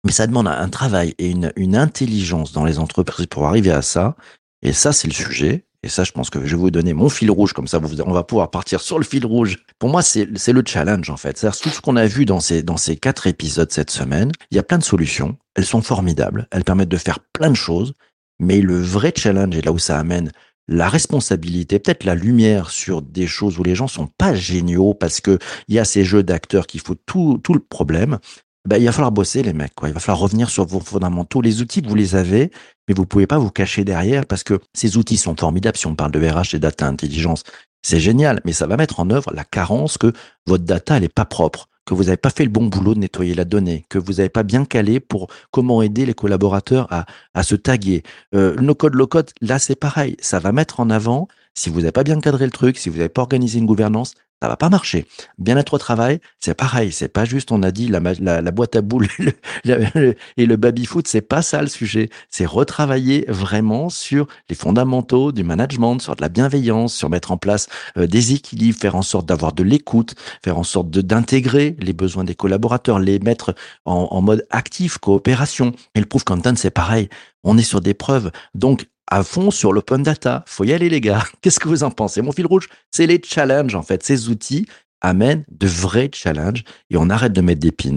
Mais 0.08 0.14
ça 0.14 0.26
demande 0.26 0.48
un 0.48 0.70
travail 0.70 1.14
et 1.18 1.30
une, 1.30 1.76
intelligence 1.76 2.54
dans 2.54 2.64
les 2.64 2.80
entreprises 2.80 3.26
pour 3.26 3.46
arriver 3.46 3.72
à 3.72 3.82
ça. 3.82 4.16
Et 4.62 4.72
ça, 4.72 4.94
c'est 4.94 5.10
le 5.10 5.14
sujet. 5.14 5.66
Et 5.84 5.90
ça, 5.90 6.06
je 6.06 6.14
pense 6.14 6.30
que 6.30 6.46
je 6.46 6.56
vais 6.56 6.62
vous 6.62 6.72
donner 6.72 6.94
mon 6.94 7.10
fil 7.10 7.30
rouge, 7.30 7.52
comme 7.52 7.68
ça, 7.68 7.82
on 8.06 8.14
va 8.14 8.24
pouvoir 8.24 8.50
partir 8.50 8.80
sur 8.80 9.00
le 9.00 9.04
fil 9.04 9.26
rouge. 9.26 9.58
Pour 9.80 9.90
moi, 9.90 10.02
c'est 10.02 10.26
le 10.26 10.64
challenge, 10.66 11.10
en 11.10 11.18
fait. 11.18 11.38
C'est-à-dire, 11.38 11.60
tout 11.60 11.68
ce 11.68 11.82
qu'on 11.82 11.98
a 11.98 12.06
vu 12.06 12.24
dans 12.24 12.40
ces, 12.40 12.64
dans 12.64 12.78
ces 12.78 12.96
quatre 12.96 13.28
épisodes 13.28 13.70
cette 13.70 13.90
semaine, 13.90 14.32
il 14.50 14.56
y 14.56 14.60
a 14.62 14.64
plein 14.64 14.78
de 14.78 14.84
solutions. 14.84 15.36
Elles 15.56 15.66
sont 15.66 15.82
formidables. 15.82 16.48
Elles 16.52 16.64
permettent 16.64 16.88
de 16.88 16.96
faire 16.96 17.20
plein 17.20 17.50
de 17.50 17.56
choses. 17.58 17.92
Mais 18.40 18.62
le 18.62 18.82
vrai 18.82 19.12
challenge, 19.14 19.58
et 19.58 19.62
là 19.62 19.74
où 19.74 19.80
ça 19.80 20.00
amène 20.00 20.32
la 20.70 20.88
responsabilité, 20.88 21.80
peut-être 21.80 22.06
la 22.06 22.16
lumière 22.16 22.70
sur 22.70 23.02
des 23.02 23.28
choses 23.28 23.60
où 23.60 23.64
les 23.64 23.76
gens 23.76 23.88
sont 23.90 24.08
pas 24.08 24.34
géniaux 24.34 24.94
parce 24.94 25.20
que 25.20 25.38
il 25.68 25.76
y 25.76 25.80
a 25.80 25.86
ces 25.86 26.06
jeux 26.06 26.24
d'acteurs 26.24 26.66
qui 26.66 26.80
foutent 26.80 27.04
tout, 27.06 27.42
tout 27.44 27.54
le 27.54 27.60
problème. 27.60 28.20
Ben, 28.68 28.78
il 28.78 28.86
va 28.86 28.92
falloir 28.92 29.12
bosser 29.12 29.44
les 29.44 29.54
mecs. 29.54 29.74
Quoi. 29.76 29.90
Il 29.90 29.94
va 29.94 30.00
falloir 30.00 30.20
revenir 30.20 30.50
sur 30.50 30.66
vos 30.66 30.80
fondamentaux. 30.80 31.42
Les 31.42 31.62
outils, 31.62 31.82
vous 31.86 31.96
les 31.96 32.16
avez, 32.16 32.52
mais 32.88 32.94
vous 32.94 33.06
pouvez 33.06 33.26
pas 33.26 33.38
vous 33.38 33.50
cacher 33.50 33.86
derrière 33.86 34.26
parce 34.26 34.44
que 34.44 34.60
ces 34.74 34.98
outils 34.98 35.18
sont 35.18 35.36
formidables. 35.36 35.78
Si 35.78 35.88
on 35.88 35.96
parle 35.96 36.12
de 36.12 36.20
RH 36.20 36.56
et 36.56 36.60
data 36.60 36.86
intelligence, 36.86 37.44
c'est 37.82 38.00
génial, 38.00 38.42
mais 38.44 38.52
ça 38.52 38.68
va 38.68 38.76
mettre 38.76 39.00
en 39.00 39.10
œuvre 39.10 39.32
la 39.34 39.46
carence 39.46 39.98
que 39.98 40.12
votre 40.46 40.66
data, 40.66 40.98
elle 40.98 41.06
est 41.06 41.14
pas 41.14 41.26
propre 41.26 41.68
que 41.86 41.94
vous 41.94 42.04
n'avez 42.04 42.18
pas 42.18 42.30
fait 42.30 42.44
le 42.44 42.50
bon 42.50 42.66
boulot 42.66 42.94
de 42.94 43.00
nettoyer 43.00 43.34
la 43.34 43.46
donnée, 43.46 43.86
que 43.90 43.98
vous 43.98 44.16
n'avez 44.16 44.28
pas 44.28 44.44
bien 44.44 44.66
calé 44.66 45.00
pour 45.00 45.28
comment 45.52 45.82
aider 45.82 46.06
les 46.06 46.14
collaborateurs 46.14 46.86
à, 46.92 47.06
à 47.34 47.44
se 47.44 47.56
taguer. 47.56 48.04
Euh, 48.36 48.54
le 48.56 48.62
no-code, 48.62 48.94
low-code, 48.94 49.32
là 49.40 49.58
c'est 49.58 49.78
pareil, 49.78 50.18
ça 50.20 50.40
va 50.40 50.52
mettre 50.52 50.82
en 50.82 50.90
avant, 50.90 51.30
si 51.56 51.70
vous 51.70 51.80
n'avez 51.80 51.94
pas 51.94 52.04
bien 52.04 52.20
cadré 52.20 52.44
le 52.44 52.52
truc, 52.52 52.78
si 52.78 52.90
vous 52.90 52.98
n'avez 52.98 53.10
pas 53.10 53.22
organisé 53.22 53.58
une 53.60 53.66
gouvernance, 53.66 54.16
ça 54.42 54.48
va 54.48 54.58
pas 54.58 54.70
marcher. 54.70 55.08
Bien-être 55.40 55.74
au 55.74 55.78
travail, 55.78 56.20
c'est 56.40 56.54
pareil. 56.54 56.92
C'est 56.92 57.08
pas 57.08 57.26
juste, 57.26 57.52
on 57.52 57.64
a 57.64 57.72
dit 57.72 57.88
la, 57.88 58.00
la, 58.20 58.42
la 58.42 58.52
boîte 58.52 58.76
à 58.76 58.82
boules 58.82 59.08
et 59.66 60.46
le, 60.46 60.56
baby-foot, 60.56 61.08
c'est 61.08 61.22
pas 61.22 61.42
ça 61.42 61.62
le 61.62 61.68
sujet. 61.68 62.10
C'est 62.30 62.46
retravailler 62.46 63.26
vraiment 63.28 63.90
sur 63.90 64.28
les 64.50 64.56
fondamentaux 64.56 65.32
du 65.32 65.44
management, 65.44 66.00
sur 66.00 66.16
de 66.16 66.22
la 66.22 66.30
bienveillance, 66.30 66.94
sur 66.94 67.10
mettre 67.10 67.32
en 67.32 67.38
place 67.38 67.68
euh, 67.98 68.06
des 68.06 68.34
équilibres, 68.34 68.78
faire 68.78 68.96
en 68.96 69.02
sorte 69.02 69.26
d'avoir 69.26 69.54
de 69.54 69.64
l'écoute, 69.64 70.14
faire 70.44 70.60
en 70.60 70.64
sorte 70.64 70.90
d'intégrer 70.90 71.76
les 71.80 71.94
besoins 71.94 72.24
des 72.24 72.36
collaborateurs, 72.36 73.00
les 73.00 73.20
mettre 73.20 73.56
en, 73.86 74.08
en 74.12 74.22
mode 74.22 74.46
actif, 74.52 75.00
coopération. 75.00 75.74
Et 75.96 76.00
le 76.00 76.06
proof 76.06 76.24
content, 76.24 76.56
c'est 76.56 76.72
pareil. 76.72 77.10
On 77.44 77.58
est 77.58 77.64
sur 77.64 77.82
des 77.82 77.94
preuves. 77.94 78.32
Donc, 78.54 78.88
à 79.08 79.24
fond 79.24 79.52
sur 79.52 79.74
l'open 79.74 80.04
data. 80.04 80.44
Faut 80.46 80.64
y 80.64 80.74
aller, 80.74 80.90
les 80.90 81.02
gars. 81.02 81.24
Qu'est-ce 81.42 81.60
que 81.60 81.68
vous 81.68 81.84
en 81.84 81.92
pensez? 81.92 82.22
Mon 82.22 82.32
fil 82.32 82.46
rouge, 82.46 82.68
c'est 82.92 83.08
les 83.08 83.22
challenges, 83.24 83.76
en 83.76 83.84
fait. 83.84 84.04
Ces 84.04 84.30
outils 84.30 84.66
amènent 85.02 85.46
de 85.50 85.68
vrais 85.68 86.10
challenges 86.14 86.64
et 86.90 86.98
on 86.98 87.10
arrête 87.10 87.34
de 87.34 87.42
mettre 87.42 87.62
des 87.62 87.72
pins. 87.72 87.96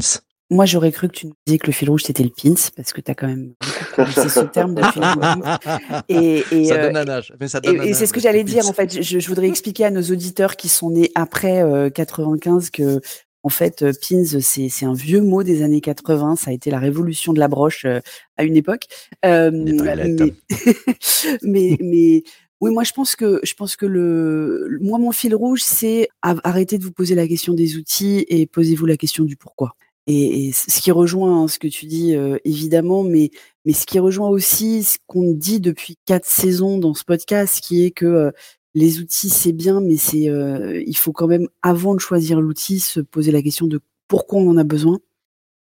Moi, 0.53 0.66
j'aurais 0.66 0.90
cru 0.90 1.09
que 1.09 1.12
tu 1.14 1.27
nous 1.29 1.35
disais 1.46 1.59
que 1.59 1.68
le 1.68 1.73
fil 1.73 1.88
rouge, 1.88 2.03
c'était 2.03 2.25
le 2.25 2.31
pins, 2.31 2.55
parce 2.77 2.92
que 2.92 3.01
tu 3.01 3.11
as 3.11 3.14
quand 3.14 3.29
même 3.29 3.55
ce 3.96 4.40
terme 4.40 4.75
de 4.75 4.83
fil 4.83 5.05
rouge. 5.05 6.03
Et, 6.09 6.44
et, 6.51 6.64
ça 6.64 6.79
donne 6.79 6.96
un 6.96 7.09
âge. 7.09 7.33
Mais 7.38 7.46
ça 7.46 7.61
donne 7.61 7.81
et, 7.83 7.90
et 7.90 7.94
c'est 7.94 8.07
ce 8.07 8.12
que 8.12 8.18
j'allais 8.18 8.42
dire, 8.42 8.68
en 8.68 8.73
fait. 8.73 9.01
Je, 9.01 9.20
je, 9.20 9.29
voudrais 9.29 9.46
expliquer 9.46 9.85
à 9.85 9.90
nos 9.90 10.03
auditeurs 10.03 10.57
qui 10.57 10.68
sont 10.68 10.90
nés 10.90 11.12
après 11.14 11.62
euh, 11.62 11.88
95 11.88 12.70
que 12.70 13.01
en 13.42 13.48
fait, 13.48 13.83
euh, 13.83 13.92
pins, 13.92 14.24
c'est 14.24 14.85
un 14.85 14.92
vieux 14.92 15.22
mot 15.22 15.42
des 15.42 15.62
années 15.62 15.81
80. 15.81 16.37
Ça 16.37 16.50
a 16.50 16.55
été 16.55 16.70
la 16.70 16.79
révolution 16.79 17.33
de 17.33 17.38
la 17.38 17.48
broche 17.48 17.85
euh, 17.85 18.00
à 18.37 18.44
une 18.44 18.57
époque. 18.57 18.85
Euh, 19.24 19.50
mais, 19.53 20.35
mais, 21.42 21.76
mais, 21.81 22.22
oui, 22.61 22.70
moi 22.72 22.85
je 22.85 22.92
pense 22.92 23.16
que 23.16 23.40
je 23.42 23.55
pense 23.55 23.76
que 23.76 23.87
le 23.87 24.79
moi 24.83 24.98
mon 24.98 25.12
fil 25.12 25.35
rouge, 25.35 25.62
c'est 25.64 26.09
arrêter 26.20 26.76
de 26.76 26.85
vous 26.85 26.92
poser 26.92 27.14
la 27.14 27.26
question 27.26 27.55
des 27.55 27.76
outils 27.76 28.26
et 28.29 28.46
posez-vous 28.46 28.85
la 28.85 28.98
question 28.98 29.24
du 29.24 29.37
pourquoi. 29.37 29.76
Et, 30.07 30.48
et 30.48 30.53
ce 30.53 30.81
qui 30.81 30.90
rejoint 30.90 31.42
hein, 31.42 31.48
ce 31.48 31.59
que 31.59 31.68
tu 31.68 31.87
dis 31.87 32.14
évidemment, 32.44 33.03
mais 33.03 33.31
mais 33.64 33.72
ce 33.72 33.87
qui 33.87 33.98
rejoint 33.98 34.29
aussi 34.29 34.85
ce 34.85 34.98
qu'on 35.07 35.33
dit 35.33 35.61
depuis 35.61 35.96
quatre 36.05 36.26
saisons 36.26 36.76
dans 36.76 36.92
ce 36.92 37.05
podcast, 37.05 37.61
qui 37.62 37.87
est 37.87 37.92
que 37.92 38.31
les 38.74 39.00
outils, 39.00 39.30
c'est 39.30 39.52
bien, 39.52 39.80
mais 39.80 39.96
c'est, 39.96 40.28
euh, 40.28 40.83
il 40.87 40.96
faut 40.96 41.12
quand 41.12 41.26
même, 41.26 41.48
avant 41.62 41.94
de 41.94 42.00
choisir 42.00 42.40
l'outil, 42.40 42.80
se 42.80 43.00
poser 43.00 43.33
la 43.33 43.42
question 43.42 43.66
de 43.66 43.80
pourquoi 44.09 44.40
on 44.40 44.48
en 44.50 44.56
a 44.56 44.64
besoin, 44.64 44.98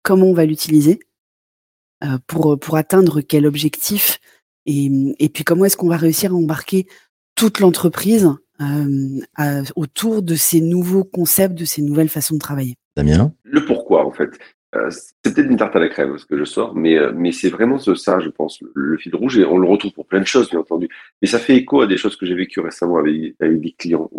comment 0.03 0.27
on 0.27 0.35
va 0.35 0.45
l'utiliser, 0.45 1.01
euh, 2.05 2.19
pour, 2.27 2.59
pour 2.59 2.77
atteindre 2.77 3.21
quel 3.21 3.47
objectif, 3.47 4.19
et, 4.67 4.91
et 5.19 5.29
puis 5.29 5.45
comment 5.45 5.65
est-ce 5.65 5.77
qu'on 5.77 5.89
va 5.89 5.97
réussir 5.97 6.33
à 6.33 6.37
embarquer 6.37 6.87
toute 7.35 7.61
l'entreprise 7.61 8.31
euh, 8.61 9.63
autour 9.77 10.23
de 10.23 10.35
ces 10.35 10.61
nouveaux 10.61 11.05
concepts, 11.05 11.55
de 11.55 11.65
ces 11.65 11.81
nouvelles 11.81 12.09
façons 12.09 12.35
de 12.35 12.41
travailler. 12.41 12.77
Damien? 12.97 13.33
Le 13.45 13.65
pourquoi, 13.65 14.05
en 14.05 14.11
fait. 14.11 14.31
Euh, 14.75 14.91
c'est 14.91 15.35
peut-être 15.35 15.51
une 15.51 15.57
tarte 15.57 15.77
à 15.77 15.79
la 15.79 15.89
crème 15.89 16.19
ce 16.19 16.27
que 16.27 16.37
je 16.37 16.45
sors, 16.45 16.75
mais 16.75 16.99
euh, 16.99 17.33
c'est 17.33 17.49
vraiment 17.49 17.79
ça, 17.79 18.21
je 18.21 18.29
pense, 18.29 18.63
le, 18.75 18.99
fil 18.99 19.15
rouge. 19.17 19.39
Et 19.39 19.45
on 19.45 19.57
le 19.59 19.67
retrouve 19.67 19.93
pour 19.93 20.07
plein 20.07 20.21
de 20.21 20.27
choses, 20.27 20.51
bien 20.51 20.61
entendu. 20.61 20.89
Mais 21.23 21.29
ça 21.29 21.39
fait 21.39 21.57
écho 21.57 21.81
à 21.81 21.87
des 21.87 21.97
choses 21.97 22.17
que 22.17 22.27
j'ai 22.27 22.35
vécues 22.35 22.61
récemment 22.61 22.99
avec, 22.99 23.35
des 23.41 23.75
clients 23.79 24.11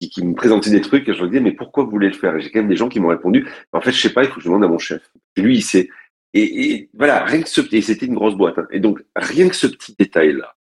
qui, 0.00 0.24
me 0.24 0.34
présentaient 0.34 0.70
des 0.70 0.80
trucs 0.80 1.08
et 1.08 1.14
je 1.14 1.18
leur 1.18 1.28
disais 1.28 1.40
mais 1.40 1.52
pourquoi 1.52 1.84
vous 1.84 1.90
voulez 1.90 2.08
le 2.08 2.14
faire? 2.14 2.34
Et 2.36 2.40
j'ai 2.40 2.50
quand 2.50 2.60
même 2.60 2.68
des 2.68 2.76
gens 2.76 2.88
qui 2.88 2.98
m'ont 2.98 3.08
répondu 3.08 3.46
en 3.72 3.80
fait 3.80 3.92
je 3.92 4.00
sais 4.00 4.12
pas, 4.12 4.24
il 4.24 4.28
faut 4.28 4.36
que 4.36 4.40
je 4.40 4.46
demande 4.46 4.64
à 4.64 4.68
mon 4.68 4.78
chef. 4.78 5.12
Et 5.36 5.42
lui 5.42 5.56
il 5.56 5.62
sait. 5.62 5.88
Et, 6.34 6.88
voilà, 6.94 7.24
rien 7.24 7.42
que 7.42 7.48
ce 7.48 7.60
et 7.74 7.82
c'était 7.82 8.06
une 8.06 8.14
grosse 8.14 8.36
boîte. 8.36 8.58
Hein. 8.58 8.66
Et 8.70 8.80
donc 8.80 9.04
rien 9.14 9.48
que 9.48 9.54
ce 9.54 9.66
petit 9.66 9.94
détail 9.98 10.32
là, 10.32 10.56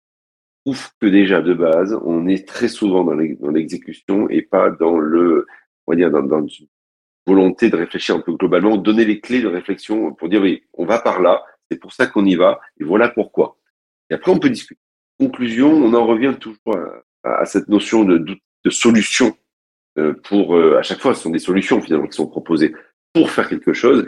ouf 0.66 0.92
que 1.00 1.08
déjà 1.08 1.42
de 1.42 1.54
base 1.54 1.98
on 2.04 2.28
est 2.28 2.48
très 2.48 2.68
souvent 2.68 3.04
dans 3.04 3.14
l'exécution 3.52 4.30
et 4.30 4.42
pas 4.42 4.72
dans 4.72 4.98
le 4.98 5.46
on 5.88 5.94
va 5.94 5.96
dire 5.96 6.12
dans, 6.12 6.24
dans 6.24 6.46
volonté 7.30 7.70
de 7.70 7.78
réfléchir 7.78 8.16
un 8.16 8.22
peu 8.22 8.34
globalement, 8.34 8.76
donner 8.76 9.06
les 9.06 9.20
clés 9.20 9.42
de 9.42 9.48
réflexion 9.48 10.14
pour 10.14 10.30
dire 10.30 10.42
oui, 10.42 10.64
on 10.74 10.86
va 10.86 11.00
par 11.00 11.22
là, 11.22 11.44
c'est 11.70 11.78
pour 11.78 11.94
ça 11.94 12.08
qu'on 12.08 12.26
y 12.26 12.36
va, 12.36 12.60
et 12.80 12.84
voilà 12.84 13.10
pourquoi. 13.10 13.58
Et 14.10 14.16
après, 14.16 14.32
on 14.32 14.40
peut 14.40 14.50
discuter. 14.50 14.82
Conclusion, 15.20 15.72
on 15.72 15.94
en 15.94 16.06
revient 16.06 16.36
toujours 16.40 16.78
à, 17.24 17.46
cette 17.46 17.68
notion 17.68 18.04
de, 18.04 18.18
de, 18.18 18.70
solution 18.70 19.36
euh, 19.98 20.14
pour, 20.24 20.56
euh, 20.56 20.78
à 20.78 20.82
chaque 20.82 21.00
fois, 21.00 21.14
ce 21.14 21.24
sont 21.24 21.30
des 21.30 21.40
solutions 21.40 21.82
finalement 21.82 22.08
qui 22.08 22.16
sont 22.16 22.28
proposées 22.28 22.74
pour 23.14 23.30
faire 23.30 23.48
quelque 23.50 23.74
chose. 23.74 24.06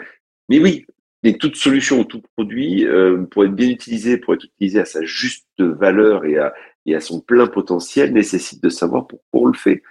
Mais 0.49 0.59
oui, 0.59 0.85
mais 1.23 1.33
toute 1.33 1.55
solution, 1.55 2.03
tout 2.03 2.21
produit, 2.35 2.85
euh, 2.85 3.23
pour 3.29 3.45
être 3.45 3.55
bien 3.55 3.69
utilisé, 3.69 4.17
pour 4.17 4.33
être 4.33 4.45
utilisé 4.45 4.79
à 4.79 4.85
sa 4.85 5.03
juste 5.03 5.45
valeur 5.59 6.25
et 6.25 6.37
à, 6.37 6.53
et 6.85 6.95
à 6.95 6.99
son 6.99 7.19
plein 7.19 7.47
potentiel, 7.47 8.13
nécessite 8.13 8.63
de 8.63 8.69
savoir 8.69 9.07
pourquoi 9.07 9.41
on 9.41 9.45
le 9.45 9.53
fait. 9.53 9.83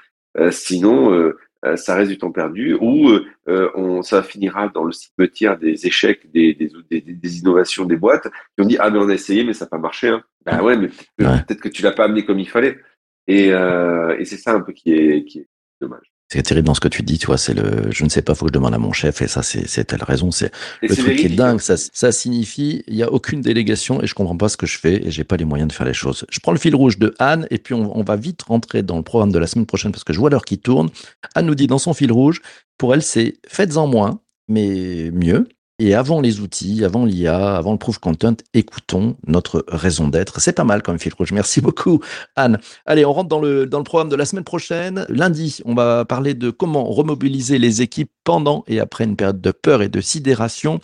sinon, 0.51 1.33
ça 1.77 1.95
reste 1.95 2.11
du 2.11 2.19
temps 2.19 2.33
perdu, 2.33 2.75
ou 2.81 3.11
euh, 3.11 3.27
euh, 3.49 3.71
on, 3.75 4.03
ça 4.03 4.23
finira 4.23 4.69
dans 4.69 4.85
le 4.85 4.93
cimetière 4.93 5.59
des 5.59 5.87
échecs, 5.87 6.31
des, 6.33 6.55
des, 6.55 6.71
des, 6.91 7.01
des, 7.01 7.39
innovations 7.39 7.85
des 7.85 7.97
boîtes, 7.97 8.29
qui 8.57 8.65
ont 8.65 8.67
dit 8.67 8.77
ah 8.79 8.91
mais 8.91 8.99
on 8.99 9.09
a 9.09 9.15
essayé 9.15 9.45
mais 9.45 9.53
ça 9.53 9.67
n'a 9.67 9.69
pas 9.71 9.79
marché. 9.79 10.09
Hein. 10.09 10.23
Ben 10.47 10.63
ouais, 10.63 10.77
mais 10.77 10.89
peut-être 11.19 11.61
que 11.61 11.69
tu 11.69 11.83
l'as 11.83 11.93
pas 11.93 12.05
amené 12.05 12.25
comme 12.25 12.39
il 12.39 12.49
fallait. 12.49 12.79
Et, 13.27 13.49
et 13.49 14.25
c'est 14.25 14.39
ça 14.39 14.55
un 14.55 14.61
peu 14.61 14.73
qui 14.73 14.93
est, 14.93 15.25
qui 15.25 15.41
est 15.41 15.49
dommage. 15.81 16.10
C'est 16.33 16.43
terrible 16.43 16.67
dans 16.67 16.75
ce 16.75 16.81
que 16.81 16.89
tu 16.89 17.03
dis, 17.03 17.19
tu 17.19 17.27
vois, 17.27 17.39
c'est 17.39 17.55
le, 17.55 17.91
je 17.91 18.05
ne 18.05 18.09
sais 18.09 18.23
pas, 18.23 18.37
faut 18.37 18.45
que 18.47 18.51
je 18.51 18.53
demande 18.53 18.73
à 18.73 18.79
mon 18.79 18.93
chef, 18.93 19.21
et 19.21 19.27
ça, 19.27 19.43
c'est, 19.43 19.67
c'est 19.67 19.85
telle 19.85 20.05
raison, 20.05 20.31
c'est 20.31 20.53
le 20.81 20.95
truc 20.95 21.17
qui 21.17 21.27
est 21.27 21.31
dingue, 21.31 21.61
ça, 21.61 21.75
ça 21.77 22.13
signifie, 22.13 22.85
il 22.87 22.95
y 22.95 23.03
a 23.03 23.11
aucune 23.13 23.41
délégation 23.41 24.01
et 24.01 24.07
je 24.07 24.15
comprends 24.15 24.37
pas 24.37 24.49
ce 24.49 24.57
que 24.57 24.67
je 24.67 24.79
fais 24.79 25.05
et 25.07 25.11
j'ai 25.11 25.25
pas 25.25 25.37
les 25.37 25.45
moyens 25.45 25.69
de 25.69 25.73
faire 25.73 25.87
les 25.87 25.93
choses. 25.93 26.25
Je 26.31 26.39
prends 26.39 26.53
le 26.53 26.59
fil 26.59 26.75
rouge 26.77 26.99
de 26.99 27.15
Anne 27.19 27.49
et 27.51 27.59
puis 27.59 27.75
on, 27.75 27.99
on 27.99 28.05
va 28.05 28.15
vite 28.15 28.43
rentrer 28.43 28.85
dans 28.85 28.97
le 28.97 29.03
programme 29.03 29.33
de 29.33 29.39
la 29.41 29.49
semaine 29.49 29.67
prochaine 29.67 29.91
parce 29.91 30.05
que 30.05 30.13
je 30.13 30.21
vois 30.21 30.31
l'heure 30.31 30.45
qui 30.45 30.59
tourne. 30.59 30.91
Anne 31.35 31.47
nous 31.47 31.57
dit 31.57 31.67
dans 31.67 31.79
son 31.79 31.95
fil 31.95 32.13
rouge, 32.13 32.43
pour 32.79 32.95
elle, 32.95 33.03
c'est 33.03 33.35
faites-en 33.49 33.89
moins, 33.89 34.21
mais 34.47 35.11
mieux. 35.13 35.49
Et 35.83 35.95
avant 35.95 36.21
les 36.21 36.41
outils, 36.41 36.85
avant 36.85 37.07
l'IA, 37.07 37.57
avant 37.57 37.73
le 37.73 37.79
proof 37.79 37.97
content, 37.97 38.37
écoutons 38.53 39.17
notre 39.27 39.65
raison 39.67 40.09
d'être. 40.09 40.39
C'est 40.39 40.53
pas 40.53 40.63
mal 40.63 40.83
comme 40.83 40.99
fil 40.99 41.15
rouge. 41.15 41.33
Merci 41.33 41.63
beaucoup, 41.63 42.01
Anne. 42.37 42.59
Allez, 42.85 43.07
on 43.07 43.15
rentre 43.15 43.31
dans 43.31 43.41
le, 43.41 43.65
dans 43.65 43.79
le 43.79 43.85
programme 43.85 44.11
de 44.11 44.17
la 44.17 44.27
semaine 44.27 44.45
prochaine. 44.45 45.07
Lundi, 45.09 45.63
on 45.65 45.75
va 45.75 46.05
parler 46.05 46.35
de 46.35 46.51
comment 46.51 46.85
remobiliser 46.85 47.59
les 47.59 47.81
équipes 47.81 48.13
pendant 48.25 48.63
et 48.69 48.79
après 48.79 49.05
une 49.05 49.17
période 49.17 49.41
de 49.41 49.53
peur 49.53 49.81
et 49.81 49.89
de 49.89 50.03
sidération. 50.03 50.81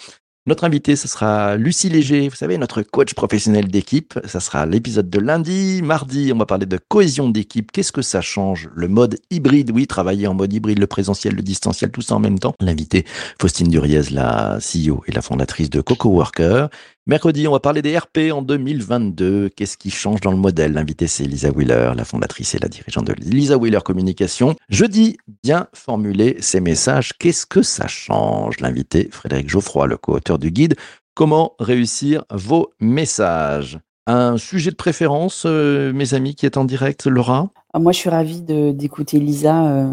Notre 0.48 0.62
invité, 0.62 0.94
ce 0.94 1.09
sera 1.09 1.56
Lucie 1.56 1.88
Léger, 1.88 2.28
vous 2.28 2.37
savez, 2.37 2.56
notre 2.56 2.80
coach 2.82 3.14
professionnel 3.14 3.66
d'équipe. 3.66 4.16
Ça 4.26 4.38
sera 4.38 4.64
l'épisode 4.64 5.11
de 5.11 5.18
lundi. 5.18 5.82
Mardi, 5.82 6.30
on 6.32 6.38
va 6.38 6.46
parler 6.46 6.66
de 6.66 6.78
cohésion 6.88 7.28
d'équipe. 7.28 7.72
Qu'est-ce 7.72 7.90
que 7.90 8.00
ça 8.00 8.20
change? 8.20 8.70
Le 8.76 8.87
mode 8.87 9.18
hybride, 9.32 9.72
oui, 9.72 9.88
travailler 9.88 10.28
en 10.28 10.35
mode 10.35 10.52
hybride, 10.52 10.78
le 10.78 10.87
présentiel, 10.87 11.35
le 11.35 11.42
distanciel, 11.42 11.90
tout 11.90 12.00
ça 12.00 12.14
en 12.14 12.20
même 12.20 12.38
temps. 12.38 12.54
L'invité, 12.61 13.04
Faustine 13.40 13.66
Duriez, 13.66 14.02
la 14.12 14.59
CEO 14.61 15.02
et 15.09 15.12
la 15.12 15.20
fondatrice 15.20 15.68
de 15.68 15.80
Coco 15.80 16.11
Worker. 16.11 16.68
Mercredi, 17.09 17.47
on 17.47 17.53
va 17.53 17.61
parler 17.61 17.83
des 17.83 17.97
RP 17.97 18.33
en 18.33 18.42
2022. 18.42 19.51
Qu'est-ce 19.51 19.77
qui 19.77 19.90
change 19.90 20.21
dans 20.23 20.33
le 20.33 20.37
modèle? 20.37 20.73
L'invité, 20.73 21.07
c'est 21.07 21.23
Lisa 21.23 21.53
Wheeler, 21.53 21.92
la 21.95 22.05
fondatrice 22.05 22.57
et 22.57 22.59
la 22.59 22.66
dirigeante 22.66 23.07
de 23.07 23.12
Lisa 23.12 23.57
Wheeler 23.57 23.79
Communication. 23.85 24.57
Jeudi, 24.71 25.16
bien 25.45 25.69
formuler 25.73 26.37
ces 26.40 26.61
messages. 26.61 27.12
Qu'est-ce 27.16 27.47
que 27.47 27.62
ça 27.62 27.87
change? 27.87 28.59
L'invité, 28.59 29.09
Frédéric 29.12 29.49
Geoffroy, 29.49 29.87
le 29.87 29.97
co-auteur 29.97 30.40
du 30.40 30.51
guide. 30.51 30.75
Comment 31.14 31.55
réussir 31.61 32.25
vos 32.33 32.73
messages 32.81 33.79
un 34.09 34.37
sujet 34.37 34.73
de 34.73 34.77
préférence, 34.77 35.45
euh, 35.47 35.92
mes 35.92 36.14
amis, 36.14 36.35
qui 36.35 36.47
est 36.47 36.57
en 36.57 36.64
direct, 36.64 37.07
Laura? 37.07 37.51
Ah, 37.73 37.79
Moi, 37.79 37.92
je 37.92 37.99
suis 37.99 38.11
ravie 38.11 38.40
d'écouter 38.42 39.21
Lisa, 39.21 39.64
euh, 39.69 39.92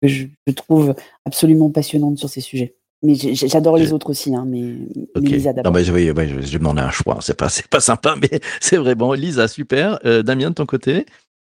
que 0.00 0.08
je 0.08 0.26
trouve 0.54 0.94
absolument 1.24 1.70
passionnante 1.70 2.18
sur 2.18 2.28
ces 2.28 2.40
sujets. 2.40 2.76
Mais 3.02 3.14
j'adore 3.14 3.78
les 3.78 3.92
autres 3.92 4.10
aussi, 4.10 4.34
hein, 4.34 4.44
mais, 4.46 4.74
mais 5.16 5.30
Lisa 5.30 5.52
d'abord. 5.52 5.72
Non, 5.72 5.78
mais, 5.78 5.88
oui, 5.90 6.10
oui, 6.14 6.28
je, 6.28 6.40
je 6.46 6.58
demandais 6.58 6.82
un 6.82 6.90
choix. 6.90 7.18
C'est 7.20 7.36
pas, 7.36 7.48
c'est 7.48 7.66
pas 7.66 7.80
sympa, 7.80 8.14
mais 8.20 8.40
c'est 8.60 8.76
vrai. 8.76 8.94
Bon, 8.94 9.12
Lisa, 9.12 9.48
super. 9.48 9.98
Euh, 10.04 10.22
Damien, 10.22 10.50
de 10.50 10.54
ton 10.54 10.66
côté? 10.66 11.06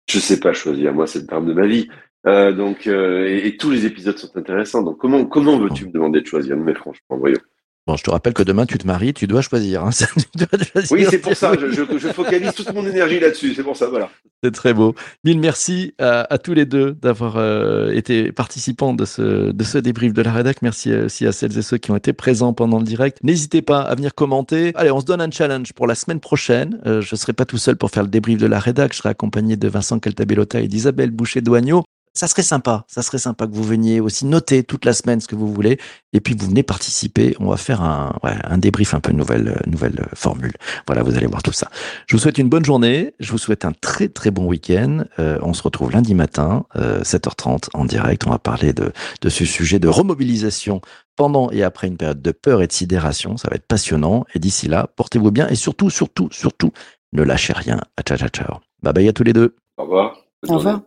Je 0.10 0.20
sais 0.20 0.40
pas 0.40 0.54
choisir. 0.54 0.94
Moi, 0.94 1.06
c'est 1.08 1.20
le 1.20 1.28
terme 1.28 1.48
de 1.48 1.54
ma 1.54 1.68
vie. 1.68 1.88
Euh, 2.26 2.52
donc, 2.52 2.88
euh, 2.88 3.28
et, 3.28 3.48
et, 3.48 3.58
tous 3.58 3.70
les 3.70 3.86
épisodes 3.86 4.18
sont 4.18 4.36
intéressants. 4.36 4.82
Donc, 4.82 4.98
comment, 4.98 5.26
comment 5.26 5.60
veux-tu 5.60 5.86
me 5.86 5.92
demander 5.92 6.22
de 6.22 6.26
choisir? 6.26 6.58
Mais 6.58 6.74
franchement, 6.74 7.18
voyons. 7.18 7.40
Bon, 7.88 7.96
je 7.96 8.04
te 8.04 8.10
rappelle 8.10 8.34
que 8.34 8.42
demain, 8.42 8.66
tu 8.66 8.80
te 8.80 8.88
maries, 8.88 9.14
tu 9.14 9.28
dois 9.28 9.42
choisir. 9.44 9.84
hein. 9.84 9.92
Tu 10.38 10.46
dois 10.46 10.60
choisir. 10.66 10.92
Oui, 10.92 11.06
c'est 11.08 11.20
pour 11.20 11.36
ça. 11.36 11.54
Je, 11.60 11.70
je- 11.70 11.98
je 12.00 12.08
focalise 12.08 12.52
toute 12.56 12.74
mon 12.74 12.84
énergie 12.86 13.20
là-dessus. 13.20 13.54
C'est 13.54 13.62
pour 13.64 13.78
ça, 13.78 13.86
voilà. 13.88 14.10
C'est 14.44 14.52
très 14.52 14.74
beau. 14.74 14.96
Mille 15.24 15.40
merci 15.40 15.94
à, 16.00 16.22
à 16.34 16.38
tous 16.40 16.54
les 16.56 16.66
deux 16.66 16.94
d'avoir 16.94 17.36
euh, 17.38 17.92
été 17.92 18.32
participants 18.32 18.94
de 18.96 19.06
ce, 19.06 19.52
de 19.52 19.64
ce 19.64 19.78
débrief 19.78 20.14
de 20.14 20.22
la 20.24 20.32
rédac. 20.34 20.64
Merci 20.64 20.94
aussi 20.96 21.28
à 21.28 21.32
celles 21.32 21.56
et 21.58 21.62
ceux 21.62 21.78
qui 21.78 21.92
ont 21.92 21.96
été 21.96 22.12
présents 22.12 22.54
pendant 22.54 22.80
le 22.80 22.86
direct. 22.86 23.20
N'hésitez 23.24 23.62
pas 23.62 23.82
à 23.82 23.94
venir 23.94 24.16
commenter. 24.16 24.72
Allez, 24.76 24.90
on 24.90 25.00
se 25.00 25.06
donne 25.06 25.22
un 25.22 25.30
challenge 25.30 25.74
pour 25.74 25.86
la 25.86 25.94
semaine 25.94 26.20
prochaine. 26.20 26.80
Euh, 26.88 27.02
je 27.02 27.16
serai 27.16 27.34
pas 27.34 27.46
tout 27.46 27.58
seul 27.60 27.76
pour 27.76 27.92
faire 27.92 28.04
le 28.04 28.10
débrief 28.10 28.40
de 28.40 28.48
la 28.48 28.58
rédac. 28.60 28.94
Je 28.94 28.98
serai 28.98 29.10
accompagné 29.10 29.58
de 29.58 29.68
Vincent 29.68 30.00
Caltabellota 30.00 30.60
et 30.60 30.68
d'Isabelle 30.68 31.12
Boucher-Douagneau. 31.12 31.84
Ça 32.16 32.28
serait 32.28 32.44
sympa. 32.44 32.86
Ça 32.88 33.02
serait 33.02 33.18
sympa 33.18 33.46
que 33.46 33.52
vous 33.52 33.64
veniez 33.64 34.00
aussi 34.00 34.26
noter 34.26 34.64
toute 34.64 34.86
la 34.86 34.94
semaine 34.94 35.20
ce 35.20 35.28
que 35.28 35.36
vous 35.36 35.54
voulez. 35.54 35.78
Et 36.14 36.22
puis 36.22 36.34
vous 36.34 36.48
venez 36.48 36.64
participer. 36.64 37.36
On 37.40 37.50
va 37.50 37.58
faire 37.58 37.82
un, 37.82 38.18
ouais, 38.24 38.38
un 38.46 38.58
débrief 38.58 38.94
un 38.94 39.02
peu 39.02 39.12
nouvelle, 39.12 39.50
euh, 39.50 39.70
nouvelle 39.70 40.00
euh, 40.00 40.06
formule. 40.16 40.54
Voilà, 40.88 41.04
vous 41.04 41.18
allez 41.18 41.28
voir 41.28 41.44
tout 41.44 41.52
ça. 41.52 41.70
Je 42.08 42.16
vous 42.16 42.22
souhaite 42.22 42.38
une 42.38 42.48
bonne 42.48 42.64
journée. 42.64 43.14
Je 43.20 43.32
vous 43.32 43.38
souhaite 43.38 43.66
un 43.66 43.74
très 43.74 44.08
très 44.08 44.32
bon 44.32 44.46
week-end. 44.46 45.04
Euh, 45.20 45.40
on 45.42 45.54
se 45.54 45.62
retrouve 45.62 45.92
lundi 45.92 46.16
matin, 46.16 46.66
euh, 46.78 47.04
7h30 47.04 47.68
en 47.74 47.84
direct. 47.84 48.26
On 48.26 48.30
va 48.30 48.40
parler 48.40 48.72
de, 48.72 48.94
de 49.22 49.30
ce 49.30 49.44
sujet 49.44 49.80
de 49.80 49.90
remobilisation 49.90 50.80
pendant 51.18 51.52
et 51.52 51.64
après 51.64 51.88
une 51.88 51.98
période 51.98 52.22
de 52.22 52.32
peur 52.32 52.62
et 52.62 52.68
de 52.68 52.72
sidération. 52.72 53.36
Ça 53.36 53.50
va 53.50 53.58
être 53.58 53.68
passionnant. 53.68 54.24
Et 54.34 54.40
d'ici 54.40 54.70
là, 54.70 54.88
portez-vous 54.96 55.32
bien 55.32 55.50
et 55.50 55.56
surtout, 55.56 55.90
surtout, 55.90 56.30
surtout, 56.32 56.72
ne 57.12 57.24
lâchez 57.24 57.52
rien. 57.52 57.82
Ciao, 58.08 58.18
ciao, 58.18 58.30
ciao. 58.30 58.60
Bye 58.82 58.94
bye 58.94 59.10
à 59.10 59.14
tous 59.14 59.24
les 59.24 59.34
deux. 59.34 59.56
Au 59.78 59.84
revoir. 59.84 60.18
Au 60.48 60.56
revoir. 60.56 60.82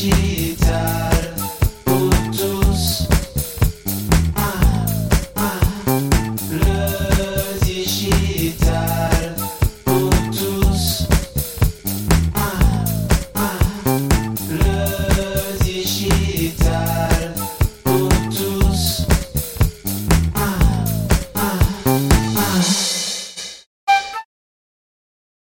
Le 0.00 0.10
digital. 0.10 0.37